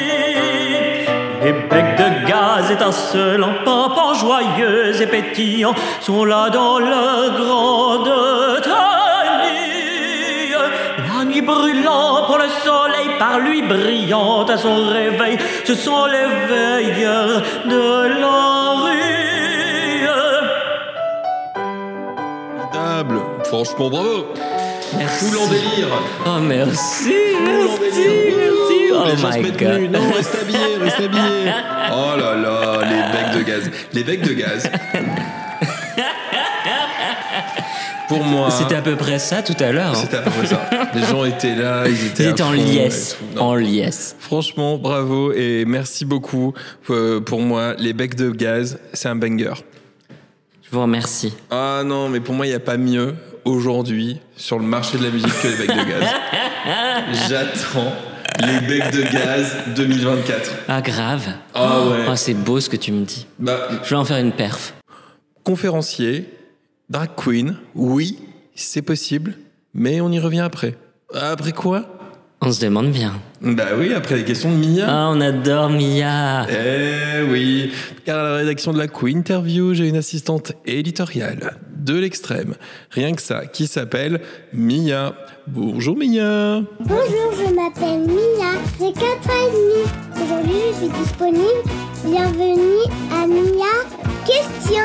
les 1.42 1.54
becs 1.54 1.96
de 1.98 2.28
gaz 2.28 2.70
étincelants, 2.70 3.64
pimpants, 3.64 4.14
joyeux 4.14 5.02
et 5.02 5.08
pétillants 5.08 5.74
sont 6.02 6.26
là 6.26 6.50
dans 6.50 6.80
leur 6.80 7.32
grande 7.38 8.62
taille. 8.62 10.58
La 11.08 11.24
nuit 11.24 11.42
brûlant 11.42 12.26
pour 12.28 12.38
le 12.38 12.50
soleil, 12.64 13.18
par 13.18 13.40
lui 13.40 13.62
brillante 13.62 14.50
à 14.50 14.58
son 14.58 14.88
réveil, 14.88 15.38
ce 15.64 15.76
sont 15.76 16.06
les 16.08 16.28
veilleurs 16.50 17.42
de 17.66 18.20
la 18.20 18.74
rue. 18.84 19.00
Formidable. 22.74 23.22
Franchement, 23.46 23.90
bravo. 23.90 24.26
Full 25.08 25.38
en 25.38 25.48
délire. 25.48 25.88
Oh 26.26 26.40
merci, 26.42 27.14
merci, 27.44 28.08
merci. 28.38 28.92
Oh 28.92 29.04
les 29.06 29.18
gens 29.18 29.32
se 29.32 29.38
my 29.38 29.44
mettent 29.44 29.62
nus. 29.62 29.88
god. 29.88 29.92
Non, 29.92 30.12
reste 30.12 30.36
habillé, 30.42 30.60
reste 30.82 31.00
habillé. 31.00 31.52
Oh 31.92 32.18
là 32.20 32.36
là, 32.36 32.82
les 32.84 33.02
becs 33.12 33.38
de 33.38 33.44
gaz. 33.50 33.72
Les 33.94 34.04
becs 34.04 34.22
de 34.22 34.34
gaz. 34.34 34.70
Pour 38.08 38.24
moi, 38.24 38.50
C'était 38.50 38.76
à 38.76 38.82
peu 38.82 38.96
près 38.96 39.20
ça 39.20 39.44
tout 39.44 39.56
à 39.60 39.72
l'heure. 39.72 39.92
hein. 39.92 39.96
c'était 39.96 40.18
à 40.18 40.22
peu 40.22 40.32
près 40.32 40.48
ça. 40.48 40.68
Les 40.96 41.04
gens 41.04 41.26
étaient 41.26 41.54
là, 41.56 41.84
ils 41.88 42.08
étaient, 42.08 42.24
Ils 42.24 42.30
étaient 42.30 42.42
en 42.42 42.52
liesse, 42.52 43.18
en 43.38 43.54
liesse. 43.56 44.16
Franchement, 44.20 44.78
bravo 44.78 45.32
et 45.32 45.64
merci 45.66 46.06
beaucoup. 46.06 46.54
Euh, 46.90 47.20
Pour 47.22 47.42
moi, 47.42 47.74
les 47.78 47.94
becs 47.94 48.16
de 48.16 48.32
gaz, 48.32 48.80
c'est 48.94 49.10
un 49.10 49.16
banger. 49.16 49.54
Je 50.64 50.70
vous 50.72 50.82
remercie. 50.82 51.34
Ah 51.52 51.82
non, 51.86 52.10
mais 52.10 52.20
pour 52.20 52.34
moi, 52.34 52.46
il 52.48 52.50
n'y 52.50 52.56
a 52.56 52.60
pas 52.60 52.78
mieux 52.78 53.16
aujourd'hui 53.50 54.20
sur 54.36 54.60
le 54.60 54.66
marché 54.66 54.98
de 54.98 55.04
la 55.04 55.10
musique 55.12 55.32
que 55.42 55.48
les 55.48 55.56
becs 55.58 55.76
de 55.76 55.90
gaz. 55.90 56.10
J'attends 57.30 57.92
les 58.42 58.60
becs 58.68 58.92
de 58.94 59.02
gaz 59.12 59.56
2024. 59.76 60.52
Ah 60.68 60.82
grave. 60.82 61.28
Ah 61.54 61.82
ouais. 61.84 62.06
Oh, 62.10 62.16
c'est 62.16 62.34
beau 62.34 62.60
ce 62.60 62.70
que 62.70 62.78
tu 62.78 62.92
me 62.92 63.04
dis. 63.06 63.26
Bah, 63.40 63.68
Je 63.84 63.90
vais 63.90 63.96
en 63.96 64.06
faire 64.06 64.18
une 64.18 64.32
perf. 64.32 64.74
conférencier, 65.44 66.26
drag 66.90 67.10
queen, 67.16 67.56
oui, 67.76 68.20
c'est 68.56 68.82
possible, 68.82 69.36
mais 69.74 70.00
on 70.02 70.12
y 70.12 70.20
revient 70.20 70.42
après. 70.42 70.76
Après 71.14 71.52
quoi? 71.52 71.99
On 72.42 72.54
se 72.54 72.62
demande 72.62 72.92
bien. 72.92 73.20
Bah 73.42 73.66
oui, 73.78 73.94
après 73.94 74.16
les 74.16 74.24
questions 74.24 74.50
de 74.50 74.56
Mia. 74.56 74.86
Ah, 74.88 75.10
on 75.12 75.20
adore 75.20 75.70
Mia. 75.70 76.48
Eh 76.50 77.22
oui, 77.30 77.72
car 78.06 78.18
à 78.18 78.24
la 78.24 78.36
rédaction 78.38 78.72
de 78.72 78.78
la 78.78 78.88
Queen 78.88 79.18
Interview, 79.18 79.74
j'ai 79.74 79.90
une 79.90 79.98
assistante 79.98 80.54
éditoriale 80.66 81.58
de 81.76 81.96
l'extrême, 81.96 82.56
rien 82.92 83.14
que 83.14 83.22
ça, 83.22 83.46
qui 83.46 83.68
s'appelle 83.68 84.22
Mia. 84.54 85.16
Bonjour 85.48 85.98
Mia. 85.98 86.62
Bonjour, 86.80 87.34
je 87.38 87.54
m'appelle 87.54 88.08
Mia, 88.08 88.54
j'ai 88.80 88.94
4 88.94 89.04
ans 89.04 89.44
et 89.46 89.52
demi. 89.52 90.24
Aujourd'hui, 90.24 90.62
je 90.72 90.78
suis 90.78 91.04
disponible. 91.04 91.64
Bienvenue 92.06 92.86
à 93.12 93.28
Mia 93.28 94.00
Question. 94.26 94.84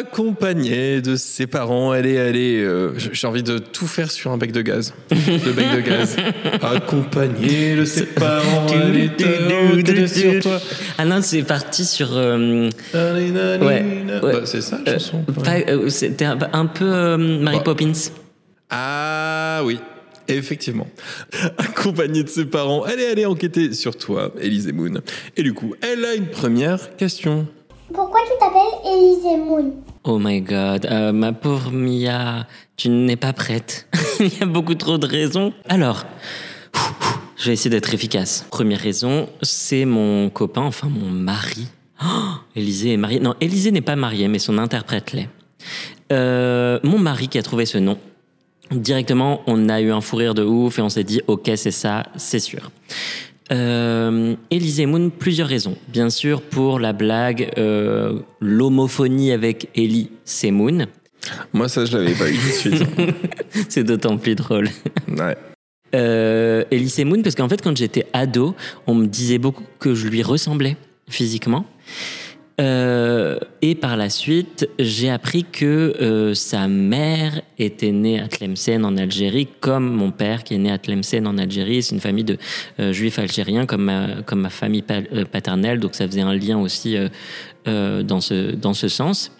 Accompagnée 0.00 1.02
de 1.02 1.14
ses 1.16 1.46
parents, 1.46 1.92
elle 1.92 2.06
est, 2.06 2.14
elle 2.14 2.36
est, 2.36 2.62
euh, 2.62 2.92
j'ai 3.12 3.26
envie 3.26 3.42
de 3.42 3.58
tout 3.58 3.86
faire 3.86 4.10
sur 4.10 4.30
un 4.32 4.38
bec 4.38 4.50
de 4.50 4.62
gaz. 4.62 4.94
Le 5.10 5.52
bec 5.52 5.66
de 5.76 5.80
gaz. 5.80 6.16
Accompagnée 6.62 7.76
de 7.76 7.84
ses 7.84 8.06
parents, 8.06 8.66
elle 8.72 8.96
est 9.98 10.06
sur 10.06 10.40
toi. 10.42 10.58
Ah 10.96 11.04
non, 11.04 11.20
c'est 11.22 11.42
parti 11.42 11.84
sur. 11.84 12.08
euh, 12.12 12.70
Ouais. 12.94 13.84
Bah, 14.22 14.40
c'est 14.46 14.62
ça 14.62 14.78
la 14.86 14.94
chanson. 14.98 15.22
euh, 15.68 15.88
C'était 15.90 16.24
un, 16.24 16.38
un 16.52 16.66
peu 16.66 16.84
euh, 16.86 17.16
Mary 17.18 17.58
Bah. 17.58 17.62
Poppins. 17.64 17.92
Ah 18.70 19.60
oui, 19.64 19.78
effectivement. 20.28 20.86
Accompagnée 21.58 22.22
de 22.24 22.28
ses 22.28 22.46
parents, 22.46 22.86
elle 22.86 23.00
est 23.00 23.10
allée 23.10 23.26
enquêter 23.26 23.72
sur 23.74 23.96
toi, 23.96 24.32
Elise 24.40 24.72
Moon. 24.72 25.00
Et 25.36 25.42
du 25.42 25.52
coup, 25.52 25.74
elle 25.82 26.04
a 26.06 26.14
une 26.14 26.26
première 26.28 26.96
question. 26.96 27.46
Pourquoi 27.92 28.20
tu 28.24 28.32
t'appelles 28.38 28.92
Elise 28.94 29.44
Moon? 29.46 29.72
Oh 30.04 30.18
my 30.18 30.40
god, 30.40 30.86
Euh, 30.90 31.12
ma 31.12 31.32
pauvre 31.32 31.70
Mia, 31.72 32.46
tu 32.76 32.88
n'es 32.88 33.16
pas 33.16 33.32
prête. 33.32 33.86
Il 34.20 34.38
y 34.38 34.42
a 34.42 34.46
beaucoup 34.46 34.74
trop 34.74 34.96
de 34.98 35.06
raisons. 35.06 35.52
Alors, 35.68 36.04
je 37.36 37.46
vais 37.46 37.52
essayer 37.52 37.70
d'être 37.70 37.92
efficace. 37.92 38.46
Première 38.50 38.80
raison, 38.80 39.28
c'est 39.42 39.84
mon 39.84 40.30
copain, 40.30 40.62
enfin 40.62 40.88
mon 40.88 41.10
mari. 41.10 41.66
Oh, 42.02 42.06
Élisée 42.56 42.94
est 42.94 42.96
mariée. 42.96 43.20
Non, 43.20 43.34
Élisée 43.42 43.72
n'est 43.72 43.82
pas 43.82 43.96
mariée, 43.96 44.28
mais 44.28 44.38
son 44.38 44.56
interprète 44.56 45.12
l'est. 45.12 45.28
Euh, 46.12 46.78
mon 46.82 46.98
mari 46.98 47.28
qui 47.28 47.38
a 47.38 47.42
trouvé 47.42 47.66
ce 47.66 47.76
nom. 47.76 47.98
Directement, 48.70 49.42
on 49.46 49.68
a 49.68 49.80
eu 49.80 49.90
un 49.90 50.00
fou 50.00 50.16
rire 50.16 50.32
de 50.34 50.42
ouf 50.44 50.78
et 50.78 50.82
on 50.82 50.88
s'est 50.88 51.04
dit, 51.04 51.20
ok, 51.26 51.50
c'est 51.56 51.70
ça, 51.72 52.04
c'est 52.16 52.38
sûr. 52.38 52.70
Euh, 53.52 54.36
Élysée 54.50 54.86
Moon, 54.86 55.10
plusieurs 55.10 55.48
raisons. 55.48 55.76
Bien 55.88 56.10
sûr, 56.10 56.42
pour 56.42 56.78
la 56.78 56.92
blague, 56.92 57.50
euh, 57.58 58.20
l'homophonie 58.40 59.32
avec 59.32 59.68
Ellie, 59.74 60.10
c'est 60.24 60.50
Moon. 60.50 60.86
Moi, 61.52 61.68
ça, 61.68 61.84
je 61.84 61.96
l'avais 61.96 62.14
pas 62.14 62.30
eu 62.30 62.36
tout 62.36 62.70
de 62.70 62.76
suite. 62.76 62.88
c'est 63.68 63.84
d'autant 63.84 64.16
plus 64.16 64.34
drôle. 64.34 64.68
Ouais. 65.08 65.36
Euh, 65.94 66.64
Elise 66.70 67.04
Moon, 67.04 67.22
parce 67.22 67.34
qu'en 67.34 67.48
fait, 67.48 67.60
quand 67.62 67.76
j'étais 67.76 68.06
ado, 68.12 68.54
on 68.86 68.94
me 68.94 69.06
disait 69.06 69.38
beaucoup 69.38 69.64
que 69.78 69.94
je 69.94 70.06
lui 70.08 70.22
ressemblais 70.22 70.76
physiquement. 71.08 71.66
Euh, 72.60 73.38
et 73.62 73.74
par 73.74 73.96
la 73.96 74.10
suite, 74.10 74.68
j'ai 74.78 75.08
appris 75.08 75.44
que 75.44 75.64
euh, 76.00 76.34
sa 76.34 76.68
mère 76.68 77.40
était 77.58 77.90
née 77.90 78.20
à 78.20 78.28
Tlemcen 78.28 78.84
en 78.84 78.98
Algérie, 78.98 79.48
comme 79.60 79.90
mon 79.90 80.10
père 80.10 80.44
qui 80.44 80.54
est 80.54 80.58
né 80.58 80.70
à 80.70 80.76
Tlemcen 80.76 81.26
en 81.26 81.38
Algérie. 81.38 81.82
C'est 81.82 81.94
une 81.94 82.00
famille 82.02 82.24
de 82.24 82.36
euh, 82.78 82.92
juifs 82.92 83.18
algériens, 83.18 83.64
comme 83.64 83.84
ma, 83.84 84.50
famille 84.50 84.82
pa- 84.82 85.00
paternelle, 85.32 85.80
donc 85.80 85.94
ça 85.94 86.06
faisait 86.06 86.20
un 86.20 86.34
lien 86.34 86.58
aussi 86.58 86.96
dans, 87.64 88.20
ce, 88.20 88.54
dans 88.54 88.74
ce 88.74 88.88
sens. 88.88 89.32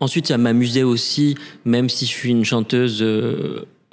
Ensuite, 0.00 0.26
ça 0.26 0.36
m'amusait 0.36 0.82
aussi, 0.82 1.36
même 1.64 1.88
si 1.88 2.04
je 2.06 2.10
suis 2.10 2.30
une 2.30 2.44
chanteuse, 2.44 3.02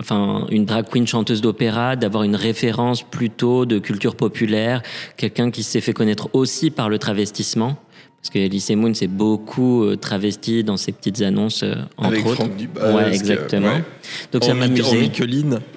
enfin 0.03 0.45
une 0.51 0.65
drag 0.65 0.85
queen 0.89 1.07
chanteuse 1.07 1.41
d'opéra, 1.41 1.95
d'avoir 1.95 2.23
une 2.23 2.35
référence 2.35 3.03
plutôt 3.03 3.65
de 3.65 3.79
culture 3.79 4.15
populaire, 4.15 4.81
quelqu'un 5.15 5.49
qui 5.49 5.63
s'est 5.63 5.81
fait 5.81 5.93
connaître 5.93 6.29
aussi 6.33 6.71
par 6.71 6.89
le 6.89 6.99
travestissement. 6.99 7.77
Parce 8.23 8.31
que 8.35 8.39
Elise 8.39 8.69
Moon 8.71 8.93
s'est 8.93 9.07
beaucoup 9.07 9.83
euh, 9.83 9.97
travesti 9.97 10.63
dans 10.63 10.77
ses 10.77 10.93
petites 10.93 11.21
annonces, 11.21 11.61
euh, 11.61 11.75
entre 11.97 12.07
Avec 12.07 12.25
autres. 12.25 12.35
Franck 12.35 12.55
Dubosc, 12.55 12.85
ouais, 12.85 13.13
exactement. 13.13 13.67
ouais. 13.67 13.83
Donc 14.31 14.45
ça 14.45 14.51
En 14.51 14.55
en 14.55 14.59
m'amusait. 14.59 15.11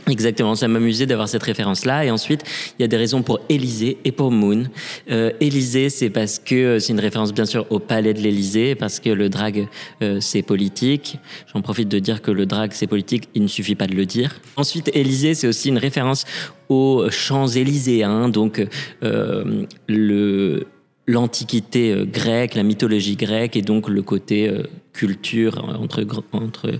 Exactement, 0.09 0.55
ça 0.55 0.69
m'amusait 0.69 1.07
d'avoir 1.07 1.29
cette 1.29 1.43
référence-là. 1.43 2.05
Et 2.05 2.11
ensuite, 2.13 2.43
il 2.79 2.83
y 2.83 2.85
a 2.85 2.89
des 2.89 2.97
raisons 2.97 3.23
pour 3.23 3.41
Élysée 3.49 3.99
et 4.05 4.13
pour 4.13 4.31
Moon. 4.31 4.65
Euh, 5.11 5.33
Élysée, 5.41 5.89
c'est 5.91 6.09
parce 6.09 6.39
que 6.39 6.55
euh, 6.55 6.79
c'est 6.79 6.93
une 6.93 7.01
référence 7.01 7.35
bien 7.35 7.47
sûr 7.47 7.67
au 7.71 7.81
palais 7.81 8.15
de 8.15 8.21
l'Élysée, 8.21 8.77
parce 8.77 9.01
que 9.01 9.11
le 9.11 9.29
drag, 9.29 9.67
euh, 10.03 10.19
c'est 10.21 10.43
politique. 10.43 11.19
J'en 11.53 11.63
profite 11.63 11.89
de 11.89 11.99
dire 11.99 12.23
que 12.23 12.31
le 12.31 12.47
drag, 12.47 12.71
c'est 12.73 12.87
politique, 12.87 13.29
il 13.35 13.43
ne 13.43 13.49
suffit 13.49 13.75
pas 13.75 13.89
de 13.89 13.95
le 13.95 14.07
dire. 14.07 14.37
Ensuite, 14.55 14.89
Élysée, 14.95 15.35
c'est 15.35 15.49
aussi 15.49 15.69
une 15.71 15.79
référence 15.79 16.25
aux 16.69 17.11
Champs-Élysées, 17.11 18.05
hein, 18.05 18.29
donc 18.29 18.65
euh, 19.03 19.65
le 19.89 20.67
l'antiquité 21.07 21.93
euh, 21.93 22.05
grecque, 22.05 22.55
la 22.55 22.63
mythologie 22.63 23.17
grecque 23.17 23.57
et 23.57 23.63
donc 23.63 23.89
le 23.89 24.03
côté 24.03 24.49
euh, 24.49 24.65
culture 24.93 25.59
euh, 25.59 25.77
entre, 25.77 26.05
entre 26.33 26.73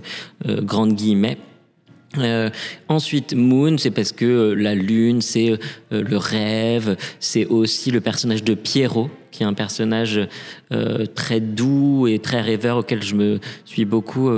grandes 0.47 0.93
guillemets. 0.93 1.37
Ensuite, 2.87 3.35
Moon, 3.35 3.77
c'est 3.77 3.91
parce 3.91 4.11
que 4.11 4.53
la 4.53 4.73
lune, 4.73 5.21
c'est 5.21 5.59
le 5.91 6.17
rêve, 6.17 6.95
c'est 7.19 7.45
aussi 7.45 7.91
le 7.91 8.01
personnage 8.01 8.43
de 8.43 8.55
Pierrot, 8.55 9.11
qui 9.29 9.43
est 9.43 9.45
un 9.45 9.53
personnage 9.53 10.21
très 11.13 11.41
doux 11.41 12.07
et 12.07 12.17
très 12.17 12.41
rêveur 12.41 12.77
auquel 12.77 13.03
je 13.03 13.13
me 13.13 13.39
suis 13.65 13.85
beaucoup 13.85 14.31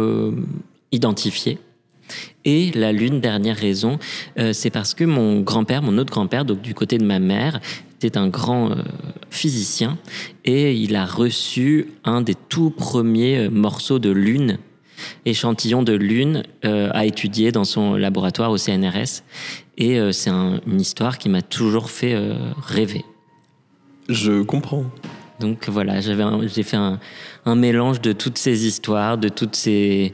identifié. 0.92 1.60
Et 2.44 2.72
la 2.72 2.92
lune, 2.92 3.22
dernière 3.22 3.56
raison, 3.56 3.98
c'est 4.52 4.72
parce 4.72 4.94
que 4.94 5.06
mon 5.06 5.40
grand-père, 5.40 5.82
mon 5.82 6.00
autre 6.00 6.12
grand-père, 6.12 6.44
donc 6.44 6.62
du 6.62 6.74
côté 6.74 6.98
de 6.98 7.06
ma 7.06 7.20
mère, 7.20 7.62
C'est 8.02 8.16
un 8.18 8.28
grand 8.30 8.72
euh, 8.72 8.76
physicien 9.30 9.98
et 10.46 10.74
il 10.74 10.96
a 10.96 11.06
reçu 11.06 11.88
un 12.06 12.22
des 12.22 12.36
tout 12.36 12.70
premiers 12.70 13.38
euh, 13.48 13.50
morceaux 13.50 14.00
de 14.00 14.10
lune, 14.10 14.58
échantillon 15.26 15.84
de 15.84 15.94
lune 15.94 16.44
euh, 16.66 16.90
à 16.94 17.06
étudier 17.06 17.52
dans 17.52 17.66
son 17.66 17.96
laboratoire 17.96 18.52
au 18.52 18.58
CNRS. 18.58 19.24
Et 19.78 20.00
euh, 20.00 20.12
c'est 20.14 20.30
un- 20.30 20.62
une 20.66 20.80
histoire 20.80 21.18
qui 21.18 21.28
m'a 21.30 21.42
toujours 21.42 21.90
fait 21.92 22.16
rêver. 22.66 23.04
Je 24.08 24.42
comprends. 24.44 24.86
Donc 25.42 25.68
voilà, 25.70 26.00
j'avais 26.02 26.24
j'ai 26.48 26.64
fait 26.64 26.78
un, 26.78 27.00
un 27.46 27.56
mélange 27.56 28.02
de 28.02 28.12
toutes 28.14 28.38
ces 28.38 28.66
histoires, 28.66 29.18
de 29.18 29.30
toutes 29.30 29.56
ces 29.56 30.14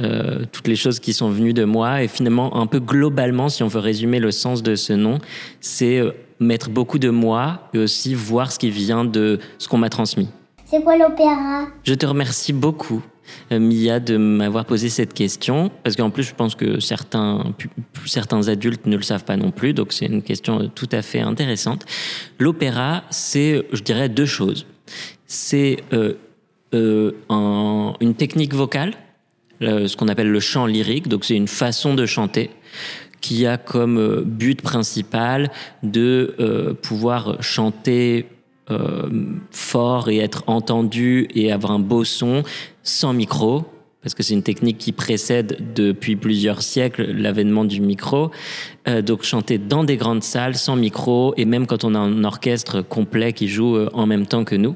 euh, 0.00 0.44
toutes 0.52 0.68
les 0.68 0.76
choses 0.76 1.00
qui 1.00 1.12
sont 1.12 1.28
venues 1.30 1.52
de 1.52 1.64
moi 1.64 2.02
et 2.02 2.08
finalement 2.08 2.56
un 2.56 2.66
peu 2.66 2.78
globalement, 2.80 3.48
si 3.48 3.62
on 3.62 3.68
veut 3.68 3.80
résumer 3.80 4.20
le 4.20 4.30
sens 4.30 4.62
de 4.62 4.74
ce 4.74 4.92
nom, 4.92 5.18
c'est 5.60 6.00
mettre 6.42 6.70
beaucoup 6.70 6.98
de 6.98 7.10
moi 7.10 7.68
et 7.74 7.78
aussi 7.78 8.14
voir 8.14 8.52
ce 8.52 8.58
qui 8.58 8.70
vient 8.70 9.04
de 9.04 9.38
ce 9.58 9.68
qu'on 9.68 9.78
m'a 9.78 9.88
transmis. 9.90 10.28
C'est 10.66 10.82
quoi 10.82 10.96
l'opéra? 10.96 11.66
Je 11.84 11.94
te 11.94 12.06
remercie 12.06 12.52
beaucoup, 12.52 13.02
euh, 13.52 13.58
Mia, 13.60 14.00
de 14.00 14.16
m'avoir 14.16 14.64
posé 14.64 14.88
cette 14.88 15.12
question, 15.12 15.70
parce 15.82 15.96
qu'en 15.96 16.08
plus, 16.10 16.22
je 16.22 16.34
pense 16.34 16.54
que 16.54 16.80
certains, 16.80 17.52
certains 18.06 18.48
adultes 18.48 18.86
ne 18.86 18.96
le 18.96 19.02
savent 19.02 19.24
pas 19.24 19.36
non 19.36 19.50
plus, 19.50 19.74
donc 19.74 19.92
c'est 19.92 20.06
une 20.06 20.22
question 20.22 20.60
euh, 20.60 20.66
tout 20.74 20.88
à 20.92 21.02
fait 21.02 21.20
intéressante. 21.20 21.84
L'opéra, 22.38 23.04
c'est, 23.10 23.66
je 23.72 23.82
dirais, 23.82 24.08
deux 24.08 24.24
choses. 24.26 24.66
C'est 25.26 25.84
euh, 25.92 26.14
euh, 26.74 27.12
un- 27.28 27.92
une 28.00 28.14
technique 28.14 28.54
vocale, 28.54 28.94
ce 29.60 29.94
qu'on 29.96 30.08
appelle 30.08 30.28
le 30.30 30.40
chant 30.40 30.66
lyrique, 30.66 31.06
donc 31.06 31.24
c'est 31.24 31.36
une 31.36 31.46
façon 31.46 31.94
de 31.94 32.04
chanter 32.04 32.50
qui 33.22 33.46
a 33.46 33.56
comme 33.56 33.98
euh, 33.98 34.22
but 34.22 34.60
principal 34.60 35.50
de 35.82 36.34
euh, 36.38 36.74
pouvoir 36.74 37.42
chanter 37.42 38.26
euh, 38.70 39.08
fort 39.50 40.10
et 40.10 40.18
être 40.18 40.44
entendu 40.46 41.28
et 41.34 41.50
avoir 41.50 41.72
un 41.72 41.78
beau 41.78 42.04
son 42.04 42.42
sans 42.82 43.14
micro, 43.14 43.64
parce 44.02 44.14
que 44.14 44.22
c'est 44.22 44.34
une 44.34 44.42
technique 44.42 44.78
qui 44.78 44.92
précède 44.92 45.72
depuis 45.74 46.16
plusieurs 46.16 46.60
siècles 46.60 47.12
l'avènement 47.12 47.64
du 47.64 47.80
micro. 47.80 48.32
Donc 49.06 49.22
chanter 49.22 49.58
dans 49.58 49.84
des 49.84 49.96
grandes 49.96 50.24
salles 50.24 50.56
sans 50.56 50.74
micro 50.74 51.34
et 51.36 51.44
même 51.44 51.68
quand 51.68 51.84
on 51.84 51.94
a 51.94 52.00
un 52.00 52.24
orchestre 52.24 52.82
complet 52.82 53.32
qui 53.32 53.46
joue 53.46 53.78
en 53.92 54.06
même 54.06 54.26
temps 54.26 54.42
que 54.42 54.56
nous. 54.56 54.74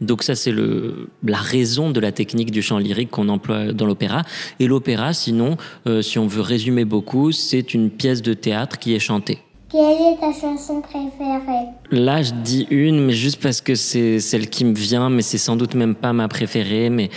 Donc 0.00 0.22
ça, 0.22 0.34
c'est 0.34 0.52
le, 0.52 1.08
la 1.24 1.38
raison 1.38 1.90
de 1.90 2.00
la 2.00 2.12
technique 2.12 2.50
du 2.50 2.62
chant 2.62 2.78
lyrique 2.78 3.10
qu'on 3.10 3.28
emploie 3.28 3.72
dans 3.72 3.86
l'opéra. 3.86 4.22
Et 4.58 4.66
l'opéra, 4.66 5.12
sinon, 5.12 5.56
euh, 5.86 6.02
si 6.02 6.18
on 6.18 6.26
veut 6.26 6.42
résumer 6.42 6.84
beaucoup, 6.84 7.32
c'est 7.32 7.74
une 7.74 7.90
pièce 7.90 8.22
de 8.22 8.34
théâtre 8.34 8.78
qui 8.78 8.94
est 8.94 9.00
chantée. 9.00 9.38
Quelle 9.70 9.80
est 9.82 10.18
ta 10.18 10.32
chanson 10.32 10.80
préférée? 10.80 11.68
Là, 11.92 12.22
je 12.22 12.32
dis 12.32 12.66
une, 12.70 13.06
mais 13.06 13.12
juste 13.12 13.40
parce 13.40 13.60
que 13.60 13.76
c'est 13.76 14.18
celle 14.18 14.50
qui 14.50 14.64
me 14.64 14.74
vient, 14.74 15.10
mais 15.10 15.22
c'est 15.22 15.38
sans 15.38 15.54
doute 15.54 15.74
même 15.74 15.94
pas 15.94 16.12
ma 16.12 16.26
préférée, 16.26 16.90
mais 16.90 17.08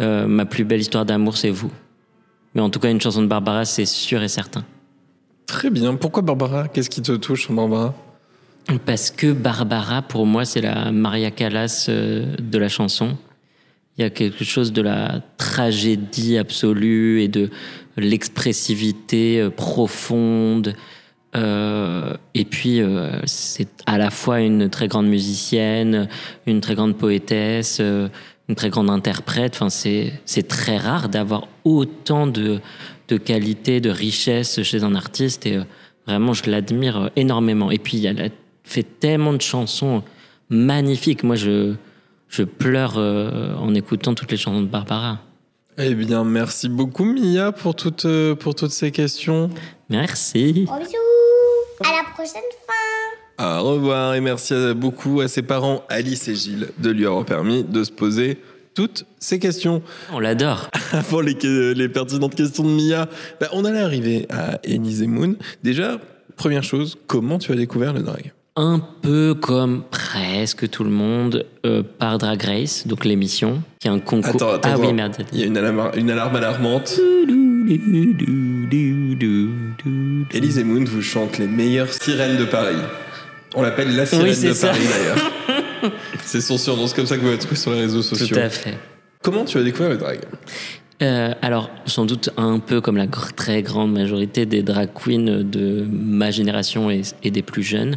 euh, 0.00 0.26
ma 0.26 0.44
plus 0.44 0.64
belle 0.64 0.80
histoire 0.80 1.04
d'amour, 1.04 1.36
c'est 1.36 1.50
vous. 1.50 1.70
Mais 2.54 2.60
en 2.60 2.68
tout 2.68 2.80
cas, 2.80 2.90
une 2.90 3.00
chanson 3.00 3.22
de 3.22 3.28
Barbara, 3.28 3.64
c'est 3.64 3.86
sûr 3.86 4.20
et 4.24 4.28
certain. 4.28 4.64
Très 5.46 5.70
bien. 5.70 5.94
Pourquoi 5.94 6.22
Barbara? 6.22 6.66
Qu'est-ce 6.66 6.90
qui 6.90 7.00
te 7.00 7.12
touche 7.12 7.48
en 7.48 7.54
Barbara? 7.54 7.94
Parce 8.78 9.10
que 9.10 9.32
Barbara, 9.32 10.02
pour 10.02 10.26
moi, 10.26 10.44
c'est 10.44 10.60
la 10.60 10.92
Maria 10.92 11.30
Callas 11.30 11.86
euh, 11.88 12.36
de 12.38 12.58
la 12.58 12.68
chanson. 12.68 13.16
Il 13.98 14.02
y 14.02 14.04
a 14.04 14.10
quelque 14.10 14.44
chose 14.44 14.72
de 14.72 14.82
la 14.82 15.22
tragédie 15.38 16.38
absolue 16.38 17.22
et 17.22 17.28
de 17.28 17.50
l'expressivité 17.96 19.40
euh, 19.40 19.50
profonde. 19.50 20.74
Euh, 21.36 22.14
et 22.34 22.44
puis, 22.44 22.80
c'est 23.24 23.68
à 23.86 23.98
la 23.98 24.10
fois 24.10 24.40
une 24.40 24.68
très 24.68 24.88
grande 24.88 25.08
musicienne, 25.08 26.08
une 26.46 26.60
très 26.60 26.74
grande 26.74 26.96
poétesse, 26.96 27.80
une 27.80 28.54
très 28.56 28.68
grande 28.68 28.90
interprète. 28.90 29.54
Enfin, 29.54 29.68
c'est 29.70 30.48
très 30.48 30.76
rare 30.76 31.08
d'avoir 31.08 31.46
autant 31.64 32.26
de, 32.26 32.58
de 33.08 33.16
qualité, 33.16 33.80
de 33.80 33.90
richesse 33.90 34.62
chez 34.62 34.82
un 34.82 34.96
artiste. 34.96 35.46
Et 35.46 35.60
vraiment, 36.08 36.32
je 36.32 36.50
l'admire 36.50 37.10
énormément. 37.14 37.70
Et 37.70 37.78
puis, 37.78 38.04
elle 38.06 38.20
a 38.20 38.28
fait 38.70 38.82
tellement 39.00 39.32
de 39.32 39.40
chansons 39.42 40.02
magnifiques. 40.48 41.22
Moi, 41.24 41.36
je, 41.36 41.74
je 42.28 42.42
pleure 42.42 42.94
euh, 42.96 43.54
en 43.56 43.74
écoutant 43.74 44.14
toutes 44.14 44.30
les 44.30 44.36
chansons 44.36 44.62
de 44.62 44.66
Barbara. 44.66 45.18
Eh 45.78 45.94
bien, 45.94 46.24
merci 46.24 46.68
beaucoup 46.68 47.04
Mia 47.04 47.52
pour 47.52 47.74
toutes, 47.74 48.04
euh, 48.04 48.34
pour 48.34 48.54
toutes 48.54 48.70
ces 48.72 48.90
questions. 48.90 49.50
Merci. 49.88 50.52
Bisous 50.52 51.84
À 51.84 51.88
la 51.90 52.04
prochaine 52.12 52.42
fois 52.66 53.60
Au 53.60 53.64
revoir 53.72 54.14
et 54.14 54.20
merci 54.20 54.52
à- 54.54 54.74
beaucoup 54.74 55.20
à 55.20 55.28
ses 55.28 55.42
parents 55.42 55.82
Alice 55.88 56.28
et 56.28 56.34
Gilles 56.34 56.68
de 56.78 56.90
lui 56.90 57.06
avoir 57.06 57.24
permis 57.24 57.64
de 57.64 57.82
se 57.82 57.90
poser 57.90 58.38
toutes 58.74 59.06
ces 59.18 59.38
questions. 59.38 59.82
On 60.12 60.18
l'adore. 60.20 60.68
Avant 60.92 61.20
les, 61.20 61.34
pertinentes 61.88 62.34
questions 62.34 62.62
de 62.64 62.68
Mia, 62.70 63.08
bah, 63.40 63.48
on 63.52 63.64
allait 63.64 63.80
arriver 63.80 64.26
à 64.30 64.58
Enise 64.68 65.02
Moon. 65.06 65.34
Déjà, 65.62 65.98
première 66.36 66.62
chose, 66.62 66.98
comment 67.06 67.38
tu 67.38 67.52
as 67.52 67.56
découvert 67.56 67.92
le 67.92 68.02
drag? 68.02 68.32
Un 68.62 68.78
peu 69.00 69.32
comme 69.32 69.84
presque 69.90 70.68
tout 70.68 70.84
le 70.84 70.90
monde 70.90 71.46
euh, 71.64 71.82
par 71.98 72.18
Drag 72.18 72.42
Race, 72.42 72.86
donc 72.86 73.06
l'émission, 73.06 73.62
qui 73.78 73.88
est 73.88 73.90
un 73.90 74.00
concours. 74.00 74.34
Attends, 74.34 74.50
attends, 74.52 74.68
ah 74.74 74.78
oui, 74.78 74.92
merde. 74.92 75.16
Il 75.32 75.40
y 75.40 75.44
a 75.44 75.46
une 75.46 75.56
alarme, 75.56 75.90
une 75.96 76.10
alarme 76.10 76.36
alarmante. 76.36 77.00
Élise 80.34 80.62
Moon 80.62 80.84
vous 80.84 81.00
chante 81.00 81.38
les 81.38 81.46
meilleures 81.46 81.90
sirènes 81.90 82.36
de 82.36 82.44
Paris. 82.44 82.76
On 83.54 83.62
l'appelle 83.62 83.96
la 83.96 84.04
sirène 84.04 84.26
Oui, 84.26 84.48
de 84.48 84.52
ça. 84.52 84.68
Paris 84.68 84.82
d'ailleurs. 84.90 85.92
c'est 86.22 86.42
son 86.42 86.58
surnom, 86.58 86.86
c'est 86.86 86.96
comme 86.96 87.06
ça 87.06 87.16
que 87.16 87.22
vous 87.22 87.28
l'avez 87.28 87.38
trouvé 87.38 87.56
sur 87.56 87.72
les 87.72 87.80
réseaux 87.80 88.02
Tout 88.02 88.14
sociaux. 88.14 88.36
à 88.36 88.50
fait. 88.50 88.76
Comment 89.22 89.46
tu 89.46 89.56
as 89.56 89.62
découvert 89.62 89.88
le 89.88 89.96
drag? 89.96 90.18
Euh, 91.02 91.32
alors, 91.40 91.70
sans 91.86 92.04
doute 92.04 92.28
un 92.36 92.58
peu 92.58 92.82
comme 92.82 92.98
la 92.98 93.06
très 93.06 93.62
grande 93.62 93.90
majorité 93.90 94.44
des 94.44 94.62
drag 94.62 94.90
queens 94.92 95.42
de 95.44 95.86
ma 95.90 96.30
génération 96.30 96.90
et, 96.90 97.00
et 97.22 97.30
des 97.30 97.40
plus 97.40 97.62
jeunes, 97.62 97.96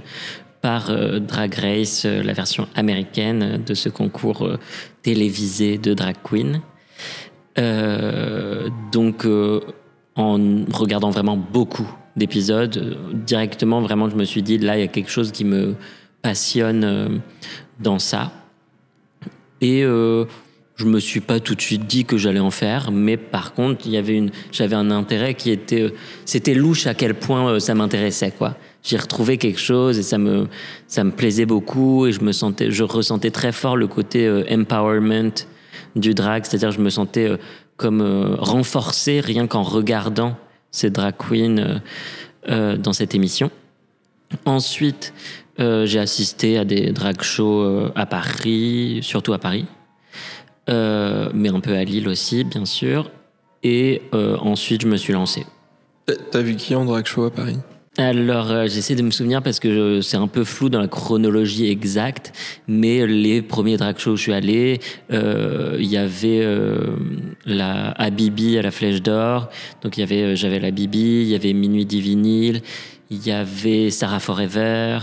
par 0.63 0.89
euh, 0.89 1.19
Drag 1.19 1.53
Race, 1.55 2.05
euh, 2.05 2.23
la 2.23 2.31
version 2.31 2.69
américaine 2.73 3.61
de 3.63 3.73
ce 3.73 3.89
concours 3.89 4.45
euh, 4.45 4.57
télévisé 5.03 5.77
de 5.77 5.93
drag 5.93 6.15
queen. 6.23 6.61
Donc, 8.91 9.27
en 10.15 10.39
regardant 10.73 11.11
vraiment 11.11 11.37
beaucoup 11.37 11.87
d'épisodes, 12.15 12.97
directement, 13.13 13.81
vraiment, 13.81 14.09
je 14.09 14.15
me 14.15 14.23
suis 14.23 14.41
dit, 14.41 14.57
là, 14.57 14.77
il 14.77 14.81
y 14.81 14.83
a 14.83 14.87
quelque 14.87 15.11
chose 15.11 15.31
qui 15.31 15.45
me 15.45 15.75
passionne 16.23 17.21
dans 17.79 17.99
ça. 17.99 18.31
Et 19.61 19.83
euh, 19.83 20.25
je 20.77 20.85
me 20.85 20.99
suis 20.99 21.19
pas 21.19 21.39
tout 21.39 21.53
de 21.53 21.61
suite 21.61 21.85
dit 21.85 22.05
que 22.05 22.17
j'allais 22.17 22.39
en 22.39 22.51
faire, 22.51 22.91
mais 22.91 23.17
par 23.17 23.53
contre, 23.53 23.85
j'avais 24.51 24.75
un 24.75 24.89
intérêt 24.89 25.35
qui 25.35 25.51
était, 25.51 25.93
c'était 26.25 26.55
louche 26.55 26.87
à 26.87 26.95
quel 26.95 27.13
point 27.13 27.59
ça 27.59 27.75
m'intéressait, 27.75 28.31
quoi. 28.31 28.55
J'ai 28.83 28.97
retrouvé 28.97 29.37
quelque 29.37 29.59
chose 29.59 29.97
et 29.97 30.03
ça 30.03 30.17
me, 30.17 30.47
ça 30.87 31.03
me 31.03 31.11
plaisait 31.11 31.45
beaucoup 31.45 32.05
et 32.05 32.11
je 32.11 32.21
me 32.21 32.33
sentais, 32.33 32.69
je 32.69 32.83
ressentais 32.83 33.31
très 33.31 33.53
fort 33.53 33.77
le 33.77 33.87
côté 33.87 34.27
euh, 34.27 34.43
empowerment 34.51 35.31
du 35.95 36.13
drag, 36.13 36.45
c'est-à-dire 36.45 36.71
je 36.71 36.81
me 36.81 36.89
sentais 36.89 37.29
euh, 37.29 37.37
comme 37.77 38.01
euh, 38.01 38.35
renforcé 38.37 39.19
rien 39.19 39.47
qu'en 39.47 39.63
regardant 39.63 40.35
ces 40.71 40.89
drag 40.89 41.15
queens 41.17 41.81
euh, 42.49 42.77
dans 42.77 42.93
cette 42.93 43.15
émission. 43.15 43.51
Ensuite, 44.45 45.13
j'ai 45.59 45.99
assisté 45.99 46.57
à 46.57 46.65
des 46.65 46.91
drag 46.91 47.21
shows 47.21 47.91
à 47.93 48.07
Paris, 48.07 49.01
surtout 49.03 49.33
à 49.33 49.37
Paris, 49.37 49.67
mais 50.67 51.49
un 51.49 51.59
peu 51.59 51.75
à 51.75 51.83
Lille 51.83 52.07
aussi, 52.07 52.43
bien 52.43 52.65
sûr. 52.65 53.11
Et 53.61 54.01
ensuite, 54.11 54.81
je 54.81 54.87
me 54.87 54.97
suis 54.97 55.13
lancé. 55.13 55.45
T'as 56.31 56.41
vu 56.41 56.55
qui 56.55 56.73
en 56.73 56.85
drag 56.85 57.05
show 57.05 57.25
à 57.25 57.31
Paris? 57.31 57.59
Alors, 57.99 58.49
euh, 58.49 58.65
j'essaie 58.67 58.95
de 58.95 59.03
me 59.03 59.11
souvenir 59.11 59.43
parce 59.43 59.59
que 59.59 59.71
je- 59.71 60.01
c'est 60.01 60.17
un 60.17 60.27
peu 60.27 60.43
flou 60.43 60.67
dans 60.69 60.79
la 60.79 60.87
chronologie 60.87 61.67
exacte, 61.69 62.31
mais 62.67 63.05
les 63.05 63.43
premiers 63.43 63.77
drag 63.77 63.99
shows 63.99 64.13
où 64.13 64.15
je 64.17 64.21
suis 64.23 64.33
allé, 64.33 64.79
euh, 65.11 65.77
il 65.79 65.85
y 65.85 65.97
avait 65.97 66.41
euh, 66.41 66.95
la 67.45 67.91
Habibi 67.91 68.57
à 68.57 68.63
la 68.63 68.71
Flèche 68.71 69.03
d'Or, 69.03 69.49
donc 69.83 69.97
il 69.97 69.99
y 69.99 70.03
avait, 70.03 70.23
euh, 70.23 70.35
j'avais 70.35 70.59
la 70.59 70.71
Bibi, 70.71 71.21
il 71.21 71.27
y 71.27 71.35
avait 71.35 71.53
Minuit 71.53 71.85
Divinil, 71.85 72.61
il 73.11 73.27
y 73.27 73.31
avait 73.31 73.91
Sarah 73.91 74.19
Forever, 74.19 74.97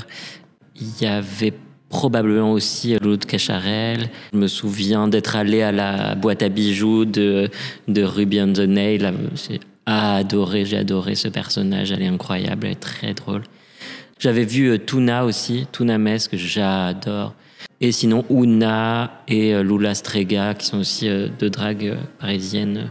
il 0.75 0.89
y 1.01 1.07
avait 1.07 1.53
probablement 1.91 2.51
aussi 2.53 2.97
Loulou 2.99 3.17
de 3.19 3.25
Cacharel. 3.25 4.11
Je 4.33 4.39
me 4.39 4.47
souviens 4.49 5.07
d'être 5.07 5.37
allé 5.37 5.63
à 5.63 5.71
la 5.71 6.17
boîte 6.17 6.43
à 6.43 6.49
bijoux 6.49 7.05
de, 7.05 7.49
de 7.87 8.03
Ruby 8.03 8.41
on 8.41 8.53
the 8.53 8.61
Nail. 8.61 8.99
Là, 8.99 9.13
J'ai 9.91 9.97
adoré, 9.97 10.65
j'ai 10.65 10.77
adoré 10.77 11.15
ce 11.17 11.27
personnage. 11.27 11.91
Elle 11.91 12.03
est 12.03 12.07
incroyable, 12.07 12.67
elle 12.67 12.73
est 12.73 12.77
très 12.77 13.13
drôle. 13.13 13.43
J'avais 14.21 14.45
vu 14.45 14.69
euh, 14.69 14.79
Tuna 14.79 15.25
aussi, 15.25 15.67
Tuna 15.73 15.99
Mess, 15.99 16.29
que 16.29 16.37
j'adore. 16.37 17.35
Et 17.81 17.91
sinon, 17.91 18.25
Una 18.31 19.23
et 19.27 19.53
euh, 19.53 19.63
Lula 19.65 19.95
Strega, 19.95 20.55
qui 20.55 20.67
sont 20.67 20.79
aussi 20.79 21.09
euh, 21.09 21.29
deux 21.39 21.51
dragues 21.51 21.97
parisiennes 22.21 22.91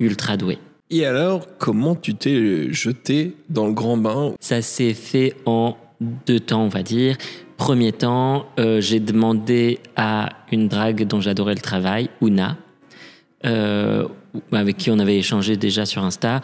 ultra 0.00 0.36
douées. 0.36 0.58
Et 0.90 1.04
alors, 1.04 1.46
comment 1.58 1.94
tu 1.94 2.14
t'es 2.14 2.72
jeté 2.72 3.34
dans 3.50 3.66
le 3.66 3.74
grand 3.74 3.98
bain? 3.98 4.34
Ça 4.40 4.62
s'est 4.62 4.94
fait 4.94 5.34
en 5.44 5.76
deux 6.00 6.40
temps, 6.40 6.62
on 6.62 6.68
va 6.68 6.82
dire. 6.82 7.16
Premier 7.58 7.92
temps, 7.92 8.46
euh, 8.58 8.80
j'ai 8.80 9.00
demandé 9.00 9.80
à 9.96 10.30
une 10.50 10.68
drague 10.68 11.06
dont 11.06 11.20
j'adorais 11.20 11.54
le 11.54 11.60
travail, 11.60 12.08
Una, 12.22 12.56
euh, 13.44 14.06
avec 14.52 14.76
qui 14.76 14.90
on 14.90 14.98
avait 14.98 15.16
échangé 15.16 15.56
déjà 15.56 15.86
sur 15.86 16.02
Insta, 16.02 16.40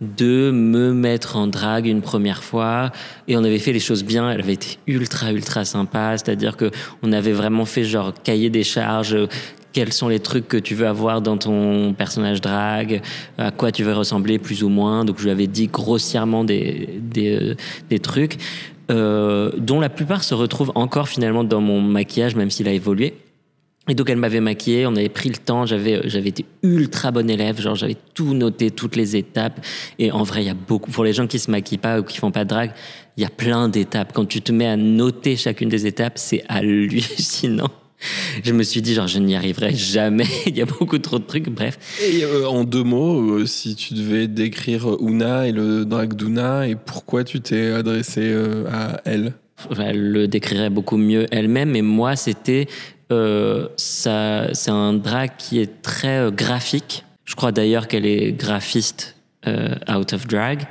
de 0.00 0.50
me 0.50 0.92
mettre 0.92 1.36
en 1.36 1.46
drague 1.46 1.86
une 1.86 2.02
première 2.02 2.42
fois 2.42 2.90
et 3.28 3.36
on 3.36 3.44
avait 3.44 3.60
fait 3.60 3.72
les 3.72 3.78
choses 3.78 4.02
bien 4.02 4.32
elle 4.32 4.40
avait 4.40 4.54
été 4.54 4.78
ultra 4.88 5.30
ultra 5.32 5.64
sympa 5.64 6.18
c'est-à-dire 6.18 6.56
que 6.56 6.72
on 7.04 7.12
avait 7.12 7.30
vraiment 7.30 7.64
fait 7.64 7.84
genre 7.84 8.12
cahier 8.24 8.50
des 8.50 8.64
charges 8.64 9.16
quels 9.72 9.92
sont 9.92 10.08
les 10.08 10.20
trucs 10.20 10.48
que 10.48 10.56
tu 10.56 10.74
veux 10.74 10.86
avoir 10.86 11.22
dans 11.22 11.36
ton 11.36 11.94
personnage 11.94 12.40
drague, 12.40 13.00
à 13.38 13.50
quoi 13.50 13.72
tu 13.72 13.82
veux 13.84 13.94
ressembler 13.94 14.38
plus 14.38 14.62
ou 14.62 14.68
moins. 14.68 15.04
Donc 15.04 15.18
je 15.18 15.24
lui 15.24 15.30
avais 15.30 15.46
dit 15.46 15.66
grossièrement 15.66 16.44
des, 16.44 17.00
des, 17.00 17.34
euh, 17.34 17.54
des 17.88 17.98
trucs, 17.98 18.36
euh, 18.90 19.50
dont 19.56 19.80
la 19.80 19.88
plupart 19.88 20.24
se 20.24 20.34
retrouvent 20.34 20.72
encore 20.74 21.08
finalement 21.08 21.44
dans 21.44 21.60
mon 21.60 21.80
maquillage, 21.80 22.36
même 22.36 22.50
s'il 22.50 22.68
a 22.68 22.72
évolué. 22.72 23.14
Et 23.88 23.94
donc 23.96 24.08
elle 24.10 24.18
m'avait 24.18 24.40
maquillé, 24.40 24.86
on 24.86 24.94
avait 24.94 25.08
pris 25.08 25.28
le 25.28 25.36
temps, 25.36 25.66
j'avais 25.66 26.08
j'avais 26.08 26.28
été 26.28 26.44
ultra 26.62 27.10
bon 27.10 27.28
élève, 27.28 27.60
genre 27.60 27.74
j'avais 27.74 27.96
tout 28.14 28.32
noté, 28.32 28.70
toutes 28.70 28.94
les 28.94 29.16
étapes. 29.16 29.60
Et 29.98 30.12
en 30.12 30.22
vrai, 30.22 30.44
il 30.44 30.46
y 30.46 30.50
a 30.50 30.54
beaucoup 30.54 30.92
pour 30.92 31.02
les 31.02 31.12
gens 31.12 31.26
qui 31.26 31.40
se 31.40 31.50
maquillent 31.50 31.78
pas 31.78 31.98
ou 31.98 32.04
qui 32.04 32.18
font 32.18 32.30
pas 32.30 32.44
de 32.44 32.48
drague, 32.48 32.72
il 33.16 33.22
y 33.22 33.26
a 33.26 33.30
plein 33.30 33.68
d'étapes. 33.68 34.12
Quand 34.14 34.24
tu 34.24 34.40
te 34.40 34.52
mets 34.52 34.68
à 34.68 34.76
noter 34.76 35.34
chacune 35.34 35.68
des 35.68 35.86
étapes, 35.86 36.16
c'est 36.16 36.44
hallucinant. 36.48 37.70
Je 38.42 38.52
me 38.52 38.62
suis 38.62 38.82
dit 38.82 38.94
genre 38.94 39.08
je 39.08 39.18
n'y 39.18 39.34
arriverai 39.34 39.74
jamais. 39.74 40.26
il 40.46 40.56
y 40.56 40.62
a 40.62 40.66
beaucoup 40.66 40.98
trop 40.98 41.18
de 41.18 41.24
trucs. 41.24 41.48
Bref. 41.48 41.78
Et 42.00 42.24
euh, 42.24 42.46
en 42.46 42.62
deux 42.62 42.84
mots, 42.84 43.38
euh, 43.38 43.46
si 43.46 43.74
tu 43.74 43.94
devais 43.94 44.28
décrire 44.28 44.86
Una 45.00 45.48
et 45.48 45.52
le 45.52 45.84
drag 45.84 46.14
d'Una 46.14 46.68
et 46.68 46.76
pourquoi 46.76 47.24
tu 47.24 47.40
t'es 47.40 47.72
adressé 47.72 48.20
euh, 48.22 48.64
à 48.70 49.00
elle? 49.04 49.34
Elle 49.78 50.10
le 50.10 50.28
décrirait 50.28 50.70
beaucoup 50.70 50.96
mieux 50.96 51.26
elle-même, 51.30 51.70
mais 51.70 51.82
moi 51.82 52.16
c'était 52.16 52.66
euh, 53.12 53.68
ça, 53.76 54.52
c'est 54.54 54.70
un 54.70 54.92
drag 54.94 55.30
qui 55.38 55.60
est 55.60 55.82
très 55.82 56.18
euh, 56.18 56.30
graphique. 56.30 57.04
Je 57.24 57.34
crois 57.34 57.52
d'ailleurs 57.52 57.86
qu'elle 57.88 58.06
est 58.06 58.32
graphiste 58.32 59.16
euh, 59.46 59.74
out 59.92 60.12
of 60.12 60.26
drag. 60.26 60.64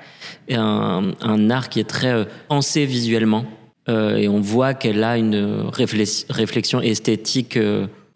Et 0.47 0.55
un, 0.55 1.11
un 1.21 1.49
art 1.49 1.69
qui 1.69 1.79
est 1.79 1.89
très 1.89 2.11
euh, 2.13 2.25
pensé 2.47 2.85
visuellement. 2.85 3.45
Et 3.87 4.29
on 4.29 4.39
voit 4.39 4.73
qu'elle 4.73 5.03
a 5.03 5.17
une 5.17 5.67
réflex- 5.73 6.25
réflexion 6.29 6.79
esthétique 6.79 7.59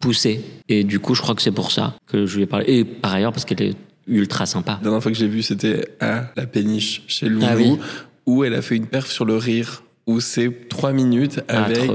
poussée. 0.00 0.40
Et 0.70 0.84
du 0.84 1.00
coup, 1.00 1.14
je 1.14 1.20
crois 1.20 1.34
que 1.34 1.42
c'est 1.42 1.50
pour 1.50 1.70
ça 1.70 1.94
que 2.06 2.24
je 2.24 2.36
lui 2.36 2.44
ai 2.44 2.46
parlé. 2.46 2.64
Et 2.68 2.84
par 2.84 3.12
ailleurs, 3.12 3.32
parce 3.32 3.44
qu'elle 3.44 3.60
est 3.60 3.74
ultra 4.06 4.46
sympa. 4.46 4.74
La 4.78 4.84
dernière 4.84 5.02
fois 5.02 5.12
que 5.12 5.18
j'ai 5.18 5.26
vu, 5.26 5.42
c'était 5.42 5.86
à 6.00 6.30
la 6.34 6.46
péniche 6.46 7.02
chez 7.08 7.28
Loulou, 7.28 7.46
Ah 7.50 7.56
oui. 7.56 7.76
où 8.24 8.42
elle 8.44 8.54
a 8.54 8.62
fait 8.62 8.76
une 8.76 8.86
perf 8.86 9.10
sur 9.10 9.26
le 9.26 9.36
rire, 9.36 9.82
où 10.06 10.20
c'est 10.20 10.68
trois 10.68 10.92
minutes 10.92 11.40
Ah, 11.48 11.64
avec 11.64 11.90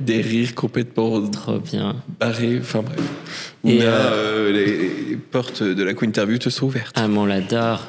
des 0.00 0.20
rires 0.20 0.54
complètement 0.54 1.26
Trop 1.28 1.58
bien. 1.58 1.96
barrés. 2.20 2.58
Enfin 2.60 2.82
bref. 2.82 3.00
Et, 3.64 3.78
Ouna, 3.78 3.84
euh, 3.84 4.12
euh, 4.12 4.52
les, 4.52 5.10
les 5.10 5.16
portes 5.16 5.62
de 5.62 5.82
la 5.82 5.94
Queen 5.94 6.10
Interview 6.10 6.36
te 6.36 6.50
sont 6.50 6.66
ouvertes. 6.66 6.94
Ah, 6.94 7.08
mais 7.08 7.16
on 7.18 7.24
l'adore. 7.24 7.86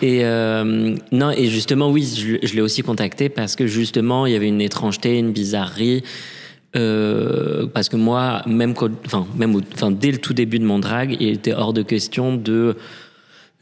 Et 0.00 0.24
euh, 0.24 0.96
non, 1.12 1.30
et 1.30 1.48
justement, 1.48 1.90
oui, 1.90 2.04
je, 2.16 2.46
je 2.46 2.54
l'ai 2.54 2.62
aussi 2.62 2.82
contacté 2.82 3.28
parce 3.28 3.54
que 3.54 3.66
justement, 3.66 4.24
il 4.24 4.32
y 4.32 4.36
avait 4.36 4.48
une 4.48 4.62
étrangeté, 4.62 5.18
une 5.18 5.32
bizarrerie. 5.32 6.02
Euh, 6.74 7.66
parce 7.66 7.90
que 7.90 7.96
moi, 7.96 8.40
même, 8.46 8.72
quand, 8.72 8.88
enfin, 9.04 9.26
même 9.36 9.60
enfin, 9.74 9.90
dès 9.90 10.10
le 10.10 10.16
tout 10.16 10.32
début 10.32 10.58
de 10.58 10.64
mon 10.64 10.78
drag, 10.78 11.18
il 11.20 11.28
était 11.28 11.52
hors 11.52 11.74
de 11.74 11.82
question 11.82 12.34
de 12.34 12.76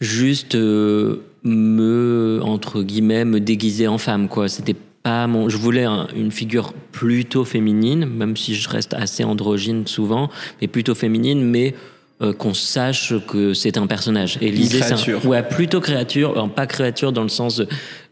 juste 0.01 0.55
me, 0.55 2.39
entre 2.41 2.83
guillemets, 2.83 3.25
me 3.25 3.41
déguiser 3.41 3.89
en 3.89 3.99
femme, 3.99 4.29
quoi. 4.29 4.47
C'était 4.49 4.77
pas 5.03 5.27
mon. 5.27 5.49
Je 5.49 5.57
voulais 5.57 5.85
un- 5.85 6.09
une 6.15 6.31
figure 6.31 6.73
plutôt 6.93 7.45
féminine, 7.45 8.05
même 8.07 8.37
si 8.37 8.55
je 8.55 8.69
reste 8.69 8.95
assez 8.95 9.25
androgyne 9.25 9.87
souvent, 9.87 10.31
mais 10.61 10.69
plutôt 10.69 10.95
féminine, 10.95 11.43
mais 11.43 11.75
euh, 12.23 12.35
qu'on 12.35 12.53
sache 12.53 13.15
que 13.27 13.55
c'est 13.55 13.79
un 13.79 13.87
personnage. 13.87 14.37
Et 14.43 14.51
l'idée, 14.51 14.83
c'est 14.83 14.93
un- 14.93 15.29
ouais, 15.29 15.43
plutôt 15.43 15.81
créature, 15.81 16.37
euh, 16.39 16.47
pas 16.49 16.67
créature 16.67 17.13
dans 17.13 17.23
le 17.23 17.31
sens, 17.31 17.57
de- 17.57 17.69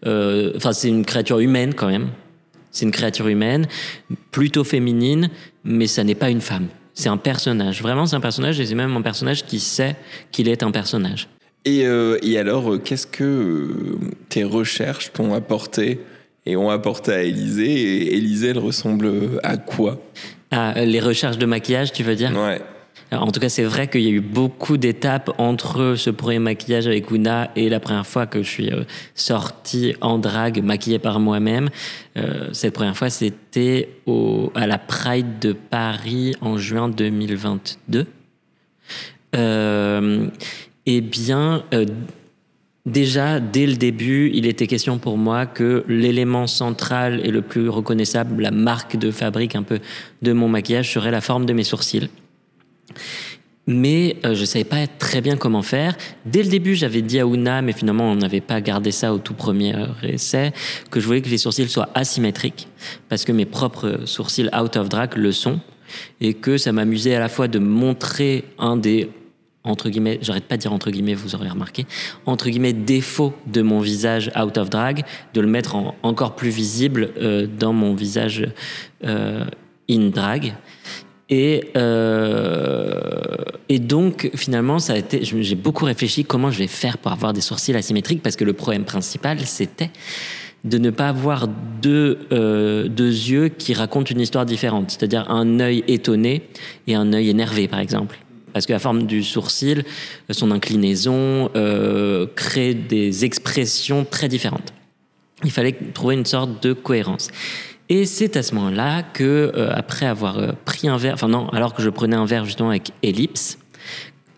euh, 0.07 0.53
enfin, 0.57 0.73
c'est 0.73 0.89
une 0.89 1.05
créature 1.05 1.41
humaine 1.41 1.75
quand 1.75 1.89
même. 1.89 2.09
C'est 2.71 2.85
une 2.87 2.91
créature 2.91 3.29
humaine, 3.29 3.67
plutôt 4.31 4.65
féminine, 4.65 5.29
mais 5.65 5.87
ça 5.87 6.05
n'est 6.05 6.15
pas 6.15 6.31
une 6.31 6.41
femme. 6.41 6.69
C'est 6.95 7.09
un 7.11 7.17
personnage. 7.19 7.83
Vraiment, 7.83 8.07
c'est 8.07 8.17
un 8.17 8.21
personnage 8.21 8.59
et 8.61 8.67
c'est 8.67 8.75
même 8.75 8.97
un 8.97 9.03
personnage 9.03 9.45
qui 9.45 9.61
sait 9.61 9.95
qu'il 10.33 10.49
est 10.49 10.63
un 10.63 10.71
personnage. 10.71 11.29
Et, 11.65 11.87
euh, 11.87 12.19
et 12.23 12.39
alors, 12.39 12.83
qu'est-ce 12.83 13.07
que 13.07 13.69
tes 14.31 14.45
recherches 14.45 15.13
t'ont 15.13 15.35
apporté 15.35 16.01
et 16.49 16.57
ont 16.57 16.71
apporté 16.71 17.13
à 17.13 17.23
Élisée 17.23 17.71
Et 17.71 18.17
Élisée, 18.17 18.49
elle 18.49 18.59
ressemble 18.59 19.13
à 19.43 19.57
quoi? 19.57 20.01
Ah, 20.51 20.75
les 20.85 21.01
recherches 21.01 21.39
de 21.39 21.47
maquillage, 21.47 21.93
tu 21.93 22.03
veux 22.03 22.17
dire? 22.17 22.33
Ouais. 22.33 22.61
Alors, 23.11 23.25
En 23.25 23.31
tout 23.31 23.41
cas, 23.41 23.49
c'est 23.49 23.65
vrai 23.65 23.89
qu'il 23.89 24.03
y 24.03 24.07
a 24.07 24.11
eu 24.11 24.21
beaucoup 24.21 24.77
d'étapes 24.77 25.31
entre 25.39 25.95
ce 25.97 26.11
premier 26.11 26.39
maquillage 26.39 26.87
avec 26.87 27.11
Una 27.11 27.51
et 27.57 27.69
la 27.69 27.81
première 27.81 28.07
fois 28.07 28.27
que 28.27 28.43
je 28.43 28.49
suis 28.49 28.71
euh, 28.71 28.85
sorti 29.15 29.95
en 30.01 30.19
drague, 30.19 30.63
maquillé 30.63 30.99
par 30.99 31.21
moi-même. 31.21 31.69
Euh, 32.17 32.49
cette 32.53 32.75
première 32.75 32.97
fois, 32.97 33.11
c'était 33.11 33.89
à 34.55 34.67
la 34.67 34.79
Pride 34.79 35.39
de 35.41 35.53
Paris 35.53 36.35
en 36.41 36.59
juin 36.59 36.89
2022. 36.89 38.07
Euh, 39.37 40.27
eh 40.87 41.01
bien, 41.01 41.65
euh, 41.75 41.85
déjà, 42.89 43.41
dès 43.41 43.67
le 43.67 43.77
début, 43.77 44.31
il 44.35 44.47
était 44.47 44.67
question 44.67 44.99
pour 44.99 45.17
moi 45.17 45.47
que 45.47 45.85
l'élément 45.89 46.47
central 46.47 47.21
et 47.25 47.31
le 47.31 47.43
plus 47.43 47.69
reconnaissable, 47.69 48.43
la 48.43 48.51
marque 48.51 48.97
de 48.97 49.11
fabrique 49.11 49.55
un 49.55 49.63
peu 49.63 49.79
de 50.23 50.33
mon 50.33 50.49
maquillage, 50.49 50.93
serait 50.93 51.11
la 51.11 51.21
forme 51.21 51.47
de 51.47 51.53
mes 51.53 51.65
sourcils. 51.65 52.09
Mais 53.67 54.17
euh, 54.25 54.35
je 54.35 54.47
savais 54.47 54.65
pas 54.65 54.87
très 54.87 55.21
bien 55.21 55.37
comment 55.37 55.61
faire. 55.61 55.95
Dès 56.25 56.43
le 56.43 56.49
début, 56.49 56.75
j'avais 56.75 57.03
dit 57.03 57.21
à 57.21 57.27
Una, 57.27 57.61
mais 57.61 57.75
finalement, 57.75 58.11
on 58.11 58.15
n'avait 58.15 58.41
pas 58.41 58.63
gardé 58.63 58.91
ça 58.93 59.13
au 59.13 59.19
tout 59.19 59.35
premier 59.35 59.75
euh, 59.75 59.87
essai, 60.03 60.53
que 60.91 61.01
je 61.01 61.07
voulais 61.07 61.21
que 61.21 61.29
les 61.29 61.37
sourcils 61.37 61.69
soient 61.69 61.91
asymétriques, 61.95 62.67
parce 63.11 63.27
que 63.27 63.33
mes 63.33 63.45
propres 63.45 64.01
sourcils 64.07 64.49
out 64.59 64.77
of 64.77 64.89
drag 64.89 65.17
le 65.17 65.33
sont, 65.33 65.61
et 66.23 66.33
que 66.33 66.57
ça 66.57 66.73
m'amusait 66.73 67.15
à 67.15 67.21
la 67.21 67.29
fois 67.29 67.47
de 67.47 67.59
montrer 67.59 68.45
un 68.59 68.79
des 68.79 69.11
entre 69.69 69.91
guillemets, 69.91 70.19
j'arrête 70.23 70.45
pas 70.45 70.57
de 70.57 70.63
dire 70.63 70.73
entre 70.73 70.91
guillemets, 70.91 71.15
vous 71.15 71.35
aurez 71.35 71.49
remarqué, 71.49 71.87
entre 72.27 72.49
guillemets 72.49 72.73
défaut 72.73 73.35
de 73.47 73.63
mon 73.63 73.81
visage 73.81 74.31
out 74.41 74.57
of 74.59 74.71
drag, 74.71 75.05
de 75.35 75.41
le 75.41 75.47
mettre 75.47 75.77
en, 75.77 75.95
encore 76.03 76.35
plus 76.35 76.51
visible 76.51 77.11
euh, 77.21 77.47
dans 77.47 77.73
mon 77.73 77.95
visage 77.95 78.47
euh, 79.05 79.45
in 79.91 80.09
drag. 80.09 80.55
Et, 81.31 81.71
euh, 81.77 83.35
et 83.69 83.79
donc, 83.79 84.31
finalement, 84.35 84.79
ça 84.79 84.95
a 84.95 84.97
été, 84.97 85.21
j'ai 85.23 85.55
beaucoup 85.55 85.85
réfléchi 85.85 86.25
comment 86.25 86.51
je 86.51 86.59
vais 86.59 86.69
faire 86.69 86.97
pour 86.97 87.13
avoir 87.13 87.35
des 87.35 87.43
sourcils 87.43 87.77
asymétriques, 87.77 88.23
parce 88.23 88.37
que 88.37 88.45
le 88.45 88.55
problème 88.55 88.85
principal, 88.85 89.39
c'était 89.41 89.91
de 90.65 90.79
ne 90.79 90.89
pas 90.91 91.09
avoir 91.09 91.47
deux, 91.47 92.19
deux 92.31 93.11
yeux 93.11 93.49
qui 93.49 93.75
racontent 93.75 94.11
une 94.11 94.21
histoire 94.21 94.45
différente, 94.45 94.91
c'est-à-dire 94.91 95.31
un 95.31 95.61
œil 95.61 95.85
étonné 95.87 96.49
et 96.87 96.95
un 96.95 97.13
œil 97.13 97.29
énervé, 97.29 97.69
par 97.69 97.79
exemple. 97.79 98.19
Parce 98.53 98.67
que 98.67 98.73
la 98.73 98.79
forme 98.79 99.07
du 99.07 99.23
sourcil, 99.23 99.85
son 100.31 100.51
inclinaison, 100.51 101.51
euh, 101.57 102.27
crée 102.35 102.75
des 102.75 103.25
expressions 103.25 104.07
très 104.09 104.29
différentes. 104.29 104.73
Il 105.45 105.51
fallait 105.51 105.77
trouver 105.95 106.15
une 106.15 106.27
sorte 106.27 106.63
de 106.63 106.73
cohérence. 106.73 107.29
Et 107.89 108.05
c'est 108.05 108.37
à 108.37 108.43
ce 108.43 108.55
moment-là 108.55 109.03
que, 109.03 109.53
euh, 109.55 109.71
après 109.73 110.07
avoir 110.07 110.39
euh, 110.39 110.53
pris 110.65 110.89
un 110.89 110.97
verre, 110.97 111.15
enfin 111.15 111.29
non, 111.29 111.49
alors 111.51 111.75
que 111.75 111.83
je 111.83 111.89
prenais 111.89 112.17
un 112.17 112.27
verre 112.27 112.45
justement 112.45 112.71
avec 112.71 112.91
Ellipse, 113.03 113.58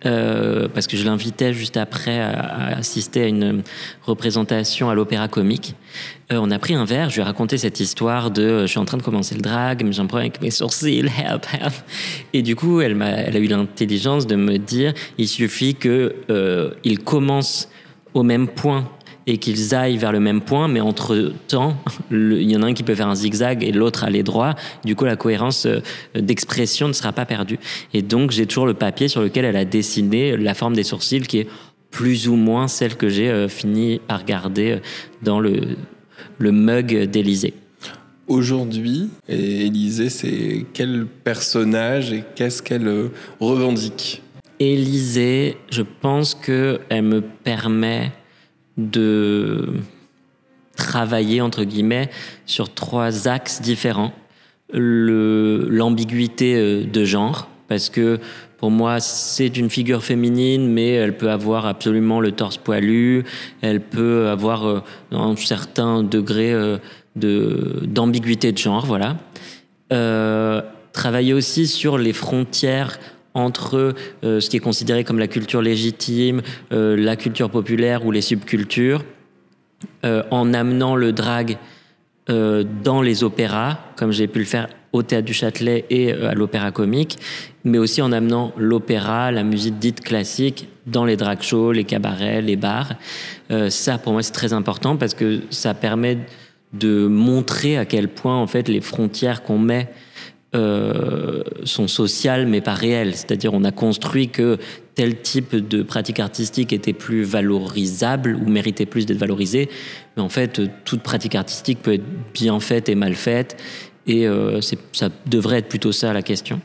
euh, 0.07 0.69
parce 0.73 0.87
que 0.87 0.97
je 0.97 1.05
l'invitais 1.05 1.53
juste 1.53 1.77
après 1.77 2.21
à, 2.21 2.79
assister 2.79 3.23
à 3.23 3.27
une 3.27 3.63
représentation 4.03 4.89
à 4.89 4.95
l'Opéra 4.95 5.29
Comique. 5.29 5.75
Euh, 6.33 6.39
on 6.41 6.51
a 6.51 6.59
pris 6.59 6.75
un 6.75 6.85
verre, 6.85 7.11
je 7.11 7.17
lui 7.17 7.23
ai 7.23 7.25
raconté 7.25 7.59
cette 7.59 7.81
histoire 7.81 8.31
de 8.31 8.43
euh, 8.43 8.61
je 8.63 8.69
suis 8.69 8.79
en 8.79 8.85
train 8.85 8.97
de 8.97 9.03
commencer 9.03 9.35
le 9.35 9.43
drag, 9.43 9.83
mais 9.85 9.99
un 9.99 10.07
problème 10.07 10.31
avec 10.31 10.41
mes 10.41 10.51
sourcils, 10.51 11.07
help, 11.19 11.47
help. 11.53 11.75
Et 12.33 12.43
du 12.43 12.57
coup, 12.57 12.81
elle, 12.81 12.95
m'a, 12.95 13.11
elle 13.11 13.37
a 13.37 13.39
eu 13.41 13.47
l'intelligence 13.47 14.27
de 14.27 14.37
me 14.37 14.59
dire 14.59 14.95
il 15.19 15.29
suffit 15.29 15.75
que 15.75 16.15
euh, 16.31 16.71
il 16.85 17.01
commence 17.01 17.69
au 18.15 18.23
même 18.23 18.49
point 18.49 18.89
et 19.31 19.39
qu'ils 19.39 19.77
aillent 19.77 19.97
vers 19.97 20.11
le 20.11 20.19
même 20.19 20.41
point, 20.41 20.67
mais 20.67 20.81
entre 20.81 21.33
temps, 21.47 21.77
il 22.11 22.51
y 22.51 22.57
en 22.57 22.65
a 22.65 22.67
un 22.67 22.75
qui 22.75 22.83
peut 22.83 22.97
faire 22.97 23.07
un 23.07 23.15
zigzag 23.15 23.63
et 23.63 23.71
l'autre 23.71 24.03
aller 24.03 24.25
droit. 24.25 24.57
Du 24.85 24.97
coup, 24.97 25.05
la 25.05 25.15
cohérence 25.15 25.67
euh, 25.67 25.81
d'expression 26.17 26.89
ne 26.89 26.93
sera 26.93 27.13
pas 27.13 27.27
perdue. 27.27 27.61
Et 27.95 28.03
donc, 28.03 28.33
j'ai 28.33 28.47
toujours 28.47 28.67
le 28.67 28.75
papier 28.75 29.07
sur 29.07 29.23
lequel 29.23 29.45
elle 29.45 29.55
a 29.55 29.65
dessiné 29.65 30.37
la 30.37 30.53
forme 30.55 30.75
des 30.75 30.83
sourcils 30.83 31.21
qui 31.21 31.39
est 31.39 31.49
plus 31.93 32.27
ou 32.27 32.35
moins 32.35 32.67
celle 32.67 32.97
que 32.97 33.09
j'ai 33.09 33.31
euh, 33.31 33.47
fini 33.47 34.01
par 34.01 34.25
garder 34.25 34.73
euh, 34.73 34.79
dans 35.23 35.39
le, 35.39 35.77
le 36.39 36.51
mug 36.51 37.05
d'Élysée. 37.05 37.55
Aujourd'hui, 38.27 39.11
et 39.29 39.67
Élisée, 39.67 40.11
c'est 40.11 40.67
quel 40.75 41.07
personnage 41.07 42.13
et 42.13 42.25
qu'est-ce 42.35 42.65
qu'elle 42.65 43.11
revendique? 43.39 44.23
Élysée, 44.59 45.57
je 45.71 45.83
pense 45.83 46.35
que 46.35 46.81
elle 46.89 47.03
me 47.03 47.21
permet 47.21 48.11
de 48.89 49.75
travailler 50.77 51.41
entre 51.41 51.65
guillemets 51.65 52.11
sur 52.47 52.73
trois 52.73 53.29
axes 53.29 53.61
différents. 53.61 54.13
L'ambiguïté 54.73 56.55
euh, 56.55 56.85
de 56.85 57.05
genre 57.05 57.49
parce 57.69 57.91
que 57.91 58.19
pour 58.59 58.71
moi, 58.71 59.01
c'est 59.01 59.57
une 59.57 59.71
figure 59.71 60.03
féminine, 60.03 60.71
mais 60.71 60.91
elle 60.91 61.17
peut 61.17 61.31
avoir 61.31 61.67
absolument 61.67 62.21
le 62.21 62.33
torse 62.33 62.59
poilu, 62.59 63.25
elle 63.63 63.81
peut 63.81 64.29
avoir 64.29 64.67
euh, 64.67 64.83
un 65.13 65.35
certain 65.37 66.03
degré 66.03 66.53
euh, 66.53 66.77
de 67.17 67.81
d'ambiguïté 67.85 68.53
de 68.53 68.59
genre, 68.59 68.87
voilà. 68.87 69.17
Travailler 70.93 71.33
aussi 71.33 71.69
sur 71.69 71.99
les 71.99 72.13
frontières 72.13 72.99
entre 73.35 73.95
euh, 74.25 74.41
ce 74.41 74.51
qui 74.51 74.57
est 74.57 74.61
considéré 74.61 75.05
comme 75.05 75.19
la 75.19 75.29
culture 75.29 75.63
légitime, 75.63 76.43
euh, 76.73 76.97
la 76.97 77.17
culture 77.17 77.51
populaire 77.51 78.05
ou 78.05 78.11
les 78.11 78.21
subcultures, 78.21 79.05
euh, 80.05 80.23
en 80.31 80.53
amenant 80.55 80.97
le 80.97 81.13
drag 81.13 81.59
dans 82.29 83.03
les 83.03 83.25
opéras, 83.25 83.81
comme 83.97 84.13
j'ai 84.13 84.29
pu 84.29 84.39
le 84.39 84.45
faire 84.45 84.69
au 84.93 85.03
théâtre 85.03 85.25
du 85.25 85.35
Châtelet 85.35 85.85
et 85.91 86.13
à 86.13 86.33
l'opéra 86.33 86.71
comique, 86.71 87.19
mais 87.65 87.77
aussi 87.77 88.03
en 88.03 88.13
amenant 88.13 88.53
l'opéra, 88.57 89.33
la 89.33 89.43
musique 89.43 89.81
dite 89.81 90.01
classique, 90.01 90.69
dans 90.87 91.05
les 91.05 91.17
drag 91.17 91.43
shows, 91.43 91.73
les 91.73 91.83
cabarets, 91.83 92.41
les 92.41 92.55
bars. 92.55 92.93
Ça, 93.69 93.99
pour 93.99 94.13
moi, 94.13 94.23
c'est 94.23 94.31
très 94.31 94.53
important 94.53 94.97
parce 94.97 95.15
que 95.15 95.41
ça 95.51 95.75
permet 95.75 96.19
de 96.73 97.09
montrer 97.09 97.77
à 97.77 97.85
quel 97.85 98.07
point, 98.07 98.37
en 98.37 98.47
fait, 98.47 98.69
les 98.69 98.81
frontières 98.81 99.43
qu'on 99.43 99.59
met 99.59 99.89
euh, 100.55 101.43
sont 101.65 101.89
sociales 101.89 102.47
mais 102.47 102.61
pas 102.61 102.75
réelles. 102.75 103.15
C'est-à-dire 103.15 103.55
on 103.55 103.65
a 103.65 103.71
construit 103.71 104.29
que 104.29 104.59
tel 104.95 105.21
type 105.21 105.55
de 105.55 105.83
pratique 105.83 106.21
artistique 106.21 106.73
était 106.73 106.93
plus 106.93 107.23
valorisable 107.23 108.37
ou 108.37 108.49
méritait 108.49 108.87
plus 108.87 109.07
d'être 109.07 109.19
valorisé. 109.19 109.69
Mais 110.17 110.23
en 110.23 110.29
fait, 110.29 110.61
toute 110.85 111.03
pratique 111.03 111.35
artistique 111.35 111.81
peut 111.83 111.95
être 111.95 112.33
bien 112.35 112.59
faite 112.61 112.89
et 112.89 112.95
mal 112.95 113.15
faite. 113.15 113.57
Et 114.07 114.27
euh, 114.27 114.61
ça 114.93 115.09
devrait 115.27 115.59
être 115.59 115.69
plutôt 115.69 115.93
ça 115.93 116.13
la 116.13 116.23
question. 116.23 116.61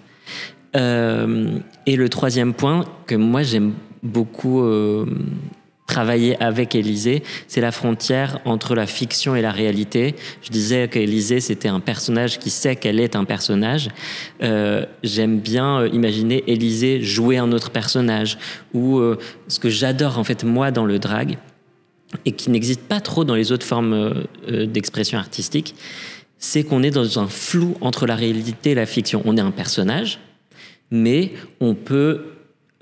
Euh, 0.76 1.60
et 1.86 1.96
le 1.96 2.10
troisième 2.10 2.54
point 2.54 2.86
que 3.08 3.16
moi 3.16 3.44
j'aime 3.44 3.74
beaucoup 4.04 4.62
euh, 4.64 5.06
travailler 5.88 6.42
avec 6.42 6.74
Élisée, 6.74 7.24
c'est 7.48 7.62
la 7.62 7.72
frontière 7.72 8.40
entre 8.46 8.76
la 8.76 8.88
fiction 8.88 9.36
et 9.36 9.42
la 9.42 9.52
réalité. 9.52 10.16
Je 10.42 10.50
disais 10.50 10.88
qu'Élisée 10.88 11.40
c'était 11.40 11.68
un 11.68 11.80
personnage 11.80 12.40
qui 12.40 12.50
sait 12.50 12.76
qu'elle 12.76 13.00
est 13.00 13.16
un 13.16 13.24
personnage. 13.24 13.90
Euh, 14.42 14.86
j'aime 15.04 15.40
bien 15.40 15.82
euh, 15.82 15.90
imaginer 15.90 16.44
Élisée 16.48 17.02
jouer 17.02 17.38
un 17.38 17.52
autre 17.52 17.70
personnage 17.70 18.38
ou 18.74 18.98
euh, 18.98 19.20
ce 19.48 19.60
que 19.60 19.70
j'adore 19.70 20.18
en 20.18 20.24
fait 20.24 20.44
moi 20.44 20.72
dans 20.72 20.86
le 20.86 20.98
drag 20.98 21.38
et 22.26 22.32
qui 22.32 22.50
n'existe 22.50 22.82
pas 22.82 23.02
trop 23.02 23.24
dans 23.24 23.36
les 23.36 23.52
autres 23.52 23.66
formes 23.66 24.24
d'expression 24.48 25.18
artistique, 25.18 25.76
c'est 26.38 26.64
qu'on 26.64 26.82
est 26.82 26.92
dans 26.92 27.20
un 27.20 27.28
flou 27.28 27.76
entre 27.82 28.06
la 28.06 28.16
réalité 28.16 28.72
et 28.72 28.76
la 28.76 28.86
fiction. 28.86 29.22
On 29.26 29.36
est 29.36 29.42
un 29.42 29.52
personnage, 29.52 30.20
mais 30.92 31.34
on 31.60 31.74
peut 31.74 32.26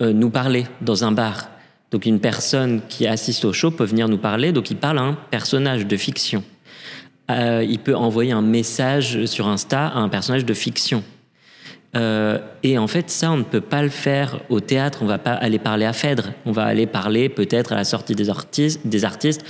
nous 0.00 0.30
parler 0.30 0.66
dans 0.82 1.04
un 1.04 1.10
bar. 1.10 1.48
Donc 1.94 2.06
une 2.06 2.18
personne 2.18 2.80
qui 2.88 3.06
assiste 3.06 3.44
au 3.44 3.52
show 3.52 3.70
peut 3.70 3.84
venir 3.84 4.08
nous 4.08 4.18
parler, 4.18 4.50
donc 4.50 4.68
il 4.68 4.76
parle 4.76 4.98
à 4.98 5.02
un 5.02 5.12
personnage 5.12 5.86
de 5.86 5.96
fiction. 5.96 6.42
Euh, 7.30 7.64
il 7.64 7.78
peut 7.78 7.94
envoyer 7.94 8.32
un 8.32 8.42
message 8.42 9.26
sur 9.26 9.46
Insta 9.46 9.86
à 9.86 9.98
un 9.98 10.08
personnage 10.08 10.44
de 10.44 10.54
fiction. 10.54 11.04
Euh, 11.94 12.40
et 12.64 12.78
en 12.78 12.88
fait, 12.88 13.10
ça, 13.10 13.30
on 13.30 13.36
ne 13.36 13.44
peut 13.44 13.60
pas 13.60 13.80
le 13.80 13.90
faire 13.90 14.40
au 14.48 14.58
théâtre. 14.58 15.02
On 15.02 15.06
va 15.06 15.18
pas 15.18 15.34
aller 15.34 15.60
parler 15.60 15.84
à 15.84 15.92
Phèdre. 15.92 16.32
On 16.46 16.50
va 16.50 16.64
aller 16.64 16.86
parler 16.86 17.28
peut-être 17.28 17.70
à 17.70 17.76
la 17.76 17.84
sortie 17.84 18.16
des 18.16 18.28
artistes, 18.28 18.80
des 18.84 19.04
artistes 19.04 19.44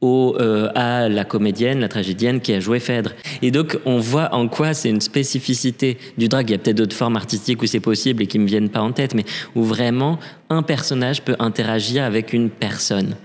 au, 0.00 0.36
euh, 0.38 0.70
à 0.74 1.08
la 1.08 1.24
comédienne, 1.24 1.80
la 1.80 1.88
tragédienne 1.88 2.40
qui 2.40 2.52
a 2.52 2.60
joué 2.60 2.78
Phèdre. 2.78 3.12
Et 3.42 3.50
donc, 3.50 3.78
on 3.84 3.98
voit 3.98 4.32
en 4.34 4.48
quoi 4.48 4.74
c'est 4.74 4.90
une 4.90 5.00
spécificité 5.00 5.98
du 6.16 6.28
drag. 6.28 6.48
Il 6.48 6.52
y 6.52 6.54
a 6.54 6.58
peut-être 6.58 6.76
d'autres 6.76 6.96
formes 6.96 7.16
artistiques 7.16 7.62
où 7.62 7.66
c'est 7.66 7.80
possible 7.80 8.22
et 8.22 8.26
qui 8.26 8.38
me 8.38 8.46
viennent 8.46 8.68
pas 8.68 8.80
en 8.80 8.92
tête, 8.92 9.14
mais 9.14 9.24
où 9.56 9.64
vraiment 9.64 10.18
un 10.50 10.62
personnage 10.62 11.22
peut 11.22 11.36
interagir 11.38 12.04
avec 12.04 12.32
une 12.32 12.50
personne. 12.50 13.16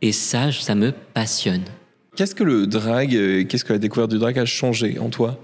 Et 0.00 0.12
ça, 0.12 0.52
ça 0.52 0.74
me 0.74 0.92
passionne. 0.92 1.64
Qu'est-ce 2.14 2.34
que 2.34 2.44
le 2.44 2.66
drag, 2.66 3.14
euh, 3.14 3.44
qu'est-ce 3.44 3.64
que 3.64 3.72
la 3.72 3.78
découverte 3.78 4.10
du 4.10 4.18
drag 4.18 4.38
a 4.38 4.44
changé 4.44 4.98
en 4.98 5.08
toi? 5.08 5.38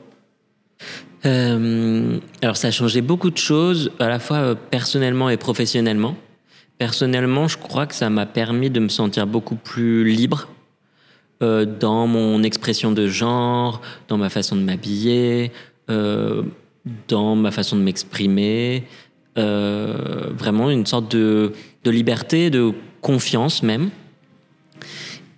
Euh, 1.24 2.18
alors 2.40 2.56
ça 2.56 2.68
a 2.68 2.70
changé 2.70 3.00
beaucoup 3.00 3.30
de 3.30 3.38
choses, 3.38 3.92
à 3.98 4.08
la 4.08 4.18
fois 4.18 4.54
personnellement 4.54 5.28
et 5.28 5.36
professionnellement. 5.36 6.16
Personnellement, 6.78 7.46
je 7.46 7.58
crois 7.58 7.86
que 7.86 7.94
ça 7.94 8.10
m'a 8.10 8.26
permis 8.26 8.70
de 8.70 8.80
me 8.80 8.88
sentir 8.88 9.26
beaucoup 9.26 9.54
plus 9.54 10.04
libre 10.04 10.48
euh, 11.42 11.64
dans 11.64 12.06
mon 12.06 12.42
expression 12.44 12.92
de 12.92 13.08
genre, 13.08 13.80
dans 14.06 14.16
ma 14.16 14.28
façon 14.28 14.54
de 14.54 14.60
m'habiller, 14.60 15.50
euh, 15.90 16.42
dans 17.08 17.34
ma 17.34 17.50
façon 17.50 17.76
de 17.76 17.82
m'exprimer. 17.82 18.84
Euh, 19.38 20.28
vraiment 20.36 20.70
une 20.70 20.86
sorte 20.86 21.10
de, 21.10 21.52
liberté, 21.84 22.50
de 22.50 22.72
confiance 23.00 23.62
même. 23.62 23.90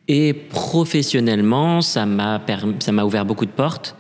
Et 0.07 0.35
professionnellement, 0.35 1.81
ça 1.81 2.05
m'a 2.05 3.05
ouvert 3.05 3.25
beaucoup 3.25 3.47
de 3.47 3.51
portes. 3.51 3.97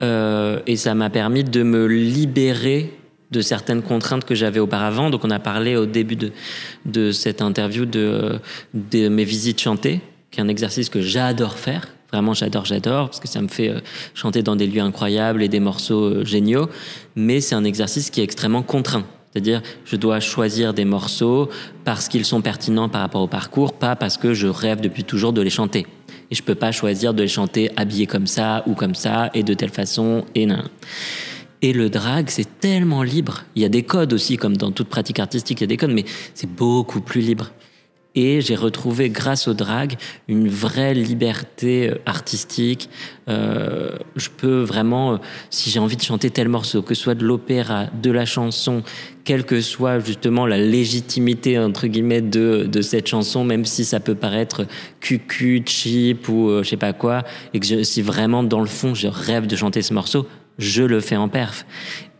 Et 0.00 0.76
ça 0.76 0.94
m'a 0.94 1.10
permis 1.10 1.44
de 1.44 1.62
me 1.62 1.86
libérer 1.86 2.92
de 3.30 3.40
certaines 3.40 3.82
contraintes 3.82 4.24
que 4.24 4.34
j'avais 4.34 4.58
auparavant. 4.58 5.10
Donc 5.10 5.24
on 5.24 5.30
a 5.30 5.38
parlé 5.38 5.76
au 5.76 5.86
début 5.86 6.16
de, 6.84 7.12
cette 7.12 7.40
interview 7.40 7.84
de 7.84 8.40
mes 8.74 9.24
visites 9.24 9.60
chantées, 9.60 10.00
qui 10.30 10.40
est 10.40 10.42
un 10.42 10.48
exercice 10.48 10.88
que 10.88 11.00
j'adore 11.00 11.58
faire. 11.58 11.88
Vraiment, 12.12 12.34
j'adore, 12.34 12.64
j'adore, 12.64 13.06
parce 13.06 13.20
que 13.20 13.28
ça 13.28 13.42
me 13.42 13.48
fait 13.48 13.68
euh, 13.68 13.80
chanter 14.14 14.42
dans 14.42 14.56
des 14.56 14.66
lieux 14.66 14.80
incroyables 14.80 15.42
et 15.42 15.48
des 15.48 15.60
morceaux 15.60 16.04
euh, 16.04 16.24
géniaux. 16.24 16.68
Mais 17.16 17.40
c'est 17.40 17.54
un 17.54 17.64
exercice 17.64 18.10
qui 18.10 18.20
est 18.20 18.24
extrêmement 18.24 18.62
contraint. 18.62 19.04
C'est-à-dire, 19.32 19.60
je 19.84 19.96
dois 19.96 20.20
choisir 20.20 20.72
des 20.72 20.86
morceaux 20.86 21.50
parce 21.84 22.08
qu'ils 22.08 22.24
sont 22.24 22.40
pertinents 22.40 22.88
par 22.88 23.02
rapport 23.02 23.20
au 23.20 23.26
parcours, 23.26 23.74
pas 23.74 23.94
parce 23.94 24.16
que 24.16 24.32
je 24.32 24.46
rêve 24.46 24.80
depuis 24.80 25.04
toujours 25.04 25.32
de 25.32 25.42
les 25.42 25.50
chanter. 25.50 25.86
Et 26.30 26.34
je 26.34 26.42
peux 26.42 26.54
pas 26.54 26.72
choisir 26.72 27.12
de 27.12 27.22
les 27.22 27.28
chanter 27.28 27.70
habillés 27.76 28.06
comme 28.06 28.26
ça 28.26 28.62
ou 28.66 28.74
comme 28.74 28.94
ça 28.94 29.30
et 29.34 29.42
de 29.42 29.52
telle 29.52 29.70
façon 29.70 30.24
et 30.34 30.46
nan. 30.46 30.68
Et 31.60 31.72
le 31.72 31.90
drag, 31.90 32.26
c'est 32.28 32.60
tellement 32.60 33.02
libre. 33.02 33.44
Il 33.54 33.62
y 33.62 33.64
a 33.64 33.68
des 33.68 33.82
codes 33.82 34.12
aussi, 34.12 34.36
comme 34.36 34.56
dans 34.56 34.70
toute 34.70 34.88
pratique 34.88 35.18
artistique, 35.18 35.60
il 35.60 35.64
y 35.64 35.64
a 35.64 35.68
des 35.68 35.76
codes, 35.76 35.90
mais 35.90 36.04
c'est 36.34 36.50
beaucoup 36.50 37.00
plus 37.00 37.20
libre. 37.20 37.50
Et 38.18 38.40
j'ai 38.40 38.56
retrouvé, 38.56 39.10
grâce 39.10 39.46
au 39.46 39.52
drag, 39.52 39.96
une 40.26 40.48
vraie 40.48 40.94
liberté 40.94 41.90
euh, 41.90 41.98
artistique. 42.06 42.88
Euh, 43.28 43.90
je 44.16 44.30
peux 44.30 44.62
vraiment, 44.62 45.12
euh, 45.12 45.16
si 45.50 45.68
j'ai 45.68 45.78
envie 45.78 45.96
de 45.96 46.02
chanter 46.02 46.30
tel 46.30 46.48
morceau, 46.48 46.80
que 46.80 46.94
ce 46.94 47.02
soit 47.02 47.14
de 47.14 47.26
l'opéra, 47.26 47.88
de 48.02 48.10
la 48.10 48.24
chanson, 48.24 48.82
quelle 49.24 49.44
que 49.44 49.60
soit 49.60 49.98
justement 50.00 50.46
la 50.46 50.56
légitimité 50.56 51.58
entre 51.58 51.88
guillemets 51.88 52.22
de, 52.22 52.66
de 52.66 52.80
cette 52.80 53.06
chanson, 53.06 53.44
même 53.44 53.66
si 53.66 53.84
ça 53.84 54.00
peut 54.00 54.14
paraître 54.14 54.66
cucu, 55.00 55.62
cheap 55.66 56.26
ou 56.30 56.50
je 56.62 56.68
sais 56.68 56.76
pas 56.78 56.94
quoi, 56.94 57.22
et 57.52 57.60
que 57.60 57.82
si 57.82 58.00
vraiment 58.00 58.42
dans 58.42 58.60
le 58.60 58.66
fond 58.66 58.94
je 58.94 59.08
rêve 59.08 59.46
de 59.46 59.56
chanter 59.56 59.82
ce 59.82 59.92
morceau, 59.92 60.26
je 60.58 60.82
le 60.82 61.00
fais 61.00 61.16
en 61.16 61.28
perf. 61.28 61.66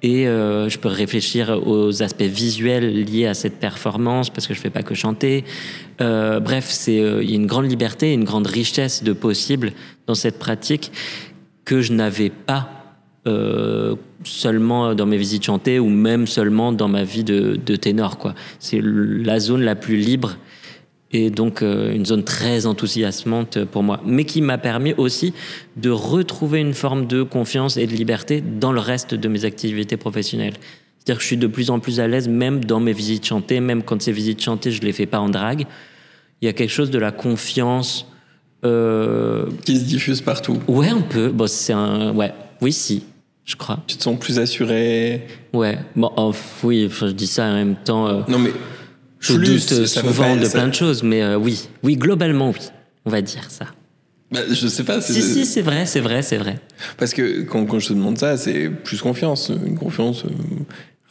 Et 0.02 0.28
euh, 0.28 0.68
je 0.68 0.78
peux 0.78 0.88
réfléchir 0.88 1.60
aux 1.66 2.02
aspects 2.02 2.22
visuels 2.22 3.04
liés 3.04 3.26
à 3.26 3.34
cette 3.34 3.58
performance 3.58 4.30
parce 4.30 4.46
que 4.46 4.54
je 4.54 4.60
fais 4.60 4.70
pas 4.70 4.82
que 4.82 4.94
chanter. 4.94 5.44
Euh, 6.00 6.38
bref, 6.38 6.66
c'est 6.68 7.00
euh, 7.00 7.22
il 7.22 7.30
y 7.30 7.32
a 7.32 7.36
une 7.36 7.46
grande 7.46 7.68
liberté, 7.68 8.12
une 8.12 8.24
grande 8.24 8.46
richesse 8.46 9.02
de 9.02 9.12
possibles 9.12 9.72
dans 10.06 10.14
cette 10.14 10.38
pratique 10.38 10.92
que 11.64 11.80
je 11.80 11.92
n'avais 11.92 12.30
pas 12.30 12.70
seulement 14.22 14.94
dans 14.94 15.06
mes 15.06 15.16
visites 15.16 15.42
chantées 15.42 15.80
ou 15.80 15.88
même 15.88 16.28
seulement 16.28 16.70
dans 16.70 16.86
ma 16.86 17.02
vie 17.02 17.24
de, 17.24 17.56
ténor. 17.74 18.16
C'est 18.60 18.80
la 18.80 19.40
zone 19.40 19.62
la 19.62 19.74
plus 19.74 19.96
libre 19.96 20.36
et 21.12 21.30
donc 21.30 21.62
euh, 21.62 21.94
une 21.94 22.04
zone 22.04 22.24
très 22.24 22.66
enthousiasmante 22.66 23.64
pour 23.64 23.82
moi, 23.82 24.00
mais 24.04 24.24
qui 24.24 24.42
m'a 24.42 24.58
permis 24.58 24.94
aussi 24.94 25.32
de 25.76 25.90
retrouver 25.90 26.60
une 26.60 26.74
forme 26.74 27.06
de 27.06 27.22
confiance 27.22 27.76
et 27.76 27.86
de 27.86 27.92
liberté 27.92 28.42
dans 28.42 28.72
le 28.72 28.80
reste 28.80 29.14
de 29.14 29.28
mes 29.28 29.44
activités 29.44 29.96
professionnelles. 29.96 30.54
C'est-à-dire 30.98 31.18
que 31.18 31.22
je 31.22 31.26
suis 31.28 31.36
de 31.36 31.46
plus 31.46 31.70
en 31.70 31.78
plus 31.78 32.00
à 32.00 32.08
l'aise, 32.08 32.26
même 32.28 32.64
dans 32.64 32.80
mes 32.80 32.92
visites 32.92 33.24
chantées, 33.24 33.60
même 33.60 33.84
quand 33.84 34.02
ces 34.02 34.10
visites 34.10 34.42
chantées, 34.42 34.72
je 34.72 34.82
les 34.82 34.92
fais 34.92 35.06
pas 35.06 35.20
en 35.20 35.28
drague. 35.28 35.64
Il 36.42 36.46
y 36.46 36.48
a 36.48 36.52
quelque 36.52 36.72
chose 36.72 36.90
de 36.90 36.98
la 36.98 37.12
confiance. 37.12 38.06
Euh... 38.64 39.46
Qui 39.64 39.76
se 39.78 39.84
diffuse 39.84 40.20
partout. 40.20 40.58
Ouais, 40.66 40.88
un 40.88 41.02
peu. 41.02 41.28
Bon, 41.28 41.46
c'est 41.46 41.72
un. 41.72 42.12
Ouais, 42.12 42.32
oui, 42.60 42.72
si, 42.72 43.04
je 43.44 43.54
crois. 43.54 43.78
Tu 43.86 43.96
te 43.96 44.02
sens 44.02 44.18
plus 44.18 44.40
assuré. 44.40 45.28
Ouais. 45.52 45.78
Bon, 45.94 46.10
oh, 46.16 46.32
oui, 46.64 46.90
je 46.90 47.06
dis 47.06 47.28
ça 47.28 47.44
en 47.44 47.54
même 47.54 47.76
temps. 47.76 48.08
euh, 48.08 48.22
Non 48.26 48.40
mais 48.40 48.50
je 49.32 49.38
plus, 49.38 49.48
doute 49.66 49.72
veut 49.78 49.86
souvent 49.86 50.34
pas- 50.34 50.40
de 50.40 50.44
ça- 50.44 50.58
plein 50.58 50.68
de 50.68 50.74
choses, 50.74 51.02
mais 51.02 51.22
euh, 51.22 51.36
oui, 51.36 51.68
oui, 51.82 51.96
globalement, 51.96 52.50
oui. 52.50 52.60
On 53.04 53.10
va 53.10 53.22
dire 53.22 53.50
ça. 53.50 53.66
Bah, 54.32 54.40
je 54.50 54.66
sais 54.66 54.82
pas. 54.82 55.00
Si, 55.00 55.22
si, 55.22 55.46
c'est 55.46 55.62
vrai, 55.62 55.86
c'est 55.86 56.00
vrai, 56.00 56.22
c'est 56.22 56.36
vrai. 56.38 56.56
Parce 56.98 57.14
que 57.14 57.42
quand, 57.42 57.64
quand 57.66 57.78
je 57.78 57.88
te 57.88 57.92
demande 57.92 58.18
ça, 58.18 58.36
c'est 58.36 58.68
plus 58.68 59.00
confiance. 59.00 59.50
Une 59.64 59.78
confiance. 59.78 60.24
euh, 60.24 60.30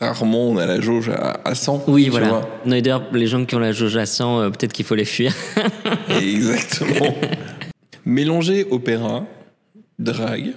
rarement 0.01 0.49
on 0.49 0.57
a 0.57 0.65
la 0.65 0.81
jauge 0.81 1.07
à, 1.09 1.39
à 1.45 1.55
100. 1.55 1.85
Oui, 1.87 2.09
voilà. 2.09 2.41
D'ailleurs, 2.65 3.03
les 3.13 3.27
gens 3.27 3.45
qui 3.45 3.55
ont 3.55 3.59
la 3.59 3.71
jauge 3.71 3.95
à 3.95 4.05
100, 4.05 4.39
euh, 4.41 4.49
peut-être 4.49 4.73
qu'il 4.73 4.83
faut 4.85 4.95
les 4.95 5.05
fuir. 5.05 5.33
Exactement. 6.09 7.15
Mélanger 8.05 8.65
opéra, 8.69 9.25
drague, 9.97 10.51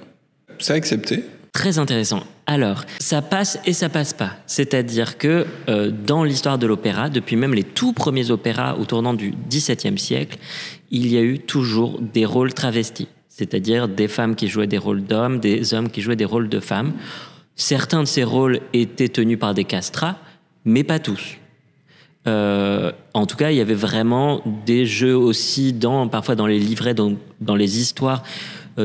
c'est 0.58 0.74
accepté. 0.74 1.24
Très 1.58 1.80
intéressant. 1.80 2.22
Alors, 2.46 2.84
ça 3.00 3.20
passe 3.20 3.58
et 3.66 3.72
ça 3.72 3.88
passe 3.88 4.12
pas. 4.12 4.36
C'est-à-dire 4.46 5.18
que 5.18 5.44
euh, 5.68 5.90
dans 5.90 6.22
l'histoire 6.22 6.56
de 6.56 6.68
l'opéra, 6.68 7.10
depuis 7.10 7.34
même 7.34 7.52
les 7.52 7.64
tout 7.64 7.92
premiers 7.92 8.30
opéras 8.30 8.76
au 8.76 8.84
tournant 8.84 9.12
du 9.12 9.34
XVIIe 9.50 9.98
siècle, 9.98 10.38
il 10.92 11.08
y 11.12 11.18
a 11.18 11.20
eu 11.20 11.40
toujours 11.40 11.98
des 12.00 12.24
rôles 12.24 12.54
travestis. 12.54 13.08
C'est-à-dire 13.28 13.88
des 13.88 14.06
femmes 14.06 14.36
qui 14.36 14.46
jouaient 14.46 14.68
des 14.68 14.78
rôles 14.78 15.02
d'hommes, 15.02 15.40
des 15.40 15.74
hommes 15.74 15.90
qui 15.90 16.00
jouaient 16.00 16.14
des 16.14 16.24
rôles 16.24 16.48
de 16.48 16.60
femmes. 16.60 16.92
Certains 17.56 18.04
de 18.04 18.08
ces 18.08 18.22
rôles 18.22 18.60
étaient 18.72 19.08
tenus 19.08 19.40
par 19.40 19.52
des 19.52 19.64
castrats, 19.64 20.16
mais 20.64 20.84
pas 20.84 21.00
tous. 21.00 21.38
Euh, 22.28 22.92
en 23.14 23.26
tout 23.26 23.36
cas, 23.36 23.50
il 23.50 23.56
y 23.56 23.60
avait 23.60 23.74
vraiment 23.74 24.42
des 24.64 24.86
jeux 24.86 25.16
aussi 25.16 25.72
dans, 25.72 26.06
parfois 26.06 26.36
dans 26.36 26.46
les 26.46 26.60
livrets, 26.60 26.94
dans, 26.94 27.14
dans 27.40 27.56
les 27.56 27.80
histoires 27.80 28.22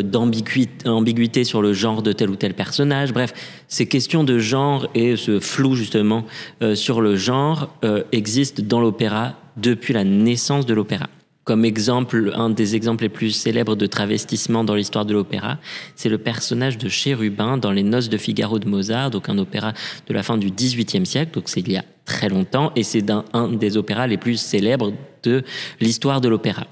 d'ambiguïté 0.02 1.44
sur 1.44 1.62
le 1.62 1.74
genre 1.74 2.02
de 2.02 2.12
tel 2.12 2.30
ou 2.30 2.36
tel 2.36 2.54
personnage. 2.54 3.14
Bref, 3.14 3.34
ces 3.68 3.86
questions 3.86 4.24
de 4.24 4.39
genre 4.39 4.88
et 4.96 5.16
ce 5.16 5.39
flou 5.39 5.76
justement 5.76 6.26
euh, 6.62 6.76
sur 6.76 7.02
le 7.02 7.16
genre 7.16 7.70
euh, 7.84 8.04
existent 8.12 8.64
dans 8.66 8.80
l'opéra 8.80 9.34
depuis 9.58 9.94
la 9.94 10.04
naissance 10.04 10.66
de 10.66 10.74
l'opéra. 10.74 11.08
Comme 11.44 11.66
exemple, 11.66 12.32
un 12.36 12.50
des 12.50 12.76
exemples 12.76 13.04
les 13.04 13.10
plus 13.10 13.32
célèbres 13.32 13.76
de 13.76 13.86
travestissement 13.86 14.64
dans 14.64 14.76
l'histoire 14.76 15.06
de 15.06 15.14
l'opéra, 15.14 15.58
c'est 15.96 16.08
le 16.08 16.18
personnage 16.18 16.78
de 16.78 16.88
Chérubin 16.88 17.58
dans 17.58 17.72
Les 17.72 17.84
Noces 17.84 18.08
de 18.08 18.18
Figaro 18.18 18.60
de 18.60 18.68
Mozart, 18.68 19.12
donc 19.12 19.28
un 19.28 19.38
opéra 19.38 19.74
de 20.08 20.14
la 20.14 20.24
fin 20.24 20.38
du 20.38 20.52
XVIIIe 20.52 21.06
siècle, 21.06 21.34
donc 21.34 21.50
c'est 21.50 21.60
il 21.60 21.74
y 21.74 21.78
a 21.78 21.84
très 22.06 22.30
longtemps, 22.30 22.72
et 22.78 22.84
c'est 22.84 23.04
un 23.12 23.50
des 23.50 23.76
opéras 23.76 24.08
les 24.08 24.18
plus 24.18 24.38
célèbres 24.38 24.94
de 25.24 25.44
l'histoire 25.82 26.22
de 26.22 26.30
l'opéra. 26.30 26.66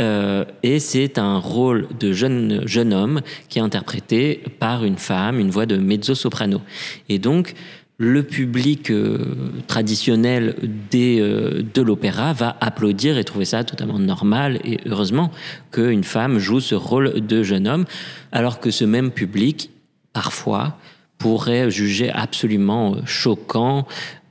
Euh, 0.00 0.44
et 0.62 0.78
c'est 0.78 1.18
un 1.18 1.38
rôle 1.38 1.88
de 1.98 2.12
jeune, 2.12 2.62
jeune 2.66 2.92
homme 2.92 3.20
qui 3.48 3.58
est 3.58 3.62
interprété 3.62 4.42
par 4.58 4.84
une 4.84 4.96
femme, 4.96 5.40
une 5.40 5.50
voix 5.50 5.66
de 5.66 5.76
mezzo-soprano. 5.76 6.60
Et 7.08 7.18
donc, 7.18 7.54
le 8.00 8.22
public 8.22 8.92
euh, 8.92 9.34
traditionnel 9.66 10.54
des, 10.90 11.18
euh, 11.20 11.64
de 11.74 11.82
l'opéra 11.82 12.32
va 12.32 12.56
applaudir 12.60 13.18
et 13.18 13.24
trouver 13.24 13.44
ça 13.44 13.64
totalement 13.64 13.98
normal 13.98 14.60
et 14.64 14.78
heureusement 14.86 15.32
qu'une 15.72 16.04
femme 16.04 16.38
joue 16.38 16.60
ce 16.60 16.76
rôle 16.76 17.26
de 17.26 17.42
jeune 17.42 17.66
homme, 17.66 17.86
alors 18.30 18.60
que 18.60 18.70
ce 18.70 18.84
même 18.84 19.10
public, 19.10 19.70
parfois, 20.12 20.78
pourrait 21.18 21.70
juger 21.70 22.10
absolument 22.10 22.96
choquant 23.04 23.86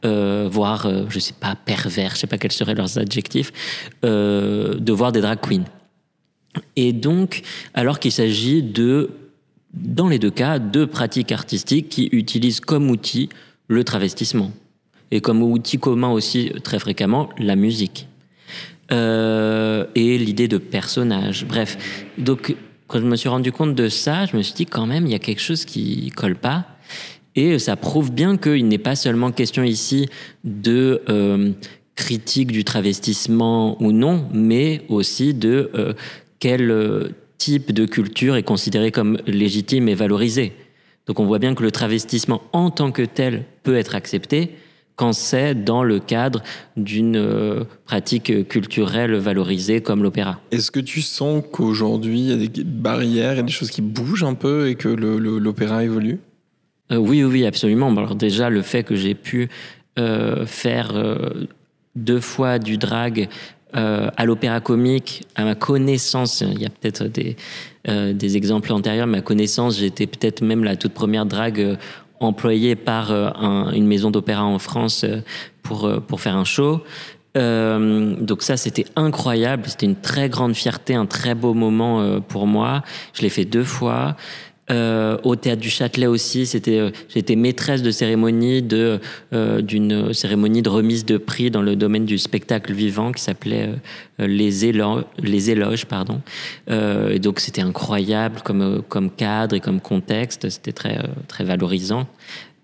euh, 0.06 0.48
voire, 0.50 0.86
euh, 0.86 1.06
je 1.10 1.18
sais 1.18 1.34
pas, 1.34 1.56
pervers, 1.56 2.12
je 2.12 2.18
sais 2.20 2.28
pas 2.28 2.38
quels 2.38 2.52
seraient 2.52 2.76
leurs 2.76 3.00
adjectifs, 3.00 3.52
euh, 4.06 4.76
de 4.76 4.94
voir 4.94 5.12
des 5.12 5.22
drag 5.22 5.40
queens. 5.42 5.66
Et 6.76 6.94
donc, 6.94 7.42
alors 7.74 8.00
qu'il 8.00 8.12
s'agit 8.12 8.62
de, 8.62 9.10
dans 9.74 10.08
les 10.08 10.20
deux 10.20 10.30
cas, 10.30 10.60
de 10.60 10.86
pratiques 10.86 11.32
artistiques 11.32 11.90
qui 11.90 12.10
utilisent 12.12 12.60
comme 12.60 12.92
outil 12.92 13.30
le 13.68 13.84
travestissement. 13.84 14.52
Et 15.10 15.20
comme 15.20 15.42
outil 15.42 15.80
commun 15.80 16.10
aussi, 16.10 16.52
très 16.64 16.80
fréquemment, 16.80 17.30
la 17.40 17.56
musique. 17.56 18.08
et 18.92 20.18
l'idée 20.18 20.48
de 20.48 20.58
personnage. 20.58 21.46
Bref. 21.46 22.06
Donc, 22.18 22.56
quand 22.88 23.00
je 23.00 23.06
me 23.06 23.16
suis 23.16 23.30
rendu 23.30 23.52
compte 23.52 23.76
de 23.76 23.90
ça, 23.90 24.26
je 24.26 24.38
me 24.38 24.42
suis 24.42 24.54
dit 24.54 24.66
quand 24.66 24.86
même, 24.86 25.06
il 25.06 25.12
y 25.12 25.16
a 25.16 25.20
quelque 25.20 25.42
chose 25.42 25.66
qui 25.66 26.10
colle 26.16 26.36
pas. 26.36 26.77
Et 27.38 27.60
ça 27.60 27.76
prouve 27.76 28.12
bien 28.12 28.36
qu'il 28.36 28.68
n'est 28.68 28.80
pas 28.80 28.96
seulement 28.96 29.32
question 29.32 29.64
ici 29.64 30.10
de 30.44 31.04
euh, 31.08 31.52
critique 31.96 32.52
du 32.52 32.64
travestissement 32.64 33.82
ou 33.82 33.92
non, 33.92 34.28
mais 34.34 34.82
aussi 34.90 35.36
de 35.36 35.70
euh, 35.76 35.94
quel 36.40 36.72
euh, 36.72 37.10
type 37.38 37.72
de 37.72 37.86
culture 37.86 38.36
est 38.38 38.44
considéré 38.44 38.92
comme 38.92 39.20
légitime 39.28 39.88
et 39.88 39.94
valorisé. 39.94 40.54
Donc 41.06 41.20
on 41.20 41.28
voit 41.28 41.38
bien 41.38 41.54
que 41.54 41.62
le 41.62 41.70
travestissement 41.70 42.42
en 42.54 42.72
tant 42.72 42.92
que 42.92 43.04
tel 43.04 43.46
peut 43.62 43.78
être 43.78 43.94
accepté 43.94 44.56
quand 44.96 45.14
c'est 45.14 45.54
dans 45.54 45.84
le 45.84 46.00
cadre 46.00 46.42
d'une 46.76 47.66
pratique 47.86 48.48
culturelle 48.48 49.14
valorisée 49.14 49.82
comme 49.82 50.02
l'opéra. 50.02 50.42
Est-ce 50.50 50.72
que 50.72 50.80
tu 50.80 51.04
sens 51.04 51.44
qu'aujourd'hui 51.52 52.20
il 52.20 52.30
y 52.30 52.34
a 52.34 52.48
des 52.48 52.64
barrières, 52.64 53.38
et 53.38 53.44
des 53.44 53.52
choses 53.52 53.70
qui 53.70 53.84
bougent 53.84 54.24
un 54.24 54.34
peu 54.34 54.70
et 54.70 54.76
que 54.76 54.90
l'opéra 54.90 55.84
évolue? 55.84 56.18
Euh, 56.92 56.98
oui, 56.98 57.24
oui, 57.24 57.46
absolument. 57.46 57.90
Alors 57.96 58.16
déjà, 58.16 58.50
le 58.50 58.62
fait 58.62 58.84
que 58.84 58.96
j'ai 58.96 59.16
pu 59.16 59.50
euh, 60.00 60.46
faire 60.46 60.96
euh, 60.96 61.48
deux 61.96 62.20
fois 62.20 62.60
du 62.60 62.78
drag 62.78 63.30
à 63.74 64.26
l'opéra 64.26 64.60
comique, 64.60 65.28
à 65.36 65.44
ma 65.44 65.54
connaissance, 65.54 66.42
il 66.42 66.60
y 66.60 66.66
a 66.66 66.70
peut-être 66.70 67.04
des, 67.04 67.36
des 67.86 68.38
exemples 68.38 68.74
antérieurs, 68.74 69.04
à 69.04 69.08
ma 69.08 69.22
connaissance, 69.22 69.78
j'étais 69.78 70.08
peut-être 70.08 70.42
même 70.42 70.64
la 70.64 70.76
toute 70.78 70.94
première 70.94 71.28
drag 71.28 71.78
employée 72.20 72.76
par 72.76 73.12
une 73.74 73.86
maison 73.86 74.10
d'opéra 74.10 74.46
en 74.46 74.58
France 74.58 75.06
pour, 75.62 75.92
pour 76.08 76.22
faire 76.22 76.36
un 76.36 76.46
show. 76.46 76.82
donc 77.36 78.42
ça, 78.42 78.58
c'était 78.58 78.86
incroyable. 78.96 79.64
C'était 79.68 79.86
une 79.86 80.00
très 80.00 80.28
grande 80.28 80.56
fierté, 80.56 80.96
un 80.96 81.06
très 81.06 81.36
beau 81.36 81.54
moment 81.54 82.20
pour 82.22 82.48
moi. 82.48 82.82
Je 83.14 83.22
l'ai 83.22 83.30
fait 83.30 83.46
deux 83.46 83.66
fois. 83.66 84.16
Euh, 84.70 85.18
au 85.24 85.38
théâtre 85.38 85.62
du 85.62 85.70
Châtelet 85.70 86.08
aussi, 86.08 86.46
c'était 86.46 86.78
euh, 86.78 86.90
j'étais 87.08 87.38
maîtresse 87.38 87.82
de 87.82 87.92
cérémonie 87.92 88.62
de 88.62 89.00
euh, 89.32 89.62
d'une 89.62 90.14
cérémonie 90.14 90.62
de 90.62 90.70
remise 90.70 91.06
de 91.06 91.18
prix 91.18 91.50
dans 91.50 91.62
le 91.62 91.78
domaine 91.78 92.06
du 92.06 92.18
spectacle 92.18 92.74
vivant 92.74 93.14
qui 93.14 93.22
s'appelait 93.22 93.70
les 94.20 94.66
éloges, 94.66 95.06
les 95.20 95.52
éloges 95.52 95.86
pardon. 95.86 96.22
et 96.70 97.20
donc 97.20 97.40
c'était 97.40 97.62
incroyable 97.62 98.42
comme 98.44 98.82
comme 98.90 99.10
cadre 99.10 99.56
et 99.56 99.62
comme 99.62 99.80
contexte, 99.80 100.50
c'était 100.50 100.74
très 100.74 101.00
très 101.28 101.44
valorisant. 101.44 102.08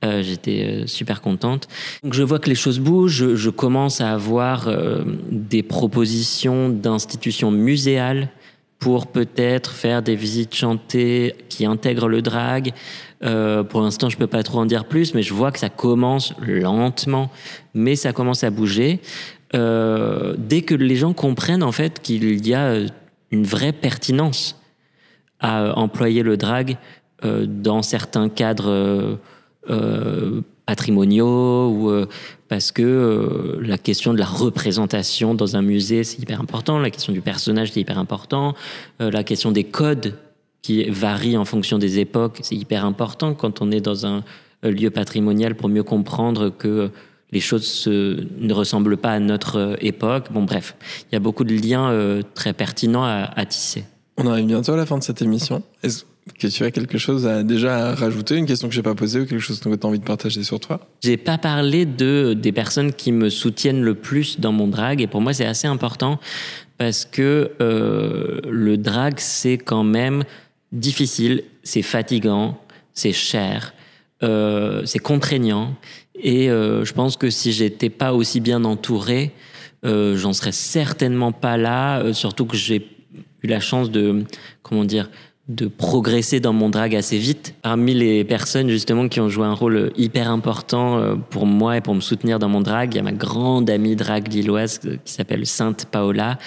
J'étais 0.03 0.83
super 0.85 1.21
contente. 1.21 1.69
Donc 2.03 2.13
je 2.13 2.23
vois 2.23 2.39
que 2.39 2.49
les 2.49 2.55
choses 2.55 2.79
bougent. 2.79 3.13
Je, 3.13 3.35
je 3.37 3.49
commence 3.49 4.01
à 4.01 4.11
avoir 4.11 4.69
des 5.31 5.63
propositions 5.63 6.67
d'institutions 6.67 7.51
muséales 7.51 8.27
pour 8.83 9.07
peut-être 9.07 9.71
faire 9.71 10.01
des 10.01 10.17
visites 10.17 10.53
chantées 10.53 11.35
qui 11.47 11.65
intègrent 11.65 12.09
le 12.09 12.21
drag. 12.21 12.73
Euh, 13.23 13.63
pour 13.63 13.79
l'instant, 13.79 14.09
je 14.09 14.17
peux 14.17 14.27
pas 14.27 14.43
trop 14.43 14.59
en 14.59 14.65
dire 14.65 14.83
plus, 14.83 15.13
mais 15.13 15.23
je 15.23 15.33
vois 15.33 15.53
que 15.53 15.59
ça 15.59 15.69
commence 15.69 16.33
lentement, 16.41 17.31
mais 17.73 17.95
ça 17.95 18.11
commence 18.11 18.43
à 18.43 18.49
bouger. 18.49 18.99
Euh, 19.55 20.35
dès 20.37 20.63
que 20.63 20.75
les 20.75 20.97
gens 20.97 21.13
comprennent 21.13 21.63
en 21.63 21.71
fait 21.71 22.01
qu'il 22.01 22.45
y 22.45 22.53
a 22.53 22.75
une 23.31 23.45
vraie 23.45 23.71
pertinence 23.71 24.59
à 25.39 25.79
employer 25.79 26.21
le 26.21 26.35
drag 26.35 26.75
euh, 27.23 27.45
dans 27.47 27.83
certains 27.83 28.27
cadres 28.27 29.17
euh, 29.69 30.41
patrimoniaux 30.65 31.69
ou 31.69 31.89
euh, 31.89 32.05
parce 32.53 32.71
que 32.71 32.83
euh, 32.83 33.57
la 33.63 33.79
question 33.79 34.13
de 34.13 34.19
la 34.19 34.27
représentation 34.27 35.33
dans 35.33 35.55
un 35.55 35.63
musée 35.63 36.03
c'est 36.03 36.19
hyper 36.19 36.39
important, 36.39 36.77
la 36.77 36.91
question 36.91 37.11
du 37.11 37.19
personnage 37.19 37.71
c'est 37.71 37.79
hyper 37.79 37.97
important, 37.97 38.53
euh, 39.01 39.09
la 39.09 39.23
question 39.23 39.51
des 39.51 39.63
codes 39.63 40.19
qui 40.61 40.83
varient 40.87 41.35
en 41.35 41.45
fonction 41.45 41.79
des 41.79 41.97
époques 41.97 42.41
c'est 42.43 42.55
hyper 42.55 42.85
important 42.85 43.33
quand 43.33 43.63
on 43.63 43.71
est 43.71 43.81
dans 43.81 44.05
un 44.05 44.23
lieu 44.61 44.91
patrimonial 44.91 45.55
pour 45.55 45.67
mieux 45.67 45.81
comprendre 45.81 46.51
que 46.51 46.91
les 47.31 47.39
choses 47.39 47.87
ne 47.87 48.53
ressemblent 48.53 48.97
pas 48.97 49.13
à 49.13 49.19
notre 49.19 49.75
époque. 49.81 50.27
Bon 50.31 50.43
bref, 50.43 50.75
il 51.09 51.15
y 51.15 51.17
a 51.17 51.19
beaucoup 51.19 51.45
de 51.45 51.55
liens 51.55 52.21
très 52.35 52.53
pertinents 52.53 53.03
à, 53.03 53.45
tisser. 53.47 53.83
On 54.17 54.27
arrive 54.27 54.45
bientôt 54.45 54.73
à 54.73 54.77
la 54.77 54.85
fin 54.85 54.99
de 54.99 55.03
cette 55.03 55.23
émission. 55.23 55.63
Que 56.39 56.47
tu 56.47 56.63
as 56.63 56.71
quelque 56.71 56.97
chose 56.97 57.27
à 57.27 57.43
déjà 57.43 57.93
rajouter, 57.95 58.35
une 58.35 58.45
question 58.45 58.69
que 58.69 58.73
j'ai 58.73 58.81
pas 58.81 58.95
posée 58.95 59.21
ou 59.21 59.25
quelque 59.25 59.41
chose 59.41 59.59
que 59.59 59.69
tu 59.75 59.85
as 59.85 59.89
envie 59.89 59.99
de 59.99 60.05
partager 60.05 60.43
sur 60.43 60.59
toi? 60.59 60.79
J'ai 61.03 61.17
pas 61.17 61.37
parlé 61.37 61.85
de 61.85 62.33
des 62.33 62.51
personnes 62.51 62.93
qui 62.93 63.11
me 63.11 63.29
soutiennent 63.29 63.81
le 63.81 63.95
plus 63.95 64.39
dans 64.39 64.51
mon 64.51 64.67
drag 64.67 65.01
et 65.01 65.07
pour 65.07 65.21
moi 65.21 65.33
c'est 65.33 65.45
assez 65.45 65.67
important 65.67 66.19
parce 66.77 67.05
que 67.05 67.51
euh, 67.61 68.39
le 68.49 68.77
drag 68.77 69.15
c'est 69.17 69.57
quand 69.57 69.83
même 69.83 70.23
difficile, 70.71 71.43
c'est 71.63 71.81
fatigant, 71.81 72.57
c'est 72.93 73.13
cher, 73.13 73.73
euh, 74.23 74.83
c'est 74.85 74.99
contraignant 74.99 75.75
et 76.15 76.49
euh, 76.49 76.85
je 76.85 76.93
pense 76.93 77.17
que 77.17 77.29
si 77.29 77.51
j'étais 77.51 77.89
pas 77.89 78.13
aussi 78.13 78.39
bien 78.39 78.63
entouré, 78.63 79.31
j'en 79.83 80.31
serais 80.31 80.53
certainement 80.53 81.33
pas 81.33 81.57
là, 81.57 82.13
surtout 82.13 82.45
que 82.45 82.55
j'ai 82.55 82.87
eu 83.43 83.47
la 83.47 83.59
chance 83.59 83.91
de 83.91 84.23
comment 84.61 84.85
dire 84.85 85.09
de 85.49 85.67
progresser 85.67 86.39
dans 86.39 86.53
mon 86.53 86.69
drag 86.69 86.95
assez 86.95 87.17
vite. 87.17 87.53
Parmi 87.63 87.93
les 87.93 88.23
personnes 88.23 88.69
justement 88.69 89.09
qui 89.09 89.19
ont 89.19 89.27
joué 89.27 89.45
un 89.45 89.53
rôle 89.53 89.91
hyper 89.97 90.29
important 90.29 90.97
euh, 90.97 91.15
pour 91.15 91.45
moi 91.45 91.75
et 91.75 91.81
pour 91.81 91.93
me 91.93 91.99
soutenir 91.99 92.39
dans 92.39 92.47
mon 92.47 92.61
drag, 92.61 92.93
il 92.93 92.97
y 92.97 92.99
a 93.01 93.03
ma 93.03 93.11
grande 93.11 93.69
amie 93.69 93.97
drag 93.97 94.31
lilloise 94.31 94.79
euh, 94.85 94.95
qui 95.03 95.11
s'appelle 95.11 95.45
Sainte 95.45 95.85
Paola. 95.91 96.37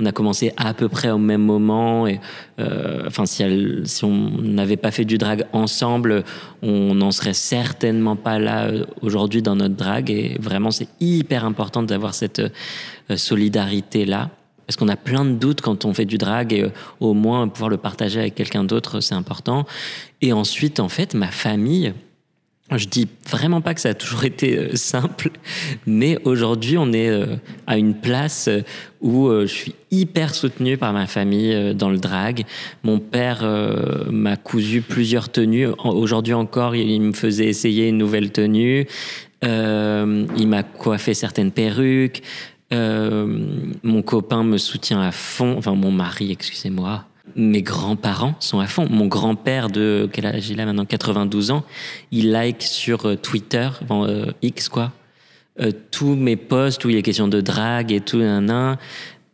On 0.00 0.06
a 0.06 0.12
commencé 0.12 0.54
à 0.56 0.72
peu 0.72 0.88
près 0.88 1.10
au 1.10 1.18
même 1.18 1.42
moment 1.42 2.06
et 2.06 2.18
euh, 2.58 3.02
enfin 3.06 3.26
si, 3.26 3.42
elle, 3.42 3.82
si 3.84 4.06
on 4.06 4.30
n'avait 4.40 4.78
pas 4.78 4.90
fait 4.90 5.04
du 5.04 5.18
drag 5.18 5.44
ensemble, 5.52 6.24
on 6.62 6.94
n'en 6.94 7.10
serait 7.10 7.34
certainement 7.34 8.16
pas 8.16 8.38
là 8.38 8.68
euh, 8.68 8.86
aujourd'hui 9.02 9.42
dans 9.42 9.56
notre 9.56 9.76
drag 9.76 10.10
et 10.10 10.38
vraiment 10.40 10.70
c'est 10.70 10.88
hyper 10.98 11.44
important 11.44 11.82
d'avoir 11.82 12.14
cette 12.14 12.40
solidarité 13.14 14.06
là 14.06 14.30
parce 14.66 14.76
qu'on 14.76 14.88
a 14.88 14.96
plein 14.96 15.24
de 15.24 15.32
doutes 15.32 15.60
quand 15.60 15.84
on 15.84 15.94
fait 15.94 16.04
du 16.04 16.18
drag 16.18 16.52
et 16.52 16.64
euh, 16.64 16.70
au 17.00 17.14
moins 17.14 17.48
pouvoir 17.48 17.70
le 17.70 17.76
partager 17.76 18.20
avec 18.20 18.34
quelqu'un 18.34 18.64
d'autre, 18.64 19.00
c'est 19.00 19.14
important. 19.14 19.66
Et 20.22 20.32
ensuite, 20.32 20.80
en 20.80 20.88
fait, 20.88 21.14
ma 21.14 21.28
famille, 21.28 21.92
je 22.74 22.86
dis 22.86 23.06
vraiment 23.30 23.60
pas 23.60 23.74
que 23.74 23.80
ça 23.80 23.90
a 23.90 23.94
toujours 23.94 24.24
été 24.24 24.58
euh, 24.58 24.74
simple, 24.74 25.30
mais 25.86 26.18
aujourd'hui 26.24 26.78
on 26.78 26.92
est 26.92 27.08
euh, 27.08 27.36
à 27.66 27.78
une 27.78 27.94
place 27.94 28.48
euh, 28.48 28.62
où 29.00 29.30
je 29.30 29.46
suis 29.46 29.74
hyper 29.92 30.34
soutenu 30.34 30.76
par 30.76 30.92
ma 30.92 31.06
famille 31.06 31.74
dans 31.74 31.90
le 31.90 31.98
drag. 31.98 32.44
Mon 32.82 32.98
père 32.98 33.44
m'a 34.10 34.36
cousu 34.36 34.80
plusieurs 34.80 35.28
tenues. 35.28 35.68
Aujourd'hui 35.84 36.34
encore, 36.34 36.74
il 36.74 37.00
me 37.00 37.12
faisait 37.12 37.46
essayer 37.46 37.88
une 37.88 37.98
nouvelle 37.98 38.32
tenue. 38.32 38.88
il 39.42 40.48
m'a 40.48 40.62
coiffé 40.64 41.14
certaines 41.14 41.52
perruques. 41.52 42.22
Mon 42.70 44.02
copain 44.02 44.42
me 44.42 44.58
soutient 44.58 45.00
à 45.00 45.12
fond. 45.12 45.56
Enfin, 45.56 45.74
mon 45.74 45.90
mari, 45.90 46.32
excusez-moi. 46.32 47.04
Mes 47.34 47.62
grands-parents 47.62 48.34
sont 48.40 48.60
à 48.60 48.66
fond. 48.66 48.86
Mon 48.88 49.06
grand-père 49.06 49.68
de 49.68 50.08
quel 50.12 50.26
âge 50.26 50.48
il 50.48 50.60
a 50.60 50.64
maintenant? 50.64 50.84
92 50.84 51.50
ans, 51.50 51.64
il 52.12 52.30
like 52.30 52.62
sur 52.62 53.06
euh, 53.06 53.16
Twitter, 53.16 53.68
bon, 53.86 54.06
euh, 54.06 54.26
X 54.42 54.68
quoi, 54.68 54.92
euh, 55.60 55.72
tous 55.90 56.14
mes 56.14 56.36
posts 56.36 56.84
où 56.84 56.90
il 56.90 56.96
y 56.96 56.98
a 56.98 57.02
question 57.02 57.28
de 57.28 57.40
drague 57.40 57.92
et 57.92 58.00
tout 58.00 58.18
un 58.18 58.48
un. 58.48 58.78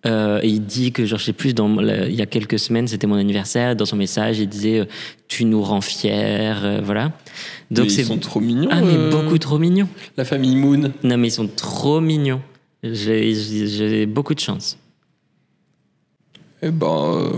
Euh, 0.04 0.40
et 0.42 0.48
il 0.48 0.64
dit 0.64 0.90
que 0.90 1.04
genre 1.04 1.20
je 1.20 1.26
sais 1.26 1.32
plus 1.32 1.54
dans 1.54 1.80
il 1.80 2.14
y 2.14 2.22
a 2.22 2.26
quelques 2.26 2.58
semaines 2.58 2.88
c'était 2.88 3.06
mon 3.06 3.14
anniversaire 3.14 3.76
dans 3.76 3.84
son 3.84 3.94
message 3.94 4.40
il 4.40 4.48
disait 4.48 4.84
tu 5.28 5.44
nous 5.44 5.62
rends 5.62 5.80
fiers 5.80 6.80
voilà 6.82 7.12
donc 7.70 7.88
c'est 7.88 8.00
ils 8.00 8.06
sont 8.06 8.18
trop 8.18 8.40
mignons 8.40 8.68
ah 8.72 8.80
mais 8.80 9.10
beaucoup 9.12 9.38
trop 9.38 9.58
mignons. 9.58 9.86
la 10.16 10.24
famille 10.24 10.56
Moon. 10.56 10.90
Non 11.04 11.16
mais 11.16 11.28
ils 11.28 11.32
sont 11.32 11.46
trop 11.46 12.00
mignons 12.00 12.40
j'ai 12.82 14.06
beaucoup 14.06 14.34
de 14.34 14.40
chance 14.40 14.78
eh 16.62 16.70
ben, 16.70 16.86
euh, 16.86 17.30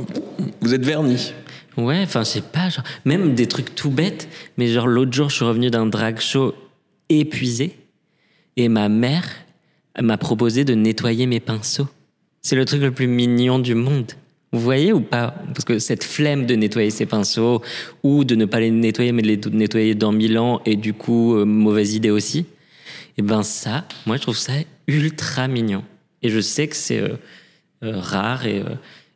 vous 0.61 0.75
êtes 0.75 0.85
vernis. 0.85 1.33
Ouais, 1.79 2.03
enfin, 2.03 2.25
c'est 2.25 2.45
pas 2.45 2.69
genre. 2.69 2.85
Même 3.05 3.35
des 3.35 3.47
trucs 3.47 3.75
tout 3.75 3.91
bêtes, 3.91 4.29
mais 4.59 4.69
genre 4.69 4.87
l'autre 4.87 5.13
jour, 5.13 5.31
je 5.31 5.37
suis 5.37 5.45
revenu 5.45 5.71
d'un 5.71 5.87
drag 5.87 6.21
show 6.21 6.55
épuisé 7.09 7.77
et 8.57 8.69
ma 8.69 8.89
mère 8.89 9.25
m'a 10.01 10.19
proposé 10.19 10.65
de 10.65 10.75
nettoyer 10.75 11.27
mes 11.27 11.41
pinceaux. 11.41 11.89
C'est 12.43 12.57
le 12.57 12.65
truc 12.65 12.83
le 12.83 12.91
plus 12.91 13.07
mignon 13.07 13.59
du 13.59 13.75
monde. 13.75 14.13
Vous 14.53 14.61
voyez 14.61 14.93
ou 14.93 15.01
pas? 15.01 15.35
Parce 15.49 15.65
que 15.65 15.79
cette 15.79 16.05
flemme 16.05 16.47
de 16.47 16.55
nettoyer 16.55 16.91
ses 16.91 17.07
pinceaux 17.07 17.63
ou 18.03 18.25
de 18.25 18.35
ne 18.35 18.45
pas 18.45 18.61
les 18.61 18.71
nettoyer 18.71 19.11
mais 19.11 19.23
de 19.23 19.29
les 19.29 19.41
nettoyer 19.51 19.95
dans 19.95 20.13
mille 20.13 20.39
ans 20.39 20.61
et 20.65 20.77
du 20.77 20.93
coup, 20.93 21.35
euh, 21.35 21.45
mauvaise 21.45 21.95
idée 21.95 22.11
aussi. 22.11 22.41
Et 23.17 23.21
eh 23.21 23.23
ben 23.23 23.43
ça, 23.43 23.85
moi 24.07 24.17
je 24.17 24.23
trouve 24.23 24.37
ça 24.37 24.53
ultra 24.87 25.49
mignon. 25.49 25.85
Et 26.22 26.28
je 26.28 26.41
sais 26.41 26.68
que 26.68 26.76
c'est 26.76 27.01
euh, 27.01 27.16
rare 27.82 28.47
et 28.47 28.62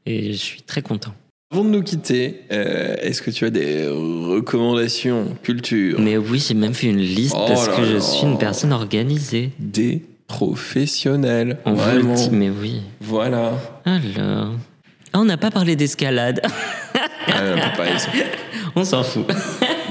et 0.08 0.32
je 0.32 0.38
suis 0.38 0.62
très 0.62 0.80
content. 0.80 1.14
Avant 1.52 1.64
de 1.64 1.70
nous 1.70 1.82
quitter, 1.82 2.42
euh, 2.50 2.96
est-ce 3.00 3.20
que 3.20 3.30
tu 3.30 3.44
as 3.44 3.50
des 3.50 3.86
recommandations 3.86 5.36
culture? 5.42 6.00
Mais 6.00 6.16
oui, 6.16 6.42
j'ai 6.46 6.54
même 6.54 6.74
fait 6.74 6.88
une 6.88 6.98
liste 6.98 7.34
oh 7.38 7.44
parce 7.46 7.68
que 7.68 7.84
je 7.84 7.98
suis 7.98 8.26
une 8.26 8.38
personne 8.38 8.72
organisée. 8.72 9.50
Des 9.58 10.02
professionnels. 10.26 11.58
On 11.66 11.74
vraiment. 11.74 12.14
Dit, 12.14 12.30
mais 12.30 12.50
oui. 12.50 12.82
Voilà. 13.00 13.52
Alors. 13.84 14.54
Ah, 15.12 15.20
on 15.20 15.24
n'a 15.24 15.36
pas 15.36 15.50
parlé 15.50 15.76
d'escalade. 15.76 16.40
Ah, 17.26 17.42
on 18.74 18.84
s'en 18.84 19.02
fout. 19.02 19.26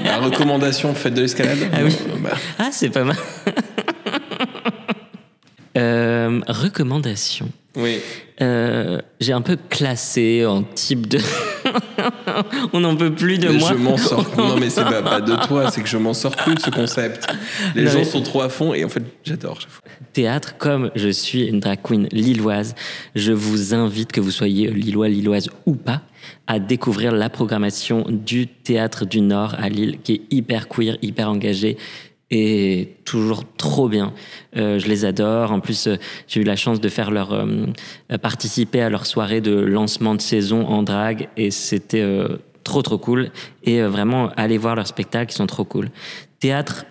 La 0.04 0.18
recommandation, 0.18 0.94
faites 0.94 1.14
de 1.14 1.22
l'escalade 1.22 1.58
Ah 1.72 1.78
oui. 1.84 1.96
Bah. 2.20 2.30
Ah, 2.58 2.70
c'est 2.72 2.90
pas 2.90 3.04
mal. 3.04 3.16
Euh, 6.28 6.40
recommandation. 6.46 7.50
Oui. 7.76 8.00
Euh, 8.40 9.00
j'ai 9.20 9.32
un 9.32 9.40
peu 9.40 9.56
classé 9.68 10.44
en 10.46 10.62
type 10.62 11.06
de. 11.06 11.18
On 12.72 12.80
n'en 12.80 12.96
peut 12.96 13.12
plus 13.12 13.38
de 13.38 13.48
moi. 13.48 13.70
Je 13.72 13.74
m'en 13.74 13.96
sors. 13.96 14.26
Non, 14.36 14.56
mais 14.56 14.70
c'est 14.70 14.84
pas, 14.84 15.20
de 15.20 15.34
toi, 15.46 15.70
c'est 15.70 15.82
que 15.82 15.88
je 15.88 15.96
m'en 15.96 16.14
sors 16.14 16.34
plus 16.34 16.54
de 16.54 16.60
ce 16.60 16.70
concept. 16.70 17.26
Les 17.74 17.86
gens 17.86 18.04
sont 18.04 18.22
trop 18.22 18.42
à 18.42 18.48
fond 18.48 18.74
et 18.74 18.84
en 18.84 18.88
fait, 18.88 19.02
j'adore. 19.24 19.58
Théâtre, 20.12 20.56
comme 20.58 20.90
je 20.94 21.08
suis 21.08 21.46
une 21.46 21.60
drag 21.60 21.80
queen 21.82 22.08
lilloise, 22.12 22.74
je 23.14 23.32
vous 23.32 23.74
invite, 23.74 24.12
que 24.12 24.20
vous 24.20 24.30
soyez 24.30 24.70
lillois, 24.70 25.08
lilloise 25.08 25.50
ou 25.66 25.74
pas, 25.74 26.02
à 26.46 26.58
découvrir 26.58 27.12
la 27.12 27.30
programmation 27.30 28.04
du 28.08 28.46
Théâtre 28.46 29.04
du 29.04 29.20
Nord 29.20 29.54
à 29.58 29.68
Lille, 29.68 29.98
qui 30.02 30.14
est 30.14 30.22
hyper 30.30 30.68
queer, 30.68 30.96
hyper 31.02 31.28
engagée 31.30 31.76
et 32.30 32.96
toujours 33.04 33.44
trop 33.56 33.88
bien. 33.88 34.12
Euh, 34.56 34.78
je 34.78 34.86
les 34.86 35.04
adore. 35.04 35.52
En 35.52 35.60
plus, 35.60 35.86
euh, 35.86 35.96
j'ai 36.26 36.40
eu 36.40 36.44
la 36.44 36.56
chance 36.56 36.80
de 36.80 36.88
faire 36.88 37.10
leur 37.10 37.32
euh, 37.32 37.66
participer 38.20 38.82
à 38.82 38.90
leur 38.90 39.06
soirée 39.06 39.40
de 39.40 39.54
lancement 39.54 40.14
de 40.14 40.20
saison 40.20 40.66
en 40.66 40.82
drague 40.82 41.28
et 41.36 41.50
c'était 41.50 42.04
trop 42.64 42.82
trop 42.82 42.98
cool. 42.98 43.30
Et 43.64 43.80
vraiment 43.82 44.30
aller 44.36 44.58
voir 44.58 44.76
leurs 44.76 44.86
spectacles, 44.86 45.30
qui 45.30 45.36
sont 45.36 45.46
trop 45.46 45.64
cool. 45.64 45.90
Théâtre. 46.40 46.84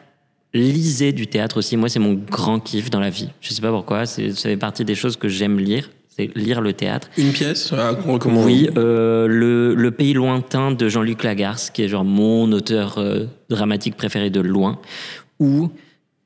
Lisez 0.54 1.12
du 1.12 1.28
théâtre 1.28 1.58
aussi. 1.58 1.78
Moi, 1.78 1.90
c'est 1.90 2.00
mon 2.00 2.14
grand 2.14 2.60
kiff 2.60 2.90
dans 2.90 3.02
la 3.02 3.10
vie. 3.10 3.30
Je 3.42 3.54
sais 3.54 3.62
pas 3.62 3.72
pourquoi. 3.72 4.06
Ça 4.06 4.24
fait 4.34 4.58
partie 4.58 4.86
des 4.86 4.96
choses 4.96 5.18
que 5.18 5.28
j'aime 5.28 5.60
lire 5.60 5.90
c'est 6.10 6.36
lire 6.36 6.62
le 6.62 6.74
théâtre. 6.74 7.10
Une 7.16 7.32
pièce 7.32 7.72
Oui, 8.26 8.68
le, 8.76 9.76
le, 9.76 9.92
Pays 9.92 10.14
lointain 10.14 10.72
de 10.72 10.90
Jean-Luc 10.90 11.24
Lagarce, 11.24 11.70
qui 11.70 11.84
est 11.84 11.88
genre 11.88 12.06
mon 12.06 12.52
auteur 12.54 13.00
dramatique 13.50 13.96
préféré 13.96 14.32
de 14.32 14.40
loin, 14.40 14.80
ou 15.40 15.70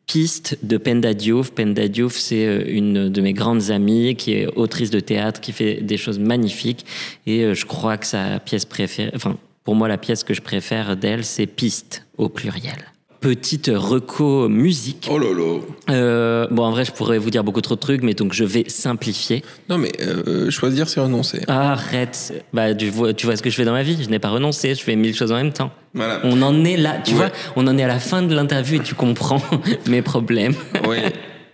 Piste 0.08 0.58
de 0.64 0.78
Penda 0.78 1.14
Diouf. 1.14 1.52
Penda 1.52 1.88
Diouf, 1.88 2.18
c'est 2.18 2.46
euh, 2.46 2.64
une 2.68 3.10
de 3.10 3.22
mes 3.22 3.34
grandes 3.34 3.72
amies 3.72 4.16
qui 4.16 4.34
est 4.34 4.48
autrice 4.58 4.90
de 4.90 5.00
théâtre, 5.00 5.40
qui 5.40 5.54
fait 5.54 5.76
des 5.76 5.98
choses 5.98 6.20
magnifiques. 6.20 6.86
Et 7.26 7.44
euh, 7.44 7.54
je 7.54 7.66
crois 7.66 7.98
que 7.98 8.06
sa 8.06 8.40
pièce 8.40 8.66
préférée, 8.66 9.12
enfin, 9.16 9.38
pour 9.64 9.76
moi, 9.76 9.88
la 9.88 9.98
pièce 9.98 10.24
que 10.24 10.34
je 10.34 10.42
préfère 10.42 10.98
d'elle, 10.98 11.24
c'est 11.24 11.48
Piste 11.48 12.06
au 12.18 12.28
pluriel 12.28 12.91
petite 13.22 13.72
reco 13.74 14.50
musique. 14.50 15.08
Oh 15.10 15.18
lolo. 15.18 15.66
Euh, 15.90 16.48
bon, 16.50 16.64
en 16.64 16.72
vrai, 16.72 16.84
je 16.84 16.92
pourrais 16.92 17.20
vous 17.20 17.30
dire 17.30 17.44
beaucoup 17.44 17.62
trop 17.62 17.76
de 17.76 17.80
trucs, 17.80 18.02
mais 18.02 18.16
donc 18.16 18.34
je 18.34 18.44
vais 18.44 18.66
simplifier. 18.68 19.44
Non, 19.70 19.78
mais 19.78 19.92
euh, 20.02 20.50
choisir, 20.50 20.90
c'est 20.90 21.00
renoncer. 21.00 21.44
arrête. 21.48 22.44
Bah, 22.52 22.74
tu 22.74 22.90
vois, 22.90 23.14
tu 23.14 23.28
vois 23.28 23.38
ce 23.38 23.44
que 23.44 23.50
je 23.50 23.56
fais 23.56 23.64
dans 23.64 23.72
ma 23.72 23.84
vie. 23.84 23.98
Je 24.04 24.10
n'ai 24.10 24.20
pas 24.20 24.30
renoncé. 24.30 24.74
Je 24.76 24.84
fais 24.84 24.96
mille 24.96 25.16
choses 25.16 25.32
en 25.32 25.36
même 25.36 25.54
temps. 25.54 25.72
Voilà. 25.94 26.20
On 26.24 26.42
en 26.42 26.66
est 26.66 26.78
là. 26.78 26.98
Tu 27.06 27.14
vois, 27.14 27.30
on 27.56 27.68
en 27.68 27.78
est 27.78 27.84
à 27.84 27.88
la 27.88 28.00
fin 28.00 28.24
de 28.24 28.34
l'interview 28.34 28.78
et 28.78 28.84
tu 28.84 28.96
comprends 28.96 29.42
mes 29.88 30.02
problèmes. 30.02 30.56
Oui. 30.88 30.98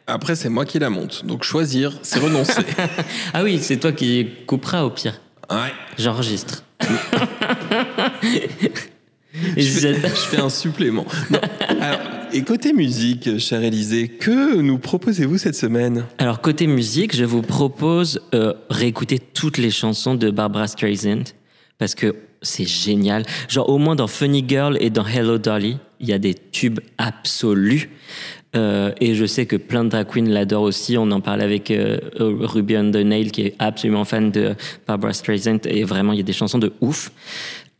Après, 0.07 0.35
c'est 0.35 0.49
moi 0.49 0.63
qui 0.65 0.79
la 0.79 0.89
monte. 0.89 1.25
Donc 1.25 1.43
choisir, 1.43 1.99
c'est 2.01 2.19
renoncer. 2.19 2.63
ah 3.33 3.43
oui, 3.43 3.59
c'est 3.61 3.77
toi 3.77 3.91
qui 3.91 4.29
couperas 4.45 4.83
au 4.83 4.89
pire. 4.89 5.19
Ouais. 5.51 5.73
J'enregistre. 5.97 6.63
je, 9.57 9.93
fais, 10.29 10.39
un 10.39 10.49
supplément. 10.49 11.05
et 12.33 12.41
côté 12.43 12.73
musique, 12.73 13.39
cher 13.39 13.63
Élisée, 13.63 14.07
que 14.07 14.57
nous 14.61 14.77
proposez-vous 14.77 15.37
cette 15.37 15.55
semaine? 15.55 16.05
Alors, 16.17 16.41
côté 16.41 16.67
musique, 16.67 17.15
je 17.15 17.25
vous 17.25 17.41
propose 17.41 18.21
euh, 18.33 18.53
réécouter 18.69 19.19
toutes 19.19 19.57
les 19.57 19.71
chansons 19.71 20.15
de 20.15 20.29
Barbara 20.29 20.67
Streisand 20.67 21.23
parce 21.77 21.95
que 21.95 22.15
c'est 22.41 22.67
génial. 22.67 23.23
Genre, 23.47 23.69
au 23.69 23.77
moins 23.77 23.95
dans 23.95 24.07
Funny 24.07 24.43
Girl 24.47 24.77
et 24.79 24.89
dans 24.89 25.05
Hello 25.05 25.37
Dolly, 25.37 25.77
il 25.99 26.07
y 26.07 26.13
a 26.13 26.19
des 26.19 26.33
tubes 26.33 26.79
absolus. 26.97 27.89
Euh, 28.55 28.91
et 29.01 29.13
je 29.13 29.25
sais 29.25 29.45
que 29.45 29.55
plein 29.55 29.83
de 29.83 29.89
drag 29.89 30.07
queens 30.07 30.29
l'adorent 30.29 30.63
aussi. 30.63 30.97
On 30.97 31.11
en 31.11 31.21
parle 31.21 31.41
avec 31.41 31.69
euh, 31.69 31.99
Ruby 32.19 32.77
on 32.77 32.91
the 32.91 32.97
Nail, 32.97 33.31
qui 33.31 33.41
est 33.41 33.55
absolument 33.59 34.05
fan 34.05 34.31
de 34.31 34.55
Barbara 34.87 35.13
Streisand. 35.13 35.59
Et 35.65 35.83
vraiment, 35.83 36.13
il 36.13 36.17
y 36.17 36.21
a 36.21 36.23
des 36.23 36.33
chansons 36.33 36.59
de 36.59 36.71
ouf. 36.81 37.11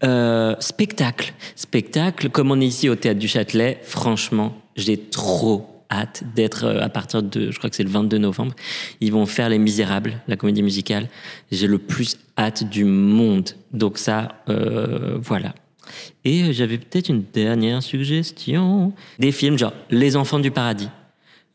Euh, 0.04 0.56
spectacle. 0.60 1.34
Spectacle, 1.56 2.30
comme 2.30 2.52
on 2.52 2.62
est 2.62 2.68
ici 2.68 2.88
au 2.88 2.96
Théâtre 2.96 3.20
du 3.20 3.28
Châtelet, 3.28 3.80
franchement, 3.82 4.56
j'ai 4.76 4.98
trop 4.98 5.84
hâte 5.90 6.24
d'être 6.36 6.66
euh, 6.66 6.82
à 6.82 6.90
partir 6.90 7.24
de, 7.24 7.50
je 7.50 7.58
crois 7.58 7.70
que 7.70 7.76
c'est 7.76 7.84
le 7.84 7.90
22 7.90 8.20
novembre, 8.20 8.54
ils 9.02 9.12
vont 9.12 9.26
faire 9.26 9.50
Les 9.50 9.58
Misérables, 9.58 10.22
la 10.28 10.36
comédie 10.36 10.62
musicale. 10.62 11.08
J'ai 11.52 11.66
le 11.66 11.80
plus 11.80 12.18
hâte 12.38 12.70
du 12.70 12.86
monde. 12.86 13.50
Donc 13.72 13.98
ça, 13.98 14.36
euh, 14.50 15.18
voilà. 15.20 15.56
Et 16.26 16.54
j'avais 16.54 16.78
peut-être 16.78 17.10
une 17.10 17.24
dernière 17.34 17.82
suggestion. 17.82 18.94
Des 19.18 19.32
films 19.32 19.58
genre 19.58 19.74
Les 19.90 20.16
Enfants 20.16 20.40
du 20.40 20.52
Paradis 20.52 20.90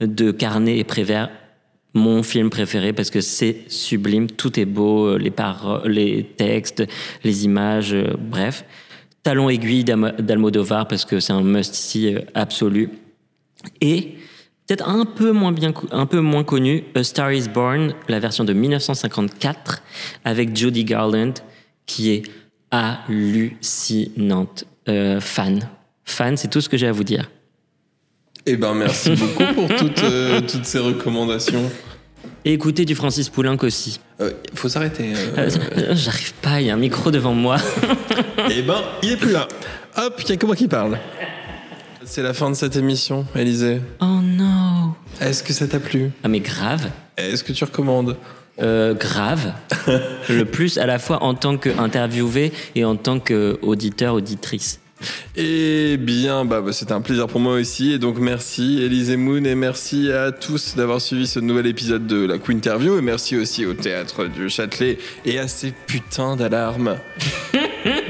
de 0.01 0.33
Carnet 0.33 0.79
et 0.79 0.85
Prévert 0.85 1.31
mon 1.95 2.23
film 2.23 2.51
préféré 2.51 2.93
parce 2.93 3.11
que 3.11 3.21
c'est 3.21 3.65
sublime, 3.69 4.29
tout 4.31 4.59
est 4.59 4.65
beau, 4.65 5.07
euh, 5.07 5.19
les 5.19 5.31
paroles, 5.31 5.91
les 5.91 6.25
textes, 6.25 6.85
les 7.23 7.45
images, 7.45 7.93
euh, 7.93 8.15
bref. 8.19 8.65
Talon 9.23 9.49
aiguille 9.49 9.85
d'Almodovar 9.85 10.89
parce 10.89 11.05
que 11.05 11.21
c'est 11.21 11.33
un 11.33 11.43
must-see 11.43 12.15
euh, 12.15 12.21
absolu. 12.35 12.91
Et 13.81 14.15
peut-être 14.67 14.89
un 14.89 15.05
peu 15.05 15.33
moins 15.33 15.53
bien, 15.53 15.73
un 15.93 16.07
peu 16.07 16.21
moins 16.21 16.45
connu, 16.45 16.85
A 16.95 17.05
Star 17.05 17.33
Is 17.33 17.49
Born, 17.49 17.95
la 18.09 18.19
version 18.19 18.45
de 18.45 18.53
1954 18.53 19.83
avec 20.25 20.57
Judy 20.57 20.85
Garland, 20.85 21.35
qui 21.87 22.11
est 22.11 22.23
hallucinante. 22.71 24.65
fan, 25.21 25.69
fan, 26.05 26.37
c'est 26.37 26.49
tout 26.49 26.61
ce 26.61 26.69
que 26.69 26.77
j'ai 26.77 26.89
à 26.89 26.93
vous 26.93 27.05
dire. 27.05 27.29
Eh 28.47 28.57
ben, 28.57 28.75
merci 28.75 29.11
beaucoup 29.17 29.53
pour 29.55 29.69
toutes, 29.77 30.03
euh, 30.03 30.41
toutes 30.41 30.65
ces 30.65 30.79
recommandations. 30.79 31.71
Et 32.45 32.53
écoutez 32.55 32.85
du 32.85 32.95
Francis 32.97 33.29
Poulenc 33.29 33.57
aussi. 33.63 34.01
Euh, 34.21 34.33
faut 34.55 34.69
s'arrêter. 34.69 35.13
euh. 35.15 35.49
Euh, 35.79 35.95
J'arrive 35.95 36.33
pas, 36.35 36.61
il 36.61 36.67
y 36.67 36.71
a 36.71 36.75
un 36.75 36.79
micro 36.79 37.11
devant 37.11 37.35
moi. 37.35 37.57
Eh 38.51 38.63
ben, 38.63 38.83
il 39.05 39.13
est 39.13 39.17
plus 39.17 39.31
là. 39.31 39.47
Hop, 39.97 40.21
il 40.25 40.29
y 40.31 40.33
a 40.33 40.37
que 40.37 40.47
moi 40.47 40.57
qui 40.57 40.67
parle. 40.67 40.99
C'est 42.05 42.23
la 42.23 42.35
fin 42.35 42.51
de 42.51 42.57
cette 42.57 42.75
émission, 42.75 43.25
Élisée. 43.37 43.81
Oh 44.01 44.19
non. 44.21 44.95
Est-ce 45.21 45.45
que 45.45 45.53
ça 45.53 45.69
t'a 45.69 45.79
plu? 45.79 46.11
Ah 46.25 46.29
mais 46.29 46.41
grave. 46.41 46.91
Est-ce 47.17 47.45
que 47.45 47.53
tu 47.53 47.63
recommandes? 47.63 48.17
Euh, 48.61 48.95
grave. 48.95 49.53
Le 50.29 50.43
plus 50.45 50.77
à 50.79 50.87
la 50.87 50.99
fois 50.99 51.23
en 51.23 51.35
tant 51.35 51.57
qu'interviewé 51.57 52.53
et 52.75 52.85
en 52.85 52.97
tant 52.97 53.21
qu'auditeur, 53.21 54.15
auditrice. 54.15 54.81
Eh 55.37 55.97
bien, 55.99 56.45
bah, 56.45 56.61
bah, 56.61 56.73
c'était 56.73 56.93
un 56.93 57.01
plaisir 57.01 57.27
pour 57.27 57.41
moi 57.41 57.55
aussi. 57.55 57.93
Et 57.93 57.99
donc, 57.99 58.19
merci 58.19 58.83
Élisée 58.83 59.17
Moon 59.17 59.45
et 59.45 59.55
merci 59.55 60.11
à 60.11 60.33
tous 60.33 60.75
d'avoir 60.77 61.01
suivi 61.01 61.27
ce 61.27 61.41
nouvel 61.41 61.67
épisode 61.67 62.07
de 62.07 62.25
la 62.25 62.39
Queen 62.39 62.59
Interview. 62.59 62.99
Et 62.99 63.03
merci 63.03 63.37
aussi 63.37 63.67
au 63.67 63.75
théâtre 63.75 64.27
du 64.27 64.49
Châtelet 64.49 64.99
et 65.25 65.39
à 65.39 65.49
ces 65.49 65.73
putains 65.73 66.37
d'alarmes 66.37 66.97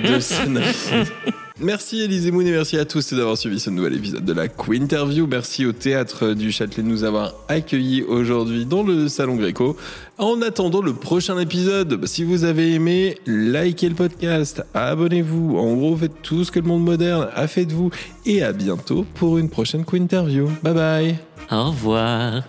de 0.05 0.20
scénaristes. 0.20 0.93
Merci 1.62 2.00
Élisée 2.00 2.32
Moon 2.32 2.40
et 2.40 2.50
merci 2.50 2.76
à 2.76 2.84
tous 2.84 3.14
d'avoir 3.14 3.36
suivi 3.36 3.60
ce 3.60 3.70
nouvel 3.70 3.94
épisode 3.94 4.24
de 4.24 4.32
la 4.32 4.48
Queen 4.48 4.82
Interview. 4.82 5.28
Merci 5.28 5.64
au 5.64 5.70
théâtre 5.70 6.32
du 6.32 6.50
Châtelet 6.50 6.82
de 6.82 6.88
nous 6.88 7.04
avoir 7.04 7.34
accueillis 7.46 8.02
aujourd'hui 8.02 8.66
dans 8.66 8.82
le 8.82 9.06
Salon 9.06 9.36
Gréco. 9.36 9.76
En 10.18 10.42
attendant 10.42 10.82
le 10.82 10.92
prochain 10.92 11.38
épisode, 11.38 12.04
si 12.06 12.24
vous 12.24 12.42
avez 12.42 12.74
aimé, 12.74 13.16
likez 13.26 13.88
le 13.88 13.94
podcast, 13.94 14.64
abonnez-vous. 14.74 15.56
En 15.56 15.74
gros, 15.74 15.96
faites 15.96 16.20
tout 16.22 16.42
ce 16.42 16.50
que 16.50 16.58
le 16.58 16.66
monde 16.66 16.82
moderne 16.82 17.28
a 17.32 17.46
fait 17.46 17.64
de 17.64 17.74
vous. 17.74 17.90
Et 18.26 18.42
à 18.42 18.52
bientôt 18.52 19.06
pour 19.14 19.38
une 19.38 19.48
prochaine 19.48 19.84
Queen 19.84 20.02
Interview. 20.02 20.50
Bye 20.64 20.74
bye 20.74 21.18
Au 21.48 21.70
revoir. 21.70 22.42